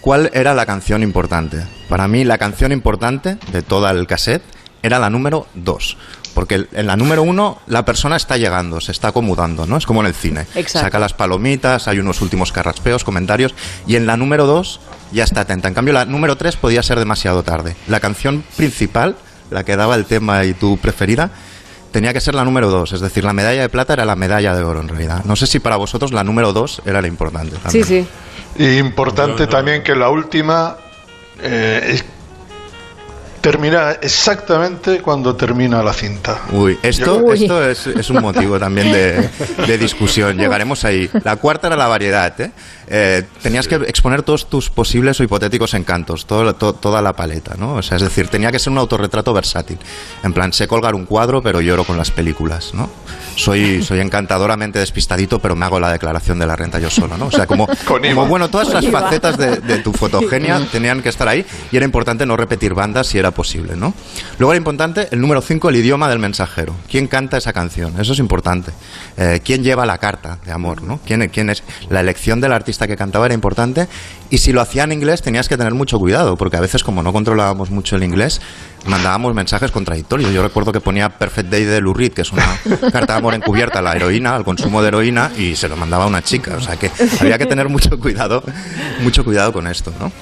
¿Cuál 0.00 0.30
era 0.34 0.52
la 0.52 0.66
canción 0.66 1.02
importante? 1.02 1.64
Para 1.88 2.08
mí 2.08 2.24
la 2.24 2.36
canción 2.36 2.72
importante 2.72 3.38
de 3.52 3.62
toda 3.62 3.90
el 3.90 4.06
cassette 4.06 4.42
era 4.82 4.98
la 4.98 5.08
número 5.10 5.46
2. 5.54 5.96
Porque 6.34 6.66
en 6.72 6.86
la 6.86 6.96
número 6.96 7.22
1 7.22 7.58
la 7.68 7.84
persona 7.84 8.16
está 8.16 8.36
llegando, 8.36 8.80
se 8.80 8.92
está 8.92 9.08
acomodando, 9.08 9.66
¿no? 9.66 9.76
Es 9.76 9.86
como 9.86 10.00
en 10.00 10.08
el 10.08 10.14
cine. 10.14 10.42
Exacto. 10.54 10.80
Saca 10.80 10.98
las 10.98 11.14
palomitas, 11.14 11.88
hay 11.88 12.00
unos 12.00 12.20
últimos 12.20 12.52
carraspeos, 12.52 13.04
comentarios. 13.04 13.54
Y 13.86 13.96
en 13.96 14.06
la 14.06 14.16
número 14.16 14.46
2 14.46 14.80
ya 15.12 15.24
está 15.24 15.42
atenta. 15.42 15.68
En 15.68 15.74
cambio, 15.74 15.94
la 15.94 16.04
número 16.04 16.36
3 16.36 16.56
podía 16.56 16.82
ser 16.82 16.98
demasiado 16.98 17.42
tarde. 17.44 17.76
La 17.86 18.00
canción 18.00 18.44
principal, 18.56 19.16
la 19.50 19.64
que 19.64 19.76
daba 19.76 19.94
el 19.94 20.04
tema 20.06 20.44
y 20.44 20.54
tu 20.54 20.76
preferida, 20.76 21.30
tenía 21.92 22.12
que 22.12 22.20
ser 22.20 22.34
la 22.34 22.44
número 22.44 22.68
2. 22.70 22.92
Es 22.92 23.00
decir, 23.00 23.22
la 23.24 23.32
medalla 23.32 23.62
de 23.62 23.68
plata 23.68 23.92
era 23.92 24.04
la 24.04 24.16
medalla 24.16 24.56
de 24.56 24.64
oro 24.64 24.80
en 24.80 24.88
realidad. 24.88 25.24
No 25.24 25.36
sé 25.36 25.46
si 25.46 25.60
para 25.60 25.76
vosotros 25.76 26.12
la 26.12 26.24
número 26.24 26.52
2 26.52 26.82
era 26.84 27.00
la 27.00 27.06
importante. 27.06 27.56
también. 27.56 27.84
Sí, 27.84 28.04
sí. 28.04 28.08
Y 28.56 28.78
importante 28.78 29.46
también 29.46 29.84
que 29.84 29.94
la 29.94 30.10
última 30.10 30.76
eh, 31.40 32.00
es- 33.44 33.52
termina 33.52 33.92
exactamente 34.02 35.00
cuando 35.00 35.34
termina 35.36 35.82
la 35.82 35.92
cinta. 35.92 36.40
Uy, 36.52 36.78
esto, 36.82 37.32
esto 37.32 37.68
es, 37.68 37.86
es 37.86 38.10
un 38.10 38.20
motivo 38.22 38.58
también 38.58 38.90
de, 38.92 39.28
de 39.66 39.78
discusión. 39.78 40.36
Llegaremos 40.38 40.84
ahí. 40.84 41.08
La 41.22 41.36
cuarta 41.36 41.66
era 41.68 41.76
la 41.76 41.86
variedad. 41.88 42.38
¿eh? 42.40 42.50
Eh, 42.88 43.22
tenías 43.42 43.66
que 43.68 43.76
exponer 43.76 44.22
todos 44.22 44.48
tus 44.48 44.70
posibles 44.70 45.18
o 45.20 45.24
hipotéticos 45.24 45.74
encantos, 45.74 46.26
todo, 46.26 46.54
to- 46.54 46.72
toda 46.74 47.00
la 47.02 47.12
paleta. 47.14 47.54
¿no? 47.58 47.74
O 47.74 47.82
sea, 47.82 47.96
es 47.96 48.02
decir, 48.02 48.28
tenía 48.28 48.50
que 48.52 48.58
ser 48.58 48.72
un 48.72 48.78
autorretrato 48.78 49.32
versátil. 49.32 49.78
En 50.22 50.32
plan, 50.32 50.52
sé 50.52 50.66
colgar 50.68 50.94
un 50.94 51.06
cuadro, 51.06 51.42
pero 51.42 51.60
lloro 51.60 51.84
con 51.84 51.96
las 51.96 52.10
películas. 52.10 52.72
¿no? 52.74 52.90
Soy, 53.36 53.82
soy 53.84 54.00
encantadoramente 54.00 54.78
despistadito, 54.78 55.38
pero 55.38 55.56
me 55.56 55.64
hago 55.64 55.80
la 55.80 55.90
declaración 55.92 56.38
de 56.38 56.46
la 56.46 56.56
renta 56.56 56.78
yo 56.78 56.90
solo. 56.90 57.16
¿no? 57.16 57.26
O 57.26 57.30
sea, 57.30 57.46
como, 57.46 57.66
como 57.86 58.26
bueno, 58.26 58.48
todas 58.50 58.68
las 58.72 58.86
facetas 58.88 59.36
de, 59.36 59.56
de 59.56 59.78
tu 59.78 59.92
fotogenia 59.92 60.60
tenían 60.72 61.02
que 61.02 61.08
estar 61.08 61.28
ahí 61.28 61.44
y 61.72 61.76
era 61.76 61.84
importante 61.84 62.26
no 62.26 62.36
repetir 62.36 62.74
bandas 62.74 63.06
si 63.06 63.18
era 63.18 63.30
posible, 63.30 63.76
¿no? 63.76 63.94
Luego 64.38 64.52
era 64.52 64.58
importante 64.58 65.08
el 65.10 65.20
número 65.20 65.40
5, 65.40 65.68
el 65.68 65.76
idioma 65.76 66.08
del 66.08 66.18
mensajero. 66.18 66.74
¿Quién 66.90 67.06
canta 67.06 67.36
esa 67.36 67.52
canción? 67.52 68.00
Eso 68.00 68.12
es 68.12 68.18
importante. 68.18 68.72
Eh, 69.16 69.40
¿Quién 69.44 69.62
lleva 69.62 69.86
la 69.86 69.98
carta 69.98 70.38
de 70.44 70.52
amor, 70.52 70.82
¿no? 70.82 71.00
¿Quién, 71.06 71.28
quién 71.28 71.50
es? 71.50 71.62
La 71.90 72.00
elección 72.00 72.40
del 72.40 72.52
artista 72.52 72.73
que 72.78 72.96
cantaba 72.96 73.26
era 73.26 73.34
importante 73.34 73.88
y 74.30 74.38
si 74.38 74.52
lo 74.52 74.60
hacía 74.60 74.84
en 74.84 74.92
inglés 74.92 75.22
tenías 75.22 75.48
que 75.48 75.56
tener 75.56 75.74
mucho 75.74 75.98
cuidado 75.98 76.36
porque 76.36 76.56
a 76.56 76.60
veces 76.60 76.84
como 76.84 77.02
no 77.02 77.12
controlábamos 77.12 77.70
mucho 77.70 77.96
el 77.96 78.02
inglés 78.02 78.40
mandábamos 78.86 79.34
mensajes 79.34 79.70
contradictorios. 79.70 80.32
Yo 80.32 80.42
recuerdo 80.42 80.72
que 80.72 80.80
ponía 80.80 81.08
Perfect 81.08 81.48
Day 81.50 81.64
de 81.64 81.80
Lou 81.80 81.94
Reed, 81.94 82.12
que 82.12 82.22
es 82.22 82.32
una 82.32 82.44
carta 82.92 83.14
de 83.14 83.18
amor 83.18 83.34
encubierta 83.34 83.78
a 83.78 83.82
la 83.82 83.94
heroína, 83.94 84.34
al 84.34 84.44
consumo 84.44 84.82
de 84.82 84.88
heroína 84.88 85.32
y 85.36 85.56
se 85.56 85.68
lo 85.68 85.76
mandaba 85.76 86.04
a 86.04 86.06
una 86.06 86.22
chica. 86.22 86.56
O 86.56 86.60
sea 86.60 86.76
que 86.76 86.90
había 87.20 87.38
que 87.38 87.46
tener 87.46 87.68
mucho 87.68 87.98
cuidado, 87.98 88.42
mucho 89.00 89.24
cuidado 89.24 89.52
con 89.52 89.66
esto, 89.66 89.92
¿no? 89.98 90.12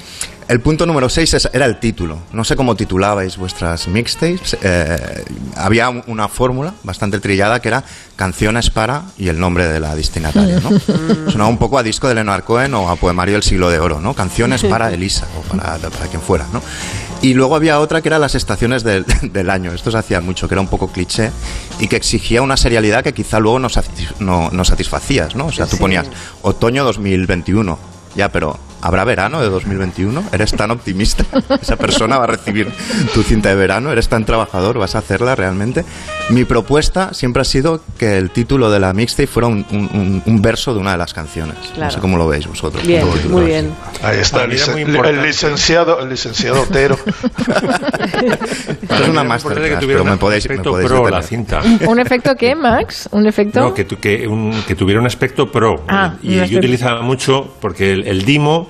El 0.49 0.61
punto 0.61 0.85
número 0.85 1.09
6 1.09 1.49
era 1.55 1.65
el 1.65 1.79
título. 1.81 2.19
No 2.33 2.45
sé 2.45 2.57
cómo 2.57 2.75
titulabais 2.77 3.37
vuestras 3.39 3.89
mixtapes. 3.89 4.57
Eh, 4.63 5.25
había 5.57 5.89
un- 5.89 6.03
una 6.09 6.29
fórmula 6.29 6.75
bastante 6.83 7.21
trillada 7.21 7.61
que 7.63 7.69
era 7.69 7.85
canciones 8.17 8.69
para 8.69 9.03
y 9.17 9.29
el 9.29 9.39
nombre 9.41 9.67
de 9.69 9.81
la 9.81 9.95
destinataria. 9.95 10.61
¿no? 10.61 10.71
Sonaba 11.31 11.49
un 11.49 11.57
poco 11.59 11.79
a 11.79 11.83
disco 11.83 12.07
de 12.09 12.17
Leonard 12.17 12.45
Cohen 12.45 12.75
o 12.75 12.91
a 12.91 12.97
poemario 12.97 13.35
del 13.35 13.43
siglo 13.43 13.71
de 13.71 13.79
oro. 13.79 14.01
¿no? 14.01 14.13
Canciones 14.15 14.63
para 14.65 14.93
Elisa 14.93 15.27
o 15.39 15.41
para, 15.43 15.79
para 15.79 16.07
quien 16.09 16.21
fuera. 16.21 16.47
¿no? 16.53 16.61
Y 17.23 17.35
luego 17.35 17.55
había 17.57 17.79
otra 17.79 18.03
que 18.03 18.09
era 18.09 18.19
las 18.19 18.35
estaciones 18.35 18.83
del, 18.85 19.07
del 19.23 19.49
año. 19.49 19.73
Esto 19.73 19.91
se 19.91 19.97
hacía 19.99 20.21
mucho, 20.21 20.49
que 20.49 20.55
era 20.55 20.61
un 20.61 20.69
poco 20.69 20.89
cliché 20.89 21.31
y 21.79 21.89
que 21.89 21.97
exigía 21.97 22.43
una 22.43 22.57
serialidad 22.59 23.03
que 23.05 23.15
quizá 23.15 23.39
luego 23.39 23.59
no, 23.59 23.69
satis- 23.71 24.17
no, 24.19 24.51
no 24.53 24.65
satisfacías. 24.65 25.35
¿no? 25.35 25.47
O 25.47 25.53
sea, 25.53 25.67
tú 25.67 25.79
ponías 25.79 26.07
otoño 26.43 26.85
2021. 26.85 27.79
Ya, 28.17 28.31
pero 28.31 28.59
¿habrá 28.83 29.05
verano 29.05 29.41
de 29.41 29.49
2021? 29.49 30.25
¿Eres 30.33 30.53
tan 30.53 30.71
optimista? 30.71 31.25
¿Esa 31.63 31.77
persona 31.77 32.19
va 32.19 32.25
a 32.25 32.27
recibir 32.27 32.69
tu 33.15 33.23
cinta 33.23 33.49
de 33.49 33.55
verano? 33.55 33.91
¿Eres 33.93 34.09
tan 34.09 34.25
trabajador? 34.27 34.79
¿Vas 34.79 34.95
a 34.95 34.99
hacerla 34.99 35.35
realmente? 35.35 35.85
Mi 36.29 36.45
propuesta 36.45 37.15
siempre 37.15 37.43
ha 37.43 37.45
sido 37.45 37.81
que 37.99 38.19
el 38.19 38.31
título 38.31 38.71
de 38.71 38.81
la 38.81 38.93
mixtape 38.93 39.27
fuera 39.27 39.47
un, 39.49 39.65
un- 39.71 39.89
un- 39.95 40.23
un 40.27 40.43
verso 40.43 40.75
de 40.75 40.81
una 40.81 40.93
de 40.93 40.99
las 40.99 41.15
canciones. 41.15 41.57
No 41.71 41.75
Claro. 41.77 41.93
sé 41.93 42.01
cómo 42.01 42.17
lo 42.19 42.29
veis 42.29 42.47
vosotros. 42.47 42.87
Bien, 42.87 43.07
muy 43.31 43.45
bien. 43.45 43.73
Ahí 44.03 44.19
está 44.19 44.45
el, 44.45 44.53
el 44.53 45.23
licenciado, 45.23 46.01
el 46.01 46.09
licenciado 46.11 46.63
Otero. 46.63 46.99
Es 48.93 49.09
una 49.09 49.25
masterclass, 49.25 49.85
pero 49.85 50.05
me 50.05 50.17
podéis, 50.17 50.49
me 50.49 50.59
podéis 50.59 50.89
pro 50.89 51.09
la 51.09 51.23
cinta. 51.23 51.61
¿Un 51.87 51.99
efecto 51.99 52.35
qué, 52.37 52.55
Max? 52.55 53.09
¿Un 53.13 53.27
efecto? 53.27 53.61
No, 53.61 53.75
que, 53.75 53.85
tu- 53.85 53.99
que, 53.99 54.27
un- 54.29 54.63
que 54.67 54.75
tuviera 54.75 55.01
un 55.01 55.07
aspecto 55.07 55.51
pro. 55.51 55.85
Ah, 55.89 56.15
y 56.23 56.35
yo 56.37 56.43
aspecto- 56.43 56.59
utilizaba 56.59 57.03
mucho, 57.03 57.55
porque 57.61 57.93
el, 57.93 58.07
el 58.07 58.25
Dimo 58.25 58.69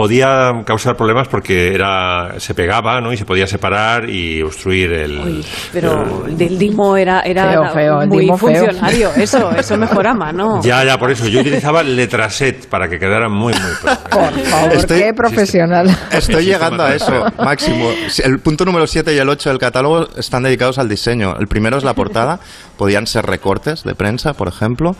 podía 0.00 0.62
causar 0.64 0.96
problemas 0.96 1.28
porque 1.28 1.74
era 1.74 2.40
se 2.40 2.54
pegaba, 2.54 3.02
¿no? 3.02 3.12
Y 3.12 3.18
se 3.18 3.26
podía 3.26 3.46
separar 3.46 4.08
y 4.08 4.40
obstruir 4.40 4.90
el. 4.94 5.18
Uy, 5.20 5.46
pero 5.74 6.24
el 6.26 6.38
del 6.38 6.58
Dimo 6.58 6.96
era, 6.96 7.20
era 7.20 7.50
Feo, 7.50 7.74
feo, 7.74 8.02
el 8.02 8.08
muy 8.08 8.20
Dimo 8.20 8.38
feo. 8.38 8.64
funcionario. 8.64 9.10
Eso, 9.14 9.50
eso 9.58 9.76
mejoraba, 9.76 10.32
¿no? 10.32 10.62
Ya, 10.62 10.82
ya, 10.84 10.96
por 10.96 11.10
eso. 11.10 11.28
Yo 11.28 11.40
utilizaba 11.40 11.82
letraset 11.82 12.66
para 12.68 12.88
que 12.88 12.98
quedara 12.98 13.28
muy, 13.28 13.52
muy. 13.52 13.92
Por 14.10 14.40
favor, 14.46 14.72
Estoy- 14.72 15.02
qué 15.02 15.12
profesional. 15.12 15.94
Estoy 16.10 16.46
llegando 16.46 16.82
a 16.82 16.94
eso, 16.94 17.26
Máximo. 17.36 17.90
El 18.24 18.38
punto 18.38 18.64
número 18.64 18.86
7 18.86 19.12
y 19.14 19.18
el 19.18 19.28
8 19.28 19.50
del 19.50 19.58
catálogo 19.58 20.08
están 20.16 20.44
dedicados 20.44 20.78
al 20.78 20.88
diseño. 20.88 21.34
El 21.38 21.46
primero 21.46 21.76
es 21.76 21.84
la 21.84 21.92
portada, 21.92 22.40
podían 22.78 23.06
ser 23.06 23.26
recortes 23.26 23.84
de 23.84 23.94
prensa, 23.94 24.32
por 24.32 24.48
ejemplo. 24.48 24.96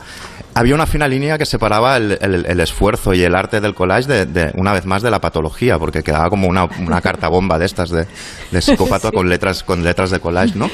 Había 0.61 0.75
una 0.75 0.87
fina 0.87 1.09
línea 1.09 1.39
que 1.39 1.47
separaba 1.47 1.97
el, 1.97 2.19
el- 2.21 2.45
el 2.47 2.61
esfuerzo 2.61 3.15
y 3.15 3.23
el 3.23 3.35
arte 3.35 3.61
del 3.61 3.75
collage 3.75 4.07
de, 4.07 4.27
de, 4.27 4.53
una 4.57 4.73
vez 4.75 4.85
más 4.85 5.01
de 5.03 5.11
la 5.11 5.19
patología, 5.19 5.79
porque 5.79 6.03
quedaba 6.03 6.29
como 6.29 6.49
una, 6.49 6.65
una 6.65 7.01
carta 7.07 7.29
bomba 7.29 7.59
de 7.59 7.65
estas 7.65 7.89
de, 7.89 8.07
de 8.51 8.61
psicópata 8.61 9.11
con 9.11 9.29
letras 9.31 9.63
con 9.65 9.83
letras 9.83 10.11
de 10.11 10.21
collage, 10.21 10.57
¿no? 10.57 10.69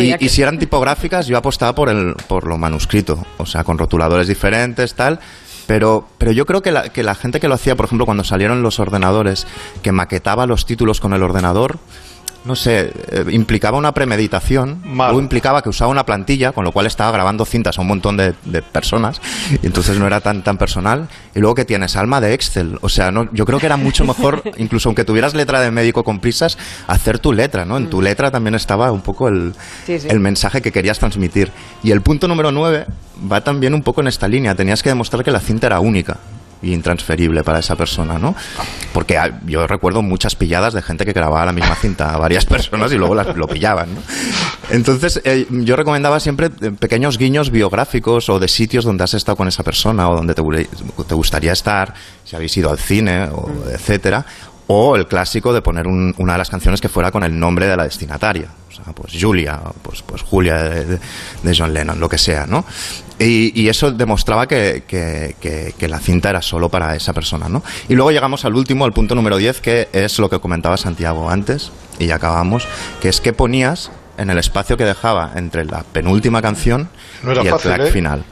Y, 0.00 0.24
y 0.24 0.28
si 0.30 0.40
eran 0.42 0.58
tipográficas, 0.58 1.26
yo 1.26 1.36
apostaba 1.36 1.74
por 1.74 1.90
el 1.90 2.14
por 2.26 2.46
lo 2.46 2.56
manuscrito, 2.56 3.24
o 3.36 3.44
sea, 3.46 3.62
con 3.62 3.76
rotuladores 3.76 4.26
diferentes, 4.26 4.94
tal. 4.94 5.20
Pero, 5.66 6.06
pero 6.16 6.30
yo 6.30 6.46
creo 6.46 6.62
que 6.62 6.70
la, 6.70 6.88
que 6.90 7.02
la 7.02 7.16
gente 7.16 7.40
que 7.40 7.48
lo 7.48 7.54
hacía, 7.54 7.74
por 7.74 7.86
ejemplo, 7.86 8.06
cuando 8.06 8.22
salieron 8.22 8.62
los 8.62 8.78
ordenadores, 8.78 9.46
que 9.82 9.90
maquetaba 9.92 10.46
los 10.46 10.64
títulos 10.64 11.00
con 11.00 11.12
el 11.12 11.22
ordenador, 11.24 11.78
no 12.46 12.54
sé, 12.54 12.92
eh, 13.10 13.24
implicaba 13.30 13.76
una 13.76 13.92
premeditación, 13.92 14.82
o 14.98 15.18
implicaba 15.18 15.62
que 15.62 15.68
usaba 15.68 15.90
una 15.90 16.06
plantilla, 16.06 16.52
con 16.52 16.64
lo 16.64 16.72
cual 16.72 16.86
estaba 16.86 17.10
grabando 17.10 17.44
cintas 17.44 17.78
a 17.78 17.80
un 17.80 17.88
montón 17.88 18.16
de, 18.16 18.34
de 18.44 18.62
personas, 18.62 19.20
y 19.62 19.66
entonces 19.66 19.98
no 19.98 20.06
era 20.06 20.20
tan, 20.20 20.42
tan 20.42 20.56
personal. 20.56 21.08
Y 21.34 21.40
luego 21.40 21.54
que 21.56 21.64
tienes 21.64 21.96
alma 21.96 22.20
de 22.20 22.34
Excel, 22.34 22.78
o 22.80 22.88
sea, 22.88 23.10
no, 23.10 23.28
yo 23.32 23.44
creo 23.44 23.58
que 23.58 23.66
era 23.66 23.76
mucho 23.76 24.04
mejor, 24.04 24.42
incluso 24.58 24.88
aunque 24.88 25.04
tuvieras 25.04 25.34
letra 25.34 25.60
de 25.60 25.70
médico 25.70 26.04
con 26.04 26.20
prisas, 26.20 26.56
hacer 26.86 27.18
tu 27.18 27.32
letra, 27.32 27.64
¿no? 27.64 27.76
En 27.76 27.90
tu 27.90 28.00
letra 28.00 28.30
también 28.30 28.54
estaba 28.54 28.92
un 28.92 29.02
poco 29.02 29.28
el, 29.28 29.52
Sí, 29.84 29.98
sí. 29.98 30.06
el 30.08 30.20
mensaje 30.20 30.62
que 30.62 30.70
querías 30.72 30.98
transmitir. 30.98 31.50
Y 31.82 31.90
el 31.90 32.00
punto 32.00 32.28
número 32.28 32.52
9 32.52 32.86
va 33.30 33.42
también 33.42 33.74
un 33.74 33.82
poco 33.82 34.00
en 34.00 34.06
esta 34.06 34.28
línea. 34.28 34.54
Tenías 34.54 34.82
que 34.82 34.90
demostrar 34.90 35.24
que 35.24 35.30
la 35.30 35.40
cinta 35.40 35.66
era 35.66 35.80
única 35.80 36.18
intransferible 36.62 37.42
para 37.42 37.58
esa 37.58 37.76
persona, 37.76 38.18
¿no? 38.18 38.34
Porque 38.92 39.18
yo 39.46 39.66
recuerdo 39.66 40.02
muchas 40.02 40.34
pilladas 40.34 40.74
de 40.74 40.82
gente 40.82 41.04
que 41.04 41.12
grababa 41.12 41.44
la 41.46 41.52
misma 41.52 41.74
cinta 41.74 42.14
a 42.14 42.18
varias 42.18 42.44
personas 42.46 42.92
y 42.92 42.96
luego 42.96 43.14
las, 43.14 43.36
lo 43.36 43.46
pillaban, 43.46 43.94
¿no? 43.94 44.00
Entonces, 44.70 45.20
eh, 45.24 45.46
yo 45.50 45.76
recomendaba 45.76 46.18
siempre 46.18 46.46
eh, 46.60 46.72
pequeños 46.78 47.18
guiños 47.18 47.50
biográficos 47.50 48.28
o 48.28 48.38
de 48.38 48.48
sitios 48.48 48.84
donde 48.84 49.04
has 49.04 49.14
estado 49.14 49.36
con 49.36 49.48
esa 49.48 49.62
persona 49.62 50.08
o 50.08 50.16
donde 50.16 50.34
te, 50.34 50.42
te 50.42 51.14
gustaría 51.14 51.52
estar, 51.52 51.94
si 52.24 52.34
habéis 52.36 52.56
ido 52.56 52.70
al 52.70 52.78
cine, 52.78 53.28
o 53.30 53.48
etcétera. 53.70 54.24
O 54.68 54.96
el 54.96 55.06
clásico 55.06 55.52
de 55.52 55.62
poner 55.62 55.86
un- 55.86 56.12
una 56.18 56.32
de 56.32 56.38
las 56.38 56.50
canciones 56.50 56.80
que 56.80 56.88
fuera 56.88 57.12
con 57.12 57.22
el 57.22 57.38
nombre 57.38 57.66
de 57.68 57.76
la 57.76 57.84
destinataria. 57.84 58.48
O 58.68 58.72
sea, 58.74 58.92
pues 58.92 59.12
Julia, 59.20 59.60
pues, 59.82 60.02
pues 60.02 60.22
Julia 60.22 60.56
de, 60.62 60.98
John 61.56 61.72
Lennon, 61.72 62.00
lo 62.00 62.08
que 62.08 62.18
sea, 62.18 62.46
¿no? 62.46 62.64
Y, 63.18 63.58
y 63.58 63.68
eso 63.68 63.92
demostraba 63.92 64.46
que, 64.48 64.82
que- 64.86 65.36
que- 65.40 65.72
que 65.78 65.88
la 65.88 65.98
cinta 66.00 66.30
era 66.30 66.42
solo 66.42 66.68
para 66.68 66.94
esa 66.96 67.12
persona, 67.12 67.48
¿no? 67.48 67.62
Y 67.88 67.94
luego 67.94 68.10
llegamos 68.10 68.44
al 68.44 68.54
último, 68.56 68.84
al 68.84 68.92
punto 68.92 69.14
número 69.14 69.36
10, 69.36 69.60
que 69.60 69.88
es 69.92 70.18
lo 70.18 70.28
que 70.28 70.40
comentaba 70.40 70.76
Santiago 70.76 71.30
antes, 71.30 71.70
y 71.98 72.06
ya 72.06 72.16
acabamos, 72.16 72.66
que 73.00 73.08
es 73.08 73.20
que 73.20 73.32
ponías 73.32 73.90
en 74.18 74.30
el 74.30 74.38
espacio 74.38 74.76
que 74.76 74.84
dejaba 74.84 75.32
entre 75.36 75.64
la 75.64 75.84
penúltima 75.84 76.42
canción 76.42 76.88
No 77.22 77.32
y 77.34 77.38
el 77.38 77.48
fácil, 77.50 77.70
track 77.72 77.88
¿eh? 77.88 77.90
final. 77.92 78.24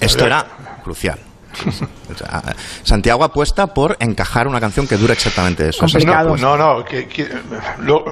Esto 0.00 0.24
era 0.26 0.46
crucial. 0.84 1.18
O 2.08 2.16
sea, 2.16 2.40
Santiago 2.84 3.24
apuesta 3.24 3.66
por 3.66 3.96
encajar 3.98 4.46
una 4.46 4.60
canción 4.60 4.86
que 4.86 4.96
dura 4.96 5.12
exactamente 5.12 5.68
eso. 5.68 5.84
No, 6.40 6.56
no, 6.56 6.56
no, 6.78 6.84
que, 6.84 7.08
que- 7.08 7.28
lo- 7.80 8.04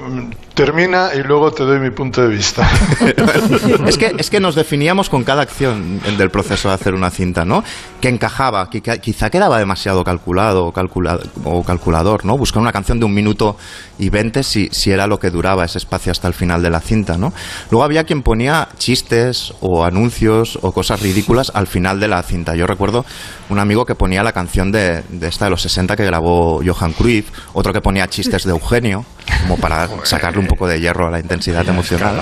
termina 0.53 1.11
y 1.15 1.23
luego 1.23 1.53
te 1.53 1.63
doy 1.65 1.79
mi 1.79 1.91
punto 1.91 2.21
de 2.23 2.29
vista. 2.29 2.69
es, 3.87 3.97
que, 3.97 4.15
es 4.19 4.31
que 4.31 4.41
nos 4.41 4.55
definíamos 4.57 5.09
con 5.09 5.25
cada 5.25 5.43
acción 5.43 6.01
del 6.19 6.31
proceso 6.31 6.69
de 6.69 6.75
hacer 6.75 6.95
una 6.95 7.11
cinta, 7.11 7.45
¿no? 7.45 7.63
Que 8.01 8.09
encajaba, 8.09 8.69
que, 8.69 8.81
que 8.81 8.99
quizá 9.01 9.31
quedaba 9.31 9.59
demasiado 9.59 10.03
calculado 10.05 10.67
o, 10.67 10.73
calcula- 10.73 11.21
o 11.45 11.63
calculador, 11.63 12.25
¿no? 12.25 12.37
Buscar 12.37 12.61
una 12.63 12.73
canción 12.73 12.99
de 12.99 13.07
un 13.07 13.15
minuto 13.15 13.57
y 13.99 14.11
veinte 14.11 14.43
si, 14.43 14.69
si 14.73 14.91
era 14.91 15.07
lo 15.07 15.19
que 15.19 15.31
duraba 15.31 15.65
ese 15.65 15.79
espacio 15.79 16.11
hasta 16.13 16.29
el 16.29 16.35
final 16.35 16.63
de 16.63 16.71
la 16.71 16.81
cinta, 16.81 17.17
¿no? 17.17 17.33
Luego 17.71 17.85
había 17.85 18.05
quien 18.05 18.23
ponía 18.23 18.69
chistes 18.77 19.55
o 19.61 19.85
anuncios 19.85 20.59
o 20.63 20.73
cosas 20.73 21.01
ridículas 21.01 21.53
al 21.55 21.67
final 21.69 22.01
de 22.01 22.09
la 22.09 22.23
cinta. 22.23 22.55
Yo 22.57 22.67
recuerdo 22.67 23.05
un 23.49 23.59
amigo 23.59 23.85
que 23.85 23.95
ponía 23.95 24.23
la 24.23 24.33
canción 24.33 24.73
de, 24.73 25.03
de 25.09 25.29
esta 25.29 25.45
de 25.47 25.51
los 25.51 25.63
60 25.63 25.97
que 25.97 26.05
grabó 26.05 26.61
Johan 26.65 26.93
Cruyff, 26.93 27.31
otro 27.53 27.73
que 27.73 27.81
ponía 27.81 28.09
chistes 28.09 28.45
de 28.45 28.51
Eugenio, 28.51 29.05
como 29.43 29.57
para 29.59 29.89
sacarle 30.05 30.39
un 30.41 30.47
poco 30.47 30.67
de 30.67 30.81
hierro 30.81 31.07
a 31.09 31.11
la 31.11 31.21
intensidad 31.21 31.67
emocional. 31.69 32.17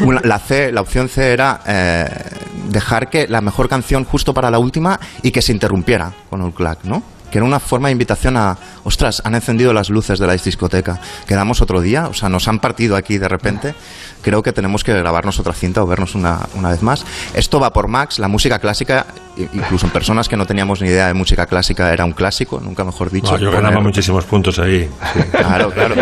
Una- 0.00 0.20
la 0.22 0.38
C, 0.38 0.72
la 0.72 0.80
opción 0.80 1.08
C 1.08 1.32
era 1.32 1.60
eh, 1.66 2.06
dejar 2.70 3.08
que 3.10 3.26
la 3.28 3.40
mejor 3.40 3.68
canción 3.68 4.04
justo 4.04 4.32
para 4.34 4.50
la 4.50 4.58
última 4.58 4.98
y 5.22 5.30
que 5.30 5.42
se 5.42 5.52
interrumpiera 5.52 6.12
con 6.30 6.42
el 6.42 6.52
clack, 6.52 6.84
¿no? 6.84 7.02
Que 7.30 7.38
era 7.38 7.44
una 7.44 7.60
forma 7.60 7.88
de 7.88 7.92
invitación 7.92 8.36
a, 8.36 8.56
ostras, 8.84 9.20
han 9.24 9.34
encendido 9.34 9.72
las 9.72 9.90
luces 9.90 10.18
de 10.18 10.26
la 10.26 10.34
discoteca, 10.36 11.00
quedamos 11.26 11.60
otro 11.60 11.80
día, 11.80 12.06
o 12.08 12.14
sea, 12.14 12.28
nos 12.28 12.46
han 12.48 12.60
partido 12.60 12.94
aquí 12.96 13.18
de 13.18 13.28
repente, 13.28 13.74
creo 14.22 14.42
que 14.42 14.52
tenemos 14.52 14.84
que 14.84 14.92
grabarnos 14.94 15.38
otra 15.40 15.52
cinta 15.52 15.82
o 15.82 15.86
vernos 15.86 16.14
una, 16.14 16.40
una 16.54 16.70
vez 16.70 16.82
más. 16.82 17.04
Esto 17.34 17.58
va 17.60 17.72
por 17.72 17.88
Max, 17.88 18.18
la 18.18 18.28
música 18.28 18.58
clásica, 18.60 19.06
incluso 19.36 19.86
en 19.86 19.92
personas 19.92 20.28
que 20.28 20.36
no 20.36 20.46
teníamos 20.46 20.80
ni 20.82 20.88
idea 20.88 21.08
de 21.08 21.14
música 21.14 21.46
clásica, 21.46 21.92
era 21.92 22.04
un 22.04 22.12
clásico, 22.12 22.60
nunca 22.60 22.84
mejor 22.84 23.10
dicho. 23.10 23.32
No, 23.32 23.38
yo 23.38 23.50
Poner- 23.50 23.62
ganaba 23.62 23.80
muchísimos 23.82 24.24
puntos 24.24 24.58
ahí. 24.60 24.88
sí. 25.12 25.20
Claro, 25.32 25.70
claro. 25.70 25.94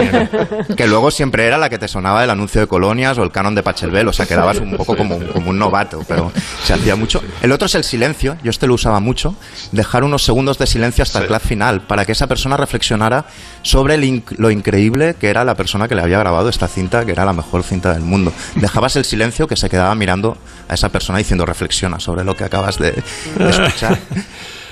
que 0.76 0.86
luego 0.86 1.10
siempre 1.10 1.46
era 1.46 1.58
la 1.58 1.68
que 1.68 1.78
te 1.78 1.88
sonaba 1.88 2.22
el 2.24 2.30
anuncio 2.30 2.60
de 2.60 2.66
colonias 2.66 3.16
o 3.18 3.22
el 3.22 3.30
canon 3.30 3.54
de 3.54 3.62
Pachelbel, 3.62 4.06
o 4.08 4.12
sea, 4.12 4.26
quedabas 4.26 4.58
un 4.58 4.76
poco 4.76 4.96
como 4.96 5.16
un, 5.16 5.26
como 5.28 5.50
un 5.50 5.58
novato, 5.58 6.02
pero 6.06 6.30
se 6.64 6.74
hacía 6.74 6.96
mucho. 6.96 7.22
El 7.42 7.50
otro 7.52 7.66
es 7.66 7.74
el 7.74 7.84
silencio, 7.84 8.36
yo 8.42 8.50
este 8.50 8.66
lo 8.66 8.74
usaba 8.74 9.00
mucho, 9.00 9.34
dejar 9.72 10.04
unos 10.04 10.22
segundos 10.24 10.58
de 10.58 10.66
silencio 10.66 11.02
hasta 11.02 11.13
final, 11.40 11.80
para 11.82 12.04
que 12.04 12.12
esa 12.12 12.26
persona 12.26 12.56
reflexionara 12.56 13.24
sobre 13.62 13.96
inc- 13.98 14.34
lo 14.38 14.50
increíble 14.50 15.14
que 15.18 15.28
era 15.30 15.44
la 15.44 15.54
persona 15.54 15.88
que 15.88 15.94
le 15.94 16.02
había 16.02 16.18
grabado 16.18 16.48
esta 16.48 16.68
cinta, 16.68 17.04
que 17.04 17.12
era 17.12 17.24
la 17.24 17.32
mejor 17.32 17.62
cinta 17.62 17.92
del 17.92 18.02
mundo. 18.02 18.32
Dejabas 18.56 18.96
el 18.96 19.04
silencio 19.04 19.46
que 19.48 19.56
se 19.56 19.68
quedaba 19.70 19.94
mirando 19.94 20.36
a 20.68 20.74
esa 20.74 20.88
persona 20.90 21.18
diciendo 21.18 21.46
reflexiona 21.46 21.98
sobre 22.00 22.24
lo 22.24 22.36
que 22.36 22.44
acabas 22.44 22.78
de, 22.78 22.92
de 23.36 23.50
escuchar. 23.50 23.98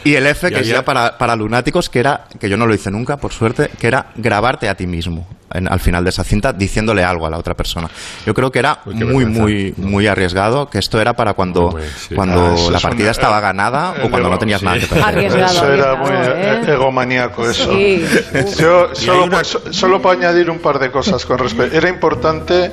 Y 0.04 0.16
el 0.16 0.26
F, 0.26 0.48
que 0.48 0.56
había- 0.56 0.74
ya 0.78 0.84
para, 0.84 1.16
para 1.16 1.36
lunáticos, 1.36 1.88
que 1.88 2.00
era, 2.00 2.24
que 2.40 2.48
yo 2.48 2.56
no 2.56 2.66
lo 2.66 2.74
hice 2.74 2.90
nunca, 2.90 3.18
por 3.18 3.32
suerte, 3.32 3.70
que 3.78 3.86
era 3.86 4.06
grabarte 4.16 4.68
a 4.68 4.74
ti 4.74 4.84
mismo 4.88 5.28
en- 5.54 5.70
al 5.70 5.80
final 5.80 6.04
de 6.04 6.10
esa 6.10 6.24
cinta 6.24 6.52
diciéndole 6.52 7.04
algo 7.04 7.26
a 7.26 7.30
la 7.30 7.38
otra 7.38 7.54
persona. 7.54 7.88
Yo 8.26 8.34
creo 8.34 8.50
que 8.50 8.58
era 8.58 8.80
Uy, 8.86 8.94
muy, 8.94 9.04
vergüenza. 9.24 9.40
muy, 9.42 9.74
muy 9.76 10.06
arriesgado, 10.06 10.68
que 10.68 10.78
esto 10.78 11.00
era 11.00 11.14
para 11.14 11.34
cuando, 11.34 11.70
Muy, 11.72 11.82
sí. 12.08 12.14
cuando 12.14 12.54
Ah, 12.56 12.70
la 12.70 12.80
partida 12.80 13.04
una- 13.04 13.10
estaba 13.12 13.40
ganada 13.40 13.94
o 14.04 14.10
cuando 14.10 14.28
no 14.28 14.38
tenías 14.38 14.60
sí. 14.60 14.66
nada 14.66 14.78
que 14.78 14.86
perder. 14.86 15.04
Arriesgado, 15.04 15.52
Eso 15.52 15.72
era 15.72 15.94
muy 15.96 16.10
arriesgado, 16.10 16.66
¿eh? 16.70 16.74
egomaníaco 16.74 17.48
eso. 17.50 17.72
Sí. 17.72 18.04
Yo 18.58 18.90
solo, 18.94 19.30
pa- 19.30 19.44
so- 19.44 19.72
solo 19.72 20.00
para 20.02 20.18
añadir 20.18 20.50
un 20.50 20.58
par 20.58 20.78
de 20.78 20.90
cosas 20.90 21.24
con 21.26 21.38
respecto. 21.38 21.76
Era 21.76 21.88
importante 21.88 22.70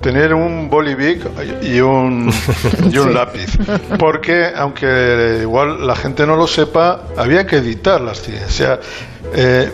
tener 0.00 0.32
un 0.32 0.70
bolivic 0.70 1.20
y 1.62 1.78
un, 1.80 2.32
y 2.90 2.96
un 2.96 3.12
lápiz. 3.12 3.58
Porque, 3.98 4.46
aunque 4.56 5.40
igual 5.42 5.86
la 5.86 5.94
gente 5.94 6.26
no 6.26 6.36
lo 6.36 6.46
sepa, 6.46 7.02
había 7.18 7.46
que 7.46 7.56
editar 7.56 8.00
las 8.00 8.22
cine. 8.22 8.42
O 8.46 8.50
sea, 8.50 8.80
eh, 9.34 9.70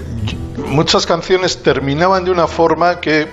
muchas 0.59 1.07
canciones 1.07 1.63
terminaban 1.63 2.25
de 2.25 2.31
una 2.31 2.47
forma 2.47 3.01
que 3.01 3.29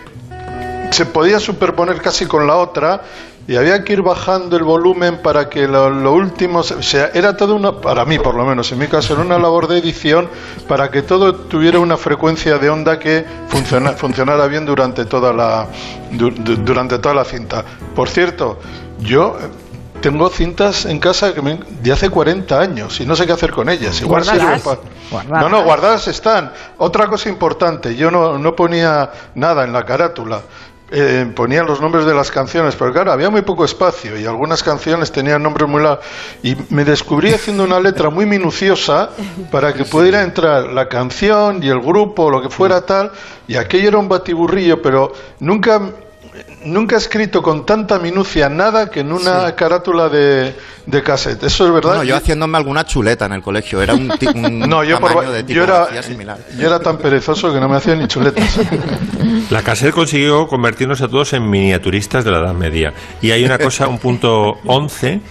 se 0.91 1.05
podía 1.05 1.39
superponer 1.39 2.01
casi 2.01 2.25
con 2.25 2.45
la 2.47 2.55
otra 2.57 3.01
y 3.47 3.55
había 3.57 3.83
que 3.83 3.93
ir 3.93 4.01
bajando 4.01 4.55
el 4.55 4.63
volumen 4.63 5.21
para 5.21 5.49
que 5.49 5.67
lo, 5.67 5.89
lo 5.89 6.13
último, 6.13 6.59
o 6.59 6.63
sea, 6.63 7.09
era 7.13 7.35
todo 7.35 7.55
una, 7.55 7.81
para 7.81 8.05
mí 8.05 8.17
por 8.19 8.35
lo 8.35 8.45
menos, 8.45 8.71
en 8.71 8.79
mi 8.79 8.87
caso, 8.87 9.13
era 9.13 9.21
una 9.21 9.37
labor 9.37 9.67
de 9.67 9.79
edición 9.79 10.29
para 10.67 10.89
que 10.91 11.01
todo 11.01 11.35
tuviera 11.35 11.79
una 11.79 11.97
frecuencia 11.97 12.57
de 12.57 12.69
onda 12.69 12.99
que 12.99 13.25
funciona- 13.49 13.93
funcionara 13.93 14.47
bien 14.47 14.65
durante 14.65 15.03
toda 15.05 15.33
la 15.33 15.67
du- 16.11 16.29
du- 16.31 16.55
durante 16.57 16.99
toda 16.99 17.15
la 17.15 17.25
cinta. 17.25 17.65
Por 17.93 18.07
cierto, 18.09 18.59
yo 18.99 19.37
tengo 20.03 20.29
cintas 20.29 20.85
en 20.85 20.99
casa 20.99 21.33
que 21.33 21.41
me- 21.41 21.57
de 21.81 21.91
hace 21.91 22.09
40 22.09 22.59
años 22.59 22.99
y 22.99 23.05
no 23.05 23.15
sé 23.15 23.25
qué 23.25 23.31
hacer 23.31 23.51
con 23.51 23.69
ellas. 23.69 23.99
Igual 24.01 24.21
sirven. 24.39 24.59
No, 25.41 25.49
no, 25.49 25.63
guardadas 25.63 26.07
están. 26.09 26.51
Otra 26.77 27.07
cosa 27.07 27.29
importante, 27.29 27.95
yo 27.95 28.11
no, 28.11 28.37
no 28.37 28.55
ponía 28.55 29.09
nada 29.35 29.63
en 29.63 29.71
la 29.73 29.83
carátula. 29.85 30.41
Eh, 30.95 31.25
ponía 31.35 31.63
los 31.63 31.81
nombres 31.81 32.05
de 32.05 32.13
las 32.13 32.29
canciones, 32.29 32.75
pero 32.75 32.91
claro, 32.93 33.11
había 33.13 33.31
muy 33.31 33.41
poco 33.41 33.65
espacio 33.65 34.19
y 34.19 34.25
algunas 34.27 34.61
canciones 34.61 35.11
tenían 35.11 35.41
nombres 35.41 35.67
muy 35.67 35.81
largos. 35.81 36.05
Y 36.43 36.55
me 36.69 36.83
descubrí 36.85 37.33
haciendo 37.33 37.63
una 37.63 37.79
letra 37.79 38.11
muy 38.11 38.27
minuciosa 38.27 39.09
para 39.49 39.73
que 39.73 39.85
pudiera 39.85 40.21
entrar 40.21 40.65
la 40.71 40.87
canción 40.89 41.63
y 41.63 41.69
el 41.69 41.79
grupo, 41.79 42.29
lo 42.29 42.41
que 42.43 42.49
fuera 42.49 42.85
tal, 42.85 43.11
y 43.47 43.55
aquello 43.55 43.87
era 43.87 43.97
un 43.97 44.07
batiburrillo, 44.09 44.81
pero 44.83 45.11
nunca 45.39 45.81
nunca 46.65 46.95
he 46.95 46.99
escrito 46.99 47.41
con 47.41 47.65
tanta 47.65 47.99
minucia 47.99 48.49
nada 48.49 48.89
que 48.89 49.01
en 49.01 49.11
una 49.11 49.53
carátula 49.55 50.09
de, 50.09 50.55
de 50.85 51.03
cassette. 51.03 51.43
Eso 51.43 51.65
es 51.67 51.73
verdad. 51.73 51.89
Bueno, 51.91 52.03
yo 52.03 52.15
haciéndome 52.15 52.57
alguna 52.57 52.85
chuleta 52.85 53.25
en 53.25 53.33
el 53.33 53.41
colegio, 53.41 53.81
era 53.81 53.93
un, 53.93 54.11
un 54.35 54.59
No, 54.69 54.83
yo, 54.83 54.99
por- 54.99 55.27
de 55.29 55.43
yo 55.53 55.63
era, 55.63 56.01
similar. 56.03 56.37
yo 56.57 56.67
era 56.67 56.79
tan 56.79 56.97
perezoso 56.97 57.53
que 57.53 57.59
no 57.59 57.67
me 57.69 57.77
hacía 57.77 57.95
ni 57.95 58.07
chuletas. 58.07 58.59
La 59.49 59.61
cassette 59.61 59.93
consiguió 59.93 60.47
convertirnos 60.47 61.01
a 61.01 61.07
todos 61.07 61.33
en 61.33 61.49
miniaturistas 61.49 62.23
de 62.23 62.31
la 62.31 62.39
Edad 62.39 62.53
Media. 62.53 62.93
Y 63.21 63.31
hay 63.31 63.43
una 63.43 63.57
cosa, 63.57 63.87
un 63.87 63.99
punto 63.99 64.57
11, 64.65 65.21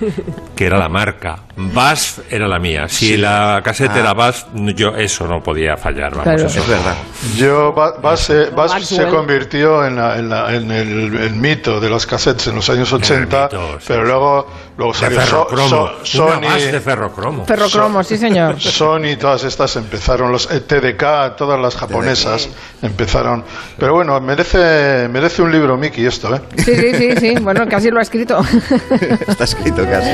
que 0.54 0.66
era 0.66 0.78
la 0.78 0.88
marca. 0.88 1.40
BASF 1.56 2.20
era 2.30 2.46
la 2.48 2.58
mía. 2.58 2.88
Si 2.88 3.08
Sí. 3.08 3.16
la 3.16 3.60
cassette 3.64 3.92
Ah. 3.94 4.00
era 4.00 4.12
BASF, 4.14 4.44
yo 4.74 4.96
eso 4.96 5.26
no 5.26 5.42
podía 5.42 5.76
fallar. 5.76 6.10
Vamos, 6.10 6.24
Claro. 6.24 6.46
eso. 6.46 6.60
Es 6.60 6.68
verdad. 6.68 6.94
Yo, 7.36 7.72
Ba- 7.72 7.94
Bas, 8.00 8.20
se- 8.20 9.06
convirtió 9.08 9.84
en, 9.86 9.96
la- 9.96 10.18
en 10.18 10.28
la- 10.28 10.54
en 10.54 10.70
el, 10.70 11.16
el 11.22 11.34
mito 11.34 11.80
de 11.80 11.88
las 11.90 12.06
cassettes 12.06 12.46
en 12.48 12.56
los 12.56 12.68
años 12.70 12.92
80, 12.92 13.48
pero 13.86 14.04
luego, 14.04 14.46
luego 14.76 14.92
De 14.92 14.98
salió 14.98 15.20
ferrocromo. 15.20 15.68
So- 15.68 15.92
Sony. 16.04 16.40
Bass 16.42 16.72
de 16.72 16.80
ferrocromo. 16.80 17.44
Ferrocromo, 17.46 18.02
sí 18.02 18.16
señor. 18.16 18.56
Sony, 18.60 19.16
todas 19.18 19.44
estas 19.44 19.76
empezaron, 19.76 20.32
los 20.32 20.50
eh, 20.50 20.60
TDK, 20.60 21.36
todas 21.36 21.60
las 21.60 21.76
japonesas 21.76 22.48
empezaron. 22.82 23.44
Pero 23.78 23.94
bueno, 23.94 24.20
merece, 24.20 25.08
merece 25.08 25.42
un 25.42 25.52
libro, 25.52 25.76
Mickey, 25.76 26.04
esto, 26.06 26.34
¿eh? 26.34 26.40
Sí, 26.58 26.74
sí, 26.74 26.94
sí, 26.94 27.16
sí. 27.18 27.34
Bueno, 27.40 27.66
casi 27.68 27.90
lo 27.90 27.98
ha 27.98 28.02
escrito. 28.02 28.40
Está 29.28 29.44
escrito 29.44 29.84
casi. 29.88 30.10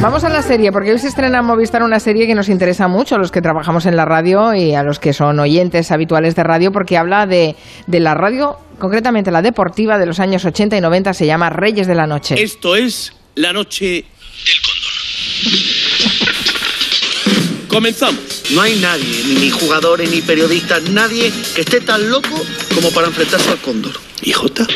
Vamos 0.00 0.24
a 0.24 0.28
la 0.28 0.42
serie, 0.42 0.72
porque 0.72 0.92
hoy 0.92 0.98
se 0.98 1.08
estrena 1.08 1.38
en 1.40 1.44
Movistar 1.44 1.82
una 1.82 2.00
serie 2.00 2.26
que 2.26 2.34
nos 2.34 2.48
interesa 2.48 2.88
mucho 2.88 3.16
a 3.16 3.18
los 3.18 3.30
que 3.30 3.42
trabajamos 3.42 3.86
en 3.86 3.96
la 3.96 4.04
radio 4.04 4.54
y 4.54 4.74
a 4.74 4.82
los 4.82 4.98
que 4.98 5.12
son 5.12 5.38
oyentes 5.40 5.90
habituales 5.90 6.34
de 6.36 6.42
radio, 6.44 6.72
porque 6.72 6.96
habla 6.96 7.26
de, 7.26 7.56
de 7.86 8.00
la 8.00 8.14
radio, 8.14 8.56
concretamente 8.78 9.30
la 9.30 9.42
deportiva 9.42 9.98
de 9.98 10.06
los 10.06 10.20
años 10.20 10.44
80 10.44 10.76
y 10.76 10.80
90, 10.80 11.14
se 11.14 11.26
llama 11.26 11.50
Reyes 11.50 11.86
de 11.86 11.94
la 11.94 12.06
Noche. 12.06 12.42
Esto 12.42 12.76
es 12.76 13.12
la 13.34 13.52
noche 13.52 14.04
del 14.44 14.60
cóndor. 14.64 14.92
Comenzamos. 17.68 18.20
No 18.50 18.60
hay 18.60 18.78
nadie, 18.80 19.24
ni 19.40 19.48
jugadores, 19.48 20.10
ni 20.10 20.20
periodistas, 20.20 20.82
nadie 20.90 21.32
que 21.54 21.62
esté 21.62 21.80
tan 21.80 22.10
loco 22.10 22.44
como 22.74 22.90
para 22.90 23.06
enfrentarse 23.06 23.48
al 23.48 23.58
cóndor. 23.58 23.92
¿Y 24.20 24.32
Jota? 24.32 24.66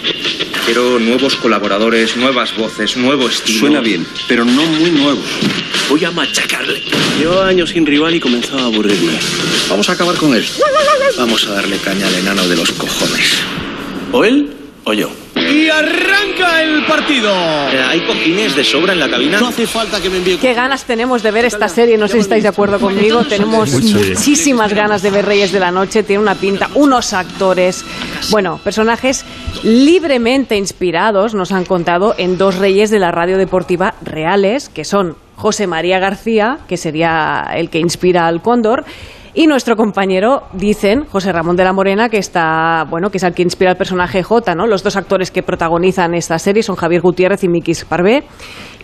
Quiero 0.65 0.99
nuevos 0.99 1.37
colaboradores, 1.37 2.17
nuevas 2.17 2.57
voces, 2.57 2.97
nuevo 2.97 3.29
estilo. 3.29 3.61
Suena 3.61 3.81
bien, 3.81 4.07
pero 4.27 4.45
no 4.45 4.63
muy 4.63 4.91
nuevo. 4.91 5.21
Voy 5.91 6.05
a 6.05 6.11
machacarle. 6.11 6.83
Llevo 7.19 7.43
años 7.43 7.71
sin 7.71 7.85
rival 7.85 8.15
y 8.15 8.21
comenzaba 8.21 8.63
a 8.63 8.67
aburrirme. 8.67 9.13
Vamos 9.69 9.89
a 9.89 9.93
acabar 9.93 10.17
con 10.17 10.35
él. 10.35 10.45
Vamos 11.19 11.47
a 11.47 11.53
darle 11.53 11.77
caña 11.79 12.07
al 12.09 12.15
enano 12.15 12.49
de 12.49 12.57
los 12.57 12.73
cojones. 12.73 13.43
¿O 14.17 14.25
él 14.25 14.51
o 14.85 14.95
yo? 14.95 15.11
Y 15.35 15.69
arranca 15.69 16.63
el 16.63 16.87
partido. 16.87 17.31
Eh, 17.31 17.83
¿Hay 17.87 18.01
cojines 18.07 18.57
de 18.57 18.65
sobra 18.65 18.95
en 18.95 19.01
la 19.01 19.11
cabina? 19.11 19.39
No 19.39 19.49
hace 19.49 19.67
falta 19.67 20.01
que 20.01 20.09
me 20.09 20.17
envíe. 20.17 20.39
Qué 20.39 20.55
ganas 20.55 20.85
tenemos 20.85 21.23
de 21.23 21.31
ver 21.31 21.45
esta 21.45 21.69
serie, 21.69 21.99
no 21.99 22.09
sé 22.09 22.15
si 22.15 22.21
estáis 22.21 22.43
de 22.43 22.49
acuerdo 22.49 22.81
conmigo, 22.81 23.25
tenemos 23.25 23.71
muchísimas 23.71 24.73
ganas 24.73 25.03
de 25.03 25.11
ver 25.11 25.27
Reyes 25.27 25.53
de 25.53 25.61
la 25.61 25.71
Noche, 25.71 26.03
tiene 26.03 26.23
una 26.23 26.35
pinta, 26.35 26.71
unos 26.77 27.13
actores, 27.13 27.85
bueno, 28.31 28.59
personajes 28.65 29.27
libremente 29.63 30.57
inspirados, 30.57 31.35
nos 31.35 31.53
han 31.53 31.67
contado, 31.67 32.15
en 32.17 32.39
dos 32.39 32.55
reyes 32.55 32.89
de 32.91 32.99
la 32.99 33.13
radio 33.13 33.37
deportiva 33.37 33.97
reales, 34.01 34.71
que 34.71 34.87
son 34.87 35.17
José 35.37 35.67
María 35.67 35.99
García, 35.99 36.61
que 36.69 36.79
sería 36.79 37.51
el 37.55 37.69
que 37.69 37.81
inspira 37.81 38.27
al 38.27 38.41
Cóndor, 38.41 38.87
y 39.39 39.47
nuestro 39.47 39.77
compañero, 39.77 40.45
dicen, 40.55 41.05
José 41.05 41.31
Ramón 41.31 41.57
de 41.57 41.65
la 41.65 41.75
Morena, 41.75 42.09
que 42.09 42.17
está, 42.17 42.85
bueno, 42.89 43.11
que 43.11 43.19
es 43.19 43.23
el 43.23 43.35
que 43.35 43.43
inspira 43.43 43.73
al 43.73 43.77
personaje 43.77 44.23
J, 44.23 44.55
¿no? 44.55 44.67
Los 44.67 44.83
dos 44.83 44.97
actores 44.97 45.31
que 45.31 45.43
protagonizan 45.43 46.15
esta 46.15 46.39
serie 46.39 46.63
son 46.63 46.75
Javier 46.75 47.03
Gutiérrez 47.03 47.45
y 47.45 47.49
Miki 47.49 47.73
Parvé. 47.87 48.25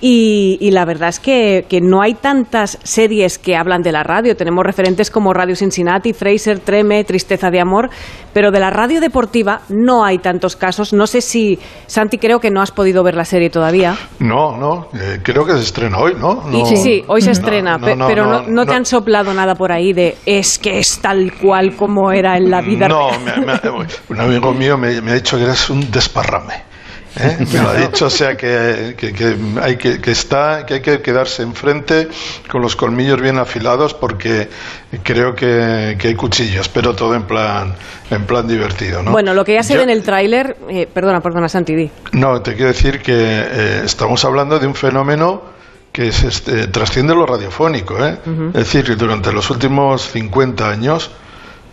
Y, 0.04 0.58
y 0.60 0.72
la 0.72 0.84
verdad 0.84 1.10
es 1.10 1.20
que, 1.20 1.64
que 1.68 1.80
no 1.80 2.02
hay 2.02 2.14
tantas 2.14 2.76
series 2.82 3.38
que 3.38 3.54
hablan 3.54 3.82
de 3.82 3.92
la 3.92 4.02
radio. 4.02 4.36
Tenemos 4.36 4.64
referentes 4.66 5.12
como 5.12 5.32
Radio 5.32 5.54
Cincinnati, 5.54 6.12
Fraser, 6.12 6.58
Treme, 6.58 7.04
Tristeza 7.04 7.52
de 7.52 7.60
Amor, 7.60 7.88
pero 8.34 8.50
de 8.50 8.58
la 8.58 8.70
radio 8.70 9.00
deportiva 9.00 9.60
no 9.68 10.04
hay 10.04 10.18
tantos 10.18 10.56
casos. 10.56 10.92
No 10.92 11.06
sé 11.06 11.20
si, 11.20 11.56
Santi, 11.86 12.18
creo 12.18 12.40
que 12.40 12.50
no 12.50 12.60
has 12.60 12.72
podido 12.72 13.04
ver 13.04 13.14
la 13.14 13.24
serie 13.24 13.48
todavía. 13.48 13.96
No, 14.18 14.56
no, 14.56 14.88
eh, 14.92 15.20
creo 15.22 15.46
que 15.46 15.52
se 15.52 15.60
estrena 15.60 15.96
hoy, 15.98 16.14
¿no? 16.18 16.42
No- 16.50 16.66
sí, 16.66 16.76
sí, 16.76 17.04
hoy 17.06 17.22
se 17.22 17.30
estrena, 17.30 17.78
no, 17.78 17.86
pe- 17.86 17.94
no, 17.94 18.08
pero 18.08 18.42
no, 18.48 18.66
te 18.66 18.74
han 18.74 18.84
soplado 18.84 19.32
nada 19.32 19.54
por 19.54 19.70
ahí 19.70 19.92
de 19.92 20.16
es 20.26 20.58
que 20.58 20.80
es 20.80 20.98
tal 21.00 21.32
cual 21.40 21.76
como 21.76 22.10
era 22.10 22.36
en 22.36 22.50
la 22.50 22.60
vida 22.60 22.88
No, 22.88 23.08
real. 23.10 23.46
me- 23.46 23.70
me- 23.70 23.86
un 24.08 24.20
amigo 24.20 24.52
mío 24.52 24.76
me, 24.76 25.00
me 25.00 25.12
ha 25.12 25.14
dicho 25.14 25.36
que 25.36 25.44
eres 25.44 25.70
un 25.70 25.88
desparrame. 25.92 26.71
¿Eh? 27.16 27.36
Me 27.52 27.58
lo 27.62 27.68
ha 27.70 27.74
dicho, 27.74 28.06
o 28.06 28.10
sea 28.10 28.36
que, 28.36 28.94
que, 28.96 29.12
que 29.12 29.36
hay 29.60 29.76
que, 29.76 30.00
que 30.00 30.10
está, 30.10 30.64
que 30.66 30.74
hay 30.74 30.80
que 30.82 31.00
quedarse 31.02 31.42
enfrente 31.42 32.08
con 32.50 32.62
los 32.62 32.76
colmillos 32.76 33.20
bien 33.20 33.38
afilados 33.38 33.94
porque 33.94 34.48
creo 35.02 35.34
que, 35.34 35.96
que 35.98 36.08
hay 36.08 36.14
cuchillos, 36.14 36.68
pero 36.68 36.94
todo 36.94 37.14
en 37.14 37.24
plan, 37.24 37.74
en 38.10 38.24
plan 38.26 38.46
divertido, 38.46 39.02
¿no? 39.02 39.10
Bueno, 39.12 39.34
lo 39.34 39.44
que 39.44 39.54
ya 39.54 39.62
se 39.62 39.74
Yo- 39.74 39.78
ve 39.78 39.84
en 39.84 39.90
el 39.90 40.02
tráiler, 40.02 40.56
eh, 40.68 40.88
perdona, 40.92 41.20
perdona, 41.20 41.48
Santi, 41.48 41.74
di. 41.74 41.90
No, 42.12 42.40
te 42.42 42.54
quiero 42.54 42.68
decir 42.68 43.00
que 43.00 43.12
eh, 43.16 43.82
estamos 43.84 44.24
hablando 44.24 44.58
de 44.58 44.66
un 44.66 44.74
fenómeno 44.74 45.42
que 45.92 46.08
es 46.08 46.22
este, 46.24 46.68
trasciende 46.68 47.14
lo 47.14 47.26
radiofónico. 47.26 48.02
¿eh? 48.02 48.16
Es 48.54 48.60
decir, 48.64 48.84
que 48.84 48.94
durante 48.96 49.30
los 49.30 49.50
últimos 49.50 50.08
50 50.10 50.70
años 50.70 51.10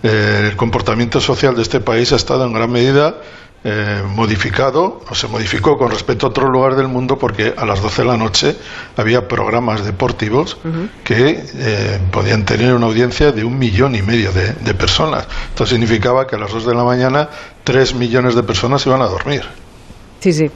eh, 0.04 0.48
el 0.52 0.58
comportamiento 0.58 1.22
social 1.22 1.56
de 1.56 1.62
este 1.62 1.80
país 1.80 2.12
ha 2.12 2.18
estado 2.18 2.46
en 2.46 2.52
gran 2.54 2.70
medida 2.70 3.16
eh, 3.64 4.01
modificado, 4.07 5.01
o 5.10 5.16
se 5.16 5.28
modificó 5.28 5.78
con 5.78 5.91
respecto 5.91 6.26
a 6.26 6.30
otro 6.30 6.47
lugar 6.49 6.76
del 6.76 6.88
mundo 6.88 7.18
porque 7.18 7.53
a 7.55 7.66
las 7.66 7.82
12 7.82 8.03
de 8.03 8.07
la 8.07 8.18
noche 8.18 8.55
había 8.95 9.28
programas 9.28 9.84
deportivos 9.84 10.57
que 11.03 11.43
eh, 11.55 11.99
podían 12.12 12.45
tener 12.45 12.74
una 12.74 12.86
audiencia 12.86 13.32
de 13.32 13.43
un 13.43 13.60
millón 13.60 13.95
y 13.95 14.01
medio 14.01 14.32
de, 14.32 14.53
de 14.53 14.74
personas. 14.74 15.28
Esto 15.49 15.66
significaba 15.66 16.26
que 16.26 16.36
a 16.36 16.39
las 16.39 16.51
2 16.51 16.66
de 16.68 16.74
la 16.74 16.84
mañana 16.84 17.30
3 17.64 17.95
millones 17.95 18.36
de 18.36 18.43
personas 18.43 18.86
iban 18.86 19.01
a 19.01 19.07
dormir. 19.07 19.43
Sí, 20.20 20.34
sí. 20.34 20.49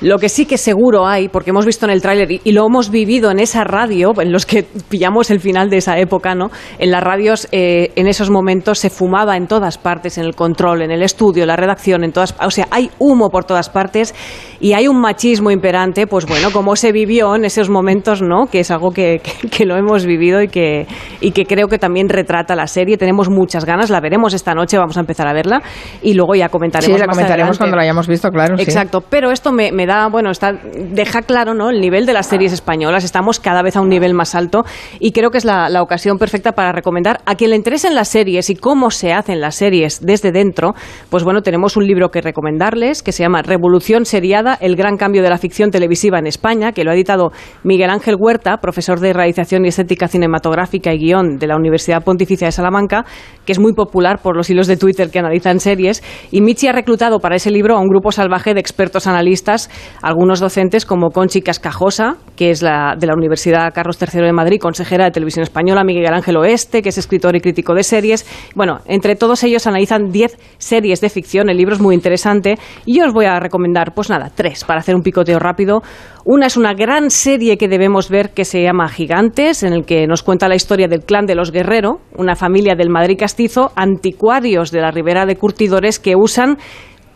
Lo 0.00 0.18
que 0.18 0.28
sí 0.28 0.46
que 0.46 0.56
seguro 0.58 1.06
hay, 1.06 1.28
porque 1.28 1.50
hemos 1.50 1.66
visto 1.66 1.84
en 1.86 1.92
el 1.92 2.00
tráiler 2.00 2.30
y, 2.32 2.40
y 2.44 2.52
lo 2.52 2.66
hemos 2.66 2.90
vivido 2.90 3.30
en 3.30 3.38
esa 3.38 3.64
radio, 3.64 4.12
en 4.20 4.32
los 4.32 4.46
que 4.46 4.64
pillamos 4.88 5.30
el 5.30 5.40
final 5.40 5.68
de 5.70 5.76
esa 5.78 5.98
época, 5.98 6.34
¿no? 6.34 6.50
En 6.78 6.90
las 6.90 7.02
radios, 7.02 7.48
eh, 7.52 7.92
en 7.96 8.06
esos 8.06 8.30
momentos 8.30 8.78
se 8.78 8.88
fumaba 8.90 9.36
en 9.36 9.46
todas 9.46 9.78
partes, 9.78 10.16
en 10.18 10.24
el 10.24 10.34
control, 10.34 10.82
en 10.82 10.90
el 10.90 11.02
estudio, 11.02 11.42
en 11.42 11.48
la 11.48 11.56
redacción, 11.56 12.02
en 12.04 12.12
todas, 12.12 12.34
o 12.40 12.50
sea, 12.50 12.66
hay 12.70 12.90
humo 12.98 13.28
por 13.30 13.44
todas 13.44 13.68
partes 13.68 14.14
y 14.60 14.72
hay 14.72 14.88
un 14.88 15.00
machismo 15.00 15.50
imperante, 15.50 16.06
pues 16.06 16.26
bueno, 16.26 16.50
como 16.52 16.76
se 16.76 16.92
vivió 16.92 17.34
en 17.34 17.44
esos 17.44 17.68
momentos, 17.68 18.22
¿no? 18.22 18.46
Que 18.46 18.60
es 18.60 18.70
algo 18.70 18.90
que, 18.92 19.20
que- 19.22 19.48
que 19.48 19.66
lo 19.66 19.76
hemos 19.76 20.06
vivido 20.06 20.40
y 20.42 20.48
que, 20.48 20.86
y 21.20 21.32
que 21.32 21.44
creo 21.44 21.68
que 21.68 21.78
también 21.78 22.08
retrata 22.08 22.54
la 22.56 22.66
serie. 22.66 22.96
Tenemos 22.96 23.28
muchas 23.28 23.64
ganas, 23.64 23.90
la 23.90 24.00
veremos 24.00 24.32
esta 24.34 24.54
noche, 24.54 24.78
vamos 24.78 24.96
a 24.96 25.00
empezar 25.00 25.26
a 25.28 25.32
verla 25.32 25.60
y 26.02 26.14
luego 26.14 26.34
ya 26.34 26.48
comentaremos. 26.48 26.94
Sí, 26.96 27.00
la 27.00 27.06
más 27.06 27.16
comentaremos 27.16 27.48
adelante. 27.48 27.58
cuando 27.58 27.76
la 27.76 27.82
hayamos 27.82 28.06
visto, 28.08 28.30
claro. 28.30 28.56
sí. 28.56 28.62
Exacto, 28.62 29.02
pero 29.08 29.30
esto 29.30 29.52
me, 29.52 29.72
me 29.72 29.86
bueno, 30.10 30.30
está, 30.30 30.52
deja 30.52 31.22
claro 31.22 31.54
¿no? 31.54 31.70
el 31.70 31.80
nivel 31.80 32.06
de 32.06 32.12
las 32.12 32.26
series 32.26 32.52
españolas. 32.52 33.04
Estamos 33.04 33.40
cada 33.40 33.62
vez 33.62 33.76
a 33.76 33.80
un 33.80 33.88
nivel 33.88 34.14
más 34.14 34.34
alto 34.34 34.64
y 34.98 35.12
creo 35.12 35.30
que 35.30 35.38
es 35.38 35.44
la, 35.44 35.68
la 35.68 35.82
ocasión 35.82 36.18
perfecta 36.18 36.52
para 36.52 36.72
recomendar 36.72 37.20
a 37.26 37.34
quien 37.34 37.50
le 37.50 37.56
interesen 37.56 37.94
las 37.94 38.08
series 38.08 38.50
y 38.50 38.56
cómo 38.56 38.90
se 38.90 39.12
hacen 39.12 39.40
las 39.40 39.56
series 39.56 40.00
desde 40.00 40.32
dentro. 40.32 40.74
Pues 41.08 41.24
bueno, 41.24 41.42
tenemos 41.42 41.76
un 41.76 41.86
libro 41.86 42.10
que 42.10 42.20
recomendarles 42.20 43.02
que 43.02 43.12
se 43.12 43.22
llama 43.22 43.42
Revolución 43.42 44.04
Seriada, 44.04 44.56
el 44.60 44.76
gran 44.76 44.96
cambio 44.96 45.22
de 45.22 45.30
la 45.30 45.38
ficción 45.38 45.70
televisiva 45.70 46.18
en 46.18 46.26
España, 46.26 46.72
que 46.72 46.84
lo 46.84 46.90
ha 46.90 46.94
editado 46.94 47.32
Miguel 47.64 47.90
Ángel 47.90 48.16
Huerta, 48.18 48.58
profesor 48.58 49.00
de 49.00 49.12
realización 49.12 49.64
y 49.64 49.68
estética 49.68 50.08
cinematográfica 50.08 50.92
y 50.92 50.98
guion 50.98 51.38
de 51.38 51.46
la 51.46 51.56
Universidad 51.56 52.04
Pontificia 52.04 52.46
de 52.46 52.52
Salamanca, 52.52 53.04
que 53.44 53.52
es 53.52 53.58
muy 53.58 53.72
popular 53.72 54.20
por 54.22 54.36
los 54.36 54.50
hilos 54.50 54.66
de 54.66 54.76
Twitter 54.76 55.10
que 55.10 55.18
analizan 55.18 55.60
series. 55.60 56.02
Y 56.30 56.40
Michi 56.40 56.68
ha 56.68 56.72
reclutado 56.72 57.18
para 57.18 57.36
ese 57.36 57.50
libro 57.50 57.76
a 57.76 57.80
un 57.80 57.88
grupo 57.88 58.12
salvaje 58.12 58.54
de 58.54 58.60
expertos 58.60 59.06
analistas, 59.06 59.70
algunos 60.02 60.40
docentes 60.40 60.86
como 60.86 61.10
Conchi 61.10 61.42
Cascajosa, 61.42 62.16
que 62.36 62.50
es 62.50 62.62
la 62.62 62.94
de 62.98 63.06
la 63.06 63.14
Universidad 63.14 63.72
Carlos 63.74 63.98
III 64.00 64.22
de 64.22 64.32
Madrid, 64.32 64.58
consejera 64.60 65.04
de 65.04 65.10
Televisión 65.10 65.42
Española, 65.42 65.84
Miguel 65.84 66.12
Ángel 66.12 66.36
Oeste, 66.36 66.82
que 66.82 66.88
es 66.88 66.98
escritor 66.98 67.36
y 67.36 67.40
crítico 67.40 67.74
de 67.74 67.82
series. 67.82 68.26
Bueno, 68.54 68.78
entre 68.86 69.16
todos 69.16 69.42
ellos 69.44 69.66
analizan 69.66 70.10
10 70.10 70.38
series 70.58 71.00
de 71.00 71.08
ficción. 71.08 71.48
El 71.48 71.56
libro 71.56 71.74
es 71.74 71.80
muy 71.80 71.94
interesante 71.94 72.56
y 72.86 72.98
yo 72.98 73.06
os 73.06 73.12
voy 73.12 73.26
a 73.26 73.38
recomendar, 73.40 73.92
pues 73.94 74.10
nada, 74.10 74.30
tres 74.34 74.64
para 74.64 74.80
hacer 74.80 74.94
un 74.94 75.02
picoteo 75.02 75.38
rápido. 75.38 75.82
Una 76.24 76.46
es 76.46 76.56
una 76.56 76.74
gran 76.74 77.10
serie 77.10 77.56
que 77.56 77.68
debemos 77.68 78.10
ver 78.10 78.30
que 78.30 78.44
se 78.44 78.62
llama 78.62 78.88
Gigantes, 78.88 79.62
en 79.62 79.72
el 79.72 79.84
que 79.84 80.06
nos 80.06 80.22
cuenta 80.22 80.48
la 80.48 80.54
historia 80.54 80.86
del 80.86 81.04
clan 81.04 81.26
de 81.26 81.34
los 81.34 81.50
Guerrero, 81.50 82.00
una 82.16 82.36
familia 82.36 82.74
del 82.74 82.90
Madrid 82.90 83.16
castizo, 83.18 83.72
anticuarios 83.74 84.70
de 84.70 84.80
la 84.80 84.90
ribera 84.90 85.26
de 85.26 85.36
curtidores 85.36 85.98
que 85.98 86.16
usan 86.16 86.58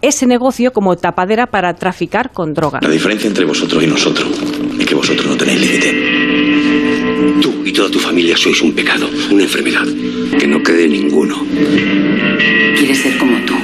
ese 0.06 0.26
negocio 0.26 0.72
como 0.72 0.96
tapadera 0.96 1.46
para 1.46 1.74
traficar 1.74 2.30
con 2.32 2.52
droga. 2.52 2.80
La 2.82 2.90
diferencia 2.90 3.26
entre 3.26 3.44
vosotros 3.44 3.82
y 3.82 3.86
nosotros 3.86 4.28
es 4.78 4.86
que 4.86 4.94
vosotros 4.94 5.26
no 5.26 5.36
tenéis 5.36 5.60
límite. 5.60 7.40
Tú 7.40 7.62
y 7.64 7.72
toda 7.72 7.90
tu 7.90 7.98
familia 7.98 8.36
sois 8.36 8.60
un 8.60 8.72
pecado, 8.72 9.08
una 9.30 9.42
enfermedad. 9.44 9.84
Que 10.38 10.46
no 10.46 10.62
quede 10.62 10.88
ninguno. 10.88 11.36
Quieres 12.76 12.98
ser 12.98 13.16
como 13.18 13.38
tú. 13.46 13.54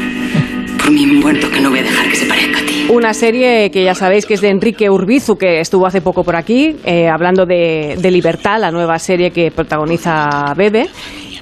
Por 0.79 0.91
mí 0.91 1.05
mi 1.07 1.17
muerto 1.17 1.51
que 1.51 1.61
no 1.61 1.71
voy 1.71 1.81
a 1.81 1.83
dejar 1.83 2.09
que 2.09 2.17
se 2.17 2.27
parezca 2.27 2.61
a 2.61 2.67
ti. 2.67 2.87
Una 2.89 3.13
serie 3.13 3.71
que 3.71 3.85
ya 3.85 3.95
sabéis 3.95 4.25
que 4.25 4.35
es 4.35 4.41
de 4.41 4.49
Enrique 4.49 4.89
Urbizu, 4.89 5.37
que 5.37 5.61
estuvo 5.61 5.87
hace 5.87 6.01
poco 6.01 6.25
por 6.25 6.37
aquí, 6.37 6.77
eh, 6.85 7.09
hablando 7.09 7.45
de, 7.45 7.97
de 8.01 8.11
Libertad, 8.11 8.59
la 8.59 8.71
nueva 8.71 8.99
serie 8.99 9.31
que 9.31 9.51
protagoniza 9.51 10.55
Bebe. 10.57 10.89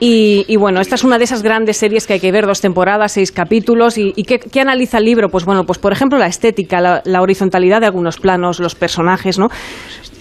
Y, 0.00 0.44
y 0.48 0.56
bueno, 0.56 0.80
esta 0.80 0.94
es 0.94 1.04
una 1.04 1.18
de 1.18 1.24
esas 1.24 1.42
grandes 1.42 1.76
series 1.76 2.06
que 2.06 2.14
hay 2.14 2.20
que 2.20 2.32
ver, 2.32 2.46
dos 2.46 2.60
temporadas, 2.60 3.12
seis 3.12 3.32
capítulos. 3.32 3.98
¿Y, 3.98 4.12
qué, 4.24 4.38
qué 4.38 4.60
analiza 4.60 4.98
el 4.98 5.04
libro? 5.04 5.28
Pues 5.28 5.44
bueno, 5.44 5.64
pues 5.64 5.78
por 5.78 5.92
ejemplo 5.92 6.18
la 6.18 6.26
estética, 6.26 6.80
la, 6.80 7.02
la 7.04 7.20
horizontalidad 7.22 7.80
de 7.80 7.86
algunos 7.86 8.18
planos, 8.18 8.60
los 8.60 8.74
personajes, 8.74 9.38
¿no? 9.38 9.48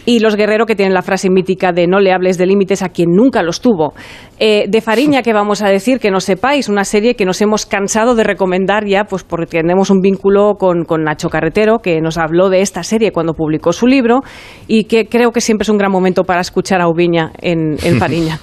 Y 0.10 0.20
los 0.20 0.38
Guerrero 0.38 0.66
que 0.66 0.74
tienen 0.74 0.94
la 0.94 1.02
frase 1.02 1.30
mítica 1.30 1.74
de 1.74 1.86
no 1.86 2.00
le 2.00 2.14
hables 2.14 2.38
de 2.38 2.46
límites 2.46 2.82
a 2.82 2.88
quien 2.88 3.10
nunca 3.12 3.44
los 3.44 3.60
tuvo. 3.60 3.94
Eh, 4.40 4.64
de 4.70 4.80
Fariña, 4.80 5.22
que 5.22 5.34
vamos 5.34 5.62
a 5.62 5.68
decir? 5.68 6.00
Que 6.00 6.12
no 6.12 6.22
sepáis, 6.22 6.70
una 6.70 6.86
serie 6.86 7.16
que 7.16 7.26
nos 7.26 7.42
hemos 7.42 7.66
cansado 7.66 8.16
de 8.16 8.24
recomendar 8.24 8.86
ya, 8.88 9.04
pues 9.04 9.26
porque 9.26 9.60
tenemos 9.60 9.90
un 9.90 10.00
vínculo 10.00 10.54
con, 10.58 10.86
con 10.86 11.04
Nacho 11.04 11.28
Carretero, 11.28 11.80
que 11.80 12.00
nos 12.00 12.18
habló 12.18 12.50
de 12.50 12.62
esta 12.62 12.84
serie 12.84 13.12
cuando 13.12 13.34
publicó 13.34 13.74
su 13.74 13.86
libro, 13.86 14.22
y 14.66 14.86
que 14.86 15.08
creo 15.08 15.32
que 15.32 15.42
siempre 15.42 15.64
es 15.64 15.70
un 15.70 15.78
gran 15.78 15.92
momento 15.92 16.24
para 16.24 16.40
escuchar 16.40 16.80
a 16.80 16.88
Ubiña 16.88 17.34
en, 17.42 17.76
en 17.84 17.98
Fariña. 18.00 18.40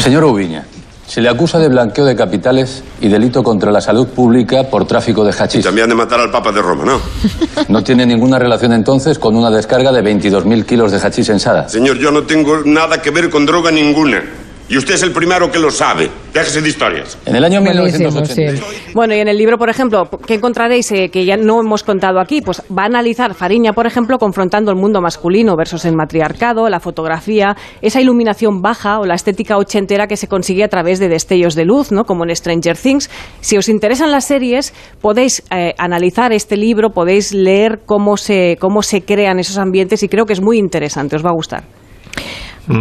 Señor 0.00 0.24
Ubiña, 0.24 0.66
se 1.06 1.20
le 1.20 1.28
acusa 1.28 1.58
de 1.58 1.68
blanqueo 1.68 2.04
de 2.04 2.16
capitales 2.16 2.82
y 3.00 3.08
delito 3.08 3.42
contra 3.42 3.70
la 3.70 3.80
salud 3.80 4.08
pública 4.08 4.64
por 4.64 4.86
tráfico 4.86 5.24
de 5.24 5.32
hachís. 5.32 5.64
También 5.64 5.88
de 5.88 5.94
matar 5.94 6.20
al 6.20 6.30
Papa 6.30 6.50
de 6.52 6.62
Roma, 6.62 6.84
¿no? 6.84 7.00
¿No 7.68 7.82
tiene 7.84 8.06
ninguna 8.06 8.38
relación 8.38 8.72
entonces 8.72 9.18
con 9.18 9.36
una 9.36 9.50
descarga 9.50 9.92
de 9.92 10.02
22.000 10.02 10.64
kilos 10.64 10.92
de 10.92 10.98
hachís 10.98 11.28
en 11.28 11.40
Sada? 11.40 11.68
Señor, 11.68 11.98
yo 11.98 12.10
no 12.10 12.22
tengo 12.22 12.62
nada 12.64 13.02
que 13.02 13.10
ver 13.10 13.30
con 13.30 13.46
droga 13.46 13.70
ninguna. 13.70 14.22
Y 14.66 14.78
usted 14.78 14.94
es 14.94 15.02
el 15.02 15.12
primero 15.12 15.50
que 15.50 15.58
lo 15.58 15.70
sabe. 15.70 16.10
Déjese 16.32 16.62
de 16.62 16.68
historias. 16.70 17.18
En 17.26 17.36
el 17.36 17.44
año 17.44 17.60
Buenísimo, 17.60 18.10
1980. 18.10 18.92
Bueno, 18.94 19.14
y 19.14 19.18
en 19.18 19.28
el 19.28 19.36
libro, 19.36 19.58
por 19.58 19.68
ejemplo, 19.68 20.08
¿qué 20.26 20.34
encontraréis 20.34 20.90
eh, 20.92 21.10
que 21.10 21.26
ya 21.26 21.36
no 21.36 21.60
hemos 21.60 21.82
contado 21.82 22.18
aquí? 22.18 22.40
Pues 22.40 22.62
va 22.76 22.84
a 22.84 22.86
analizar 22.86 23.34
Fariña, 23.34 23.74
por 23.74 23.86
ejemplo, 23.86 24.18
confrontando 24.18 24.70
el 24.70 24.78
mundo 24.78 25.02
masculino 25.02 25.54
versus 25.54 25.84
el 25.84 25.94
matriarcado, 25.94 26.68
la 26.70 26.80
fotografía, 26.80 27.56
esa 27.82 28.00
iluminación 28.00 28.62
baja 28.62 29.00
o 29.00 29.04
la 29.04 29.14
estética 29.14 29.58
ochentera 29.58 30.06
que 30.06 30.16
se 30.16 30.28
consigue 30.28 30.64
a 30.64 30.68
través 30.68 30.98
de 30.98 31.08
destellos 31.08 31.54
de 31.54 31.66
luz, 31.66 31.92
¿no? 31.92 32.04
Como 32.04 32.24
en 32.24 32.34
Stranger 32.34 32.78
Things. 32.78 33.10
Si 33.40 33.58
os 33.58 33.68
interesan 33.68 34.10
las 34.10 34.24
series, 34.24 34.72
podéis 35.02 35.42
eh, 35.50 35.74
analizar 35.76 36.32
este 36.32 36.56
libro, 36.56 36.90
podéis 36.90 37.34
leer 37.34 37.80
cómo 37.84 38.16
se, 38.16 38.56
cómo 38.58 38.82
se 38.82 39.02
crean 39.02 39.38
esos 39.38 39.58
ambientes 39.58 40.02
y 40.02 40.08
creo 40.08 40.24
que 40.24 40.32
es 40.32 40.40
muy 40.40 40.56
interesante, 40.58 41.16
os 41.16 41.24
va 41.24 41.30
a 41.30 41.34
gustar. 41.34 41.64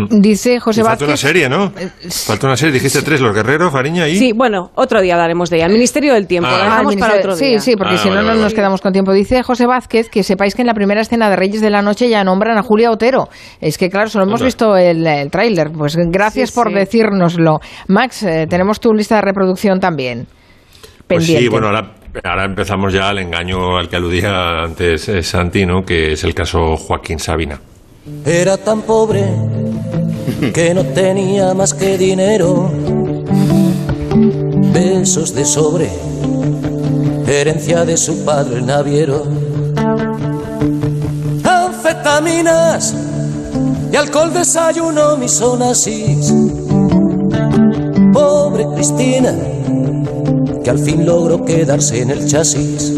Dice 0.10 0.60
José 0.60 0.82
Y 0.82 0.84
falta 0.84 1.06
Vázquez. 1.06 1.08
una 1.08 1.18
serie, 1.18 1.50
¿no? 1.50 1.72
Falta 2.26 2.48
una 2.48 2.56
serie. 2.56 2.74
Dijiste 2.74 3.02
tres, 3.02 3.20
Los 3.22 3.36
Guerreros, 3.36 3.72
Fariña 3.72 4.08
y... 4.08 4.16
Sí, 4.18 4.32
bueno, 4.34 4.72
otro 4.76 5.02
día 5.02 5.14
hablaremos 5.16 5.50
de 5.50 5.58
ella. 5.58 5.66
El 5.66 5.74
Ministerio 5.74 6.14
del 6.14 6.26
Tiempo, 6.28 6.50
Ah. 6.52 6.58
la 6.58 6.64
dejamos 6.66 6.96
para 6.96 7.16
otro 7.18 7.36
día. 7.36 7.60
Sí, 7.60 7.72
sí, 7.72 7.76
porque 7.78 7.96
Ah, 7.96 7.98
si 7.98 8.08
no, 8.10 8.16
vale, 8.16 8.22
no 8.24 8.28
vale, 8.30 8.42
nos 8.42 8.52
vale. 8.52 8.56
quedamos 8.56 8.82
con 8.82 8.94
tiempo. 8.94 9.12
Dice 9.14 9.44
José 9.44 9.66
Vázquez 9.66 10.10
que 10.10 10.24
sepáis 10.24 10.56
que 10.56 10.62
en 10.62 10.68
la 10.68 10.74
primera 10.74 11.02
escena 11.02 11.30
de 11.30 11.36
Reyes 11.36 11.62
de 11.62 11.70
la 11.70 11.82
Noche 11.82 12.08
ya 12.10 12.24
nombran 12.24 12.58
a 12.58 12.64
Julia 12.64 12.92
Otero. 12.92 13.28
Es 13.60 13.78
que, 13.78 13.90
claro, 13.90 14.08
solo 14.10 14.26
hemos 14.26 14.40
Anda. 14.42 14.46
visto 14.46 14.78
el, 14.78 15.06
el 15.06 15.30
tráiler. 15.30 15.72
Pues 15.72 15.96
gracias 15.98 16.50
Sí, 16.52 16.56
por 16.56 16.70
sí. 16.70 16.76
decírnoslo. 16.76 17.60
Max, 17.88 18.24
eh, 18.24 18.48
tenemos 18.50 18.80
tu 18.80 18.94
lista 18.94 19.16
de 19.16 19.22
reproducción 19.22 19.80
también. 19.80 20.28
Pues 21.08 21.20
Pendiente. 21.20 21.44
sí, 21.44 21.50
bueno, 21.50 21.68
ahora, 21.68 21.92
ahora 22.24 22.46
empezamos 22.46 22.94
ya 22.94 23.10
al 23.10 23.20
engaño 23.20 23.78
al 23.78 23.90
que 23.90 23.98
aludía 23.98 24.64
antes 24.64 25.10
eh, 25.10 25.22
Santi, 25.22 25.66
¿no? 25.66 25.82
Que 25.84 26.14
es 26.14 26.24
el 26.24 26.34
caso 26.34 26.78
Joaquín 26.78 27.20
Sabina. 27.20 27.60
Era 28.26 28.58
tan 28.58 28.82
pobre 28.82 29.22
que 30.52 30.74
no 30.74 30.84
tenía 30.84 31.54
más 31.54 31.74
que 31.74 31.98
dinero. 31.98 32.70
Besos 34.74 35.34
de 35.34 35.46
sobre, 35.46 35.90
herencia 37.28 37.86
de 37.86 37.96
su 37.96 38.26
padre 38.26 38.58
el 38.58 38.66
naviero. 38.66 39.24
Anfetaminas 41.44 42.94
y 43.92 43.96
alcohol 43.96 44.34
desayuno 44.34 45.18
mis 45.18 45.40
onasis. 45.42 46.34
Pobre 48.12 48.66
Cristina, 48.76 49.34
que 50.64 50.70
al 50.70 50.80
fin 50.80 51.06
logró 51.06 51.46
quedarse 51.46 52.02
en 52.02 52.12
el 52.12 52.28
chasis. 52.28 52.94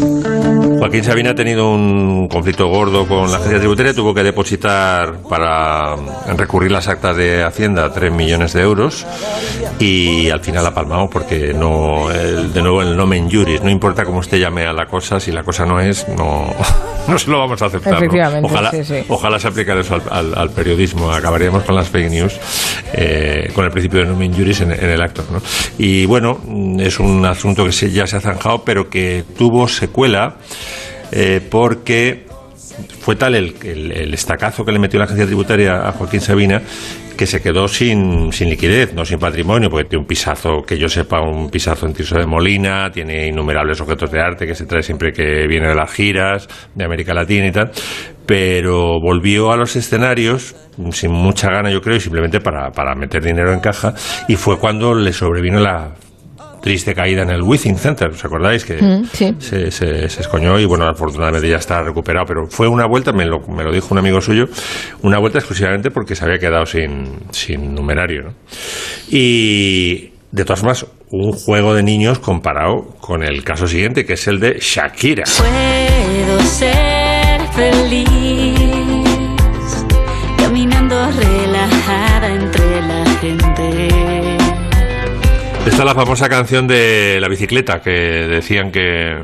Joaquín 0.78 1.04
Sabina 1.04 1.30
ha 1.30 1.34
tenido 1.34 1.70
un 1.70 2.28
conflicto 2.28 2.68
gordo 2.68 3.06
con 3.06 3.30
la 3.30 3.38
agencia 3.38 3.58
tributaria, 3.58 3.94
tuvo 3.94 4.12
que 4.14 4.22
depositar 4.22 5.14
para 5.28 5.96
mm, 5.96 6.36
recurrir 6.36 6.70
las 6.70 6.86
actas 6.88 7.16
de 7.16 7.42
Hacienda 7.42 7.90
3 7.92 8.12
millones 8.12 8.52
de 8.52 8.62
euros 8.62 9.06
y 9.78 10.28
al 10.30 10.40
final 10.40 10.66
ha 10.66 10.74
palmado 10.74 11.08
porque 11.10 11.52
no, 11.54 12.10
el- 12.10 12.52
de 12.52 12.62
nuevo 12.62 12.82
el 12.82 12.96
nomen 12.96 13.30
juris, 13.30 13.62
no 13.62 13.70
importa 13.70 14.04
cómo 14.04 14.18
usted 14.18 14.38
llame 14.38 14.66
a 14.66 14.72
la 14.72 14.86
cosa, 14.86 15.18
si 15.18 15.32
la 15.32 15.42
cosa 15.42 15.64
no 15.66 15.80
es, 15.80 16.06
no, 16.08 16.46
no 17.08 17.18
se 17.18 17.30
lo 17.30 17.38
vamos 17.38 17.60
a 17.62 17.66
aceptar. 17.66 17.94
¿no? 17.94 17.98
Ojalá, 18.44 18.70
sí, 18.70 18.84
sí. 18.84 19.04
ojalá 19.08 19.38
se 19.40 19.48
aplicara 19.48 19.80
eso 19.80 19.94
al, 19.94 20.02
al- 20.10 20.38
al 20.38 20.50
periodismo, 20.50 21.10
acabaríamos 21.10 21.64
con 21.64 21.74
las 21.74 21.88
fake 21.88 22.10
news, 22.10 22.38
eh, 22.96 23.50
con 23.54 23.64
el 23.64 23.70
principio 23.70 24.00
de 24.00 24.06
nomen 24.06 24.32
juris 24.34 24.60
en, 24.62 24.72
en 24.72 24.84
el 24.90 25.00
acto. 25.00 25.24
¿no? 25.30 25.40
Y 25.78 26.04
bueno, 26.06 26.40
es 26.80 26.98
un 26.98 27.24
asunto 27.24 27.64
que 27.64 27.72
se- 27.72 27.90
ya 27.90 28.06
se 28.06 28.16
ha 28.16 28.20
zanjado, 28.20 28.64
pero 28.64 28.88
que 28.90 29.24
tuvo 29.36 29.68
secuela 29.68 30.36
eh, 31.12 31.40
porque 31.48 32.25
fue 33.06 33.14
tal 33.14 33.36
el, 33.36 33.54
el, 33.62 33.92
el 33.92 34.14
estacazo 34.14 34.64
que 34.64 34.72
le 34.72 34.80
metió 34.80 34.98
la 34.98 35.04
agencia 35.04 35.26
tributaria 35.26 35.86
a 35.86 35.92
Joaquín 35.92 36.20
Sabina 36.20 36.60
que 37.16 37.24
se 37.24 37.40
quedó 37.40 37.68
sin, 37.68 38.32
sin 38.32 38.50
liquidez, 38.50 38.94
no 38.94 39.04
sin 39.04 39.20
patrimonio, 39.20 39.70
porque 39.70 39.88
tiene 39.88 40.02
un 40.02 40.08
pisazo, 40.08 40.62
que 40.66 40.76
yo 40.76 40.88
sepa, 40.88 41.20
un 41.20 41.48
pisazo 41.48 41.86
en 41.86 41.92
Tirso 41.92 42.18
de 42.18 42.26
Molina, 42.26 42.90
tiene 42.90 43.28
innumerables 43.28 43.80
objetos 43.80 44.10
de 44.10 44.20
arte 44.20 44.44
que 44.44 44.56
se 44.56 44.66
trae 44.66 44.82
siempre 44.82 45.12
que 45.12 45.46
viene 45.46 45.68
de 45.68 45.76
las 45.76 45.92
giras 45.92 46.48
de 46.74 46.84
América 46.84 47.14
Latina 47.14 47.46
y 47.46 47.52
tal, 47.52 47.70
pero 48.26 49.00
volvió 49.00 49.52
a 49.52 49.56
los 49.56 49.76
escenarios 49.76 50.56
sin 50.90 51.12
mucha 51.12 51.48
gana, 51.48 51.70
yo 51.70 51.80
creo, 51.80 51.98
y 51.98 52.00
simplemente 52.00 52.40
para, 52.40 52.72
para 52.72 52.96
meter 52.96 53.22
dinero 53.22 53.52
en 53.52 53.60
caja, 53.60 53.94
y 54.26 54.34
fue 54.34 54.58
cuando 54.58 54.96
le 54.96 55.12
sobrevino 55.12 55.60
la 55.60 55.94
triste 56.66 56.94
caída 56.94 57.22
en 57.22 57.30
el 57.30 57.42
Withing 57.42 57.76
Center, 57.78 58.08
¿os 58.08 58.24
acordáis? 58.24 58.64
Que 58.64 58.74
Mm, 58.82 59.04
sí. 59.12 59.34
se, 59.38 59.70
se, 59.70 60.08
se 60.08 60.20
escoñó 60.20 60.58
y 60.58 60.64
bueno, 60.64 60.84
afortunadamente 60.88 61.48
ya 61.48 61.56
está 61.58 61.80
recuperado, 61.82 62.26
pero 62.26 62.46
fue 62.48 62.66
una 62.66 62.86
vuelta, 62.86 63.12
me 63.12 63.24
lo, 63.24 63.38
me 63.46 63.62
lo 63.62 63.72
dijo 63.72 63.88
un 63.92 63.98
amigo 63.98 64.20
suyo, 64.20 64.46
una 65.02 65.18
vuelta 65.20 65.38
exclusivamente 65.38 65.90
porque 65.92 66.16
se 66.16 66.24
había 66.24 66.38
quedado 66.38 66.66
sin, 66.66 67.20
sin 67.30 67.72
numerario. 67.72 68.22
¿no? 68.22 68.30
Y 69.08 70.10
de 70.32 70.44
todas 70.44 70.58
formas, 70.60 70.86
un 71.10 71.30
juego 71.32 71.72
de 71.74 71.84
niños 71.84 72.18
comparado 72.18 72.96
con 73.00 73.22
el 73.22 73.44
caso 73.44 73.68
siguiente, 73.68 74.04
que 74.04 74.14
es 74.14 74.26
el 74.26 74.40
de 74.40 74.58
Shakira. 74.60 75.22
Puedo 75.38 76.40
ser 76.42 77.40
feliz 77.52 78.15
Esta 85.76 85.84
es 85.84 85.94
la 85.94 86.04
famosa 86.04 86.26
canción 86.30 86.66
de 86.66 87.18
la 87.20 87.28
bicicleta 87.28 87.82
que 87.82 87.90
decían 87.90 88.72
que 88.72 89.20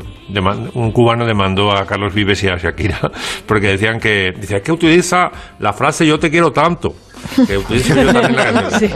un 0.74 0.92
cubano 0.92 1.24
demandó 1.24 1.72
a 1.72 1.86
Carlos 1.86 2.12
Vives 2.12 2.44
y 2.44 2.48
a 2.48 2.58
Shakira 2.58 3.10
porque 3.46 3.68
decían 3.68 3.98
que 3.98 4.34
decía 4.38 4.62
que 4.62 4.70
utiliza 4.70 5.30
la 5.60 5.72
frase 5.72 6.06
yo 6.06 6.18
te 6.18 6.30
quiero 6.30 6.52
tanto 6.52 6.94
que 7.46 7.58
utiliza 7.58 7.94
yo 8.02 8.12
también 8.12 8.36
la 8.36 8.52
canción 8.52 8.92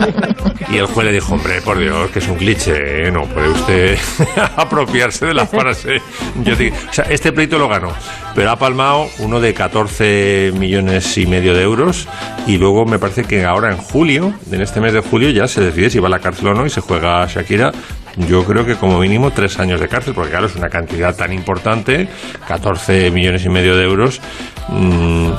y 0.70 0.76
el 0.78 0.86
juez 0.86 1.06
le 1.06 1.12
dijo 1.12 1.34
hombre 1.34 1.60
por 1.62 1.78
Dios 1.78 2.10
que 2.10 2.18
es 2.18 2.28
un 2.28 2.36
cliché 2.36 3.06
¿eh? 3.08 3.10
no 3.10 3.24
puede 3.24 3.48
usted 3.50 3.98
apropiarse 4.56 5.26
de 5.26 5.34
la 5.34 5.46
frase 5.46 6.00
yo 6.42 6.56
te- 6.56 6.70
o 6.72 6.92
sea 6.92 7.04
este 7.10 7.32
pleito 7.32 7.58
lo 7.58 7.68
ganó 7.68 7.92
pero 8.34 8.50
ha 8.50 8.56
palmado 8.58 9.08
uno 9.20 9.40
de 9.40 9.54
14 9.54 10.52
millones 10.54 11.16
y 11.18 11.26
medio 11.26 11.54
de 11.54 11.62
euros 11.62 12.06
y 12.46 12.58
luego 12.58 12.84
me 12.84 12.98
parece 12.98 13.24
que 13.24 13.44
ahora 13.44 13.70
en 13.70 13.78
julio 13.78 14.32
en 14.50 14.60
este 14.60 14.80
mes 14.80 14.92
de 14.92 15.00
julio 15.00 15.30
ya 15.30 15.48
se 15.48 15.60
decide 15.60 15.90
si 15.90 15.98
va 15.98 16.08
a 16.08 16.10
la 16.10 16.18
cárcel 16.20 16.48
o 16.48 16.54
no 16.54 16.66
y 16.66 16.70
se 16.70 16.80
juega 16.80 17.26
Shakira 17.26 17.72
yo 18.16 18.44
creo 18.44 18.64
que 18.64 18.76
como 18.76 18.98
mínimo 18.98 19.30
tres 19.30 19.58
años 19.58 19.80
de 19.80 19.88
cárcel, 19.88 20.14
porque 20.14 20.30
claro, 20.30 20.46
es 20.46 20.56
una 20.56 20.68
cantidad 20.68 21.14
tan 21.14 21.32
importante, 21.32 22.08
14 22.48 23.10
millones 23.10 23.44
y 23.44 23.48
medio 23.48 23.76
de 23.76 23.84
euros. 23.84 24.20
Mm, 24.68 25.30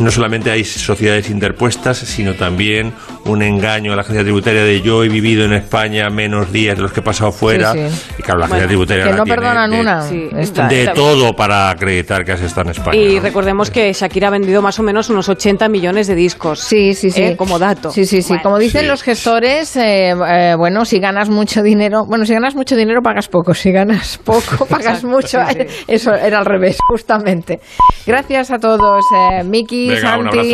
no 0.00 0.10
solamente 0.10 0.50
hay 0.50 0.64
sociedades 0.64 1.30
interpuestas, 1.30 1.96
sino 1.98 2.34
también 2.34 2.92
un 3.26 3.42
engaño 3.42 3.92
a 3.92 3.96
la 3.96 4.02
agencia 4.02 4.22
tributaria 4.24 4.64
de 4.64 4.82
yo 4.82 5.04
he 5.04 5.08
vivido 5.08 5.44
en 5.44 5.52
España 5.54 6.10
menos 6.10 6.52
días 6.52 6.76
de 6.76 6.82
los 6.82 6.92
que 6.92 7.00
he 7.00 7.02
pasado 7.02 7.30
fuera. 7.32 7.72
Sí, 7.72 7.78
sí. 7.88 8.02
Y 8.18 8.22
claro, 8.22 8.40
la 8.40 8.46
Bueno, 8.46 8.54
agencia 8.56 8.66
tributaria 8.68 9.04
Que 9.04 9.12
no 9.12 9.24
tiene 9.24 9.40
perdonan 9.40 9.70
de, 9.70 9.80
una. 9.80 10.02
Sí, 10.02 10.28
Está- 10.36 10.68
de 10.68 10.80
está- 10.80 10.94
todo 10.94 11.34
para 11.34 11.70
acreditar 11.70 12.24
que 12.24 12.32
has 12.32 12.40
estado 12.42 12.62
en 12.68 12.70
España. 12.72 12.98
Y 13.00 13.14
¿no? 13.16 13.22
recordemos 13.22 13.70
que 13.70 13.92
Shakira 13.92 14.28
ha 14.28 14.30
vendido 14.30 14.60
más 14.60 14.78
o 14.78 14.82
menos 14.82 15.08
unos 15.08 15.28
80 15.28 15.68
millones 15.68 16.06
de 16.08 16.14
discos. 16.16 16.60
Sí, 16.60 16.92
sí, 16.94 17.10
sí. 17.10 17.22
Eh, 17.22 17.36
como 17.36 17.58
dato. 17.58 17.90
Sí, 17.90 18.04
sí, 18.04 18.20
sí. 18.20 18.36
Como 18.42 18.58
dicen 18.58 18.82
Sí. 18.82 18.86
los 18.88 19.02
gestores, 19.02 19.76
eh, 19.76 20.10
eh, 20.10 20.54
bueno, 20.58 20.84
si 20.84 20.98
ganas 20.98 21.28
mucho 21.30 21.62
dinero, 21.62 22.04
bueno, 22.04 22.23
si 22.24 22.32
ganas 22.34 22.54
mucho 22.54 22.76
dinero 22.76 23.00
pagas 23.02 23.28
poco, 23.28 23.54
si 23.54 23.70
ganas 23.72 24.18
poco 24.18 24.66
pagas 24.68 25.02
Exacto, 25.04 25.08
mucho. 25.08 25.38
sí, 25.48 25.58
sí. 25.68 25.84
Eso 25.88 26.14
era 26.14 26.38
al 26.38 26.46
revés, 26.46 26.76
justamente. 26.88 27.60
Gracias 28.06 28.50
a 28.50 28.58
todos, 28.58 29.04
eh, 29.32 29.44
Miki, 29.44 29.88
Venga, 29.90 30.00
Santi, 30.00 30.52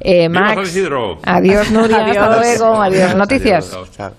eh, 0.00 0.28
¡Viva 0.28 0.48
San 0.48 0.56
Max. 0.56 0.76
Adiós, 1.24 1.70
Nuria. 1.70 2.04
Hasta 2.04 2.24
Adiós. 2.26 2.58
luego. 2.60 2.82
Adiós. 2.82 3.14
Noticias. 3.14 3.78
Chao. 3.96 4.12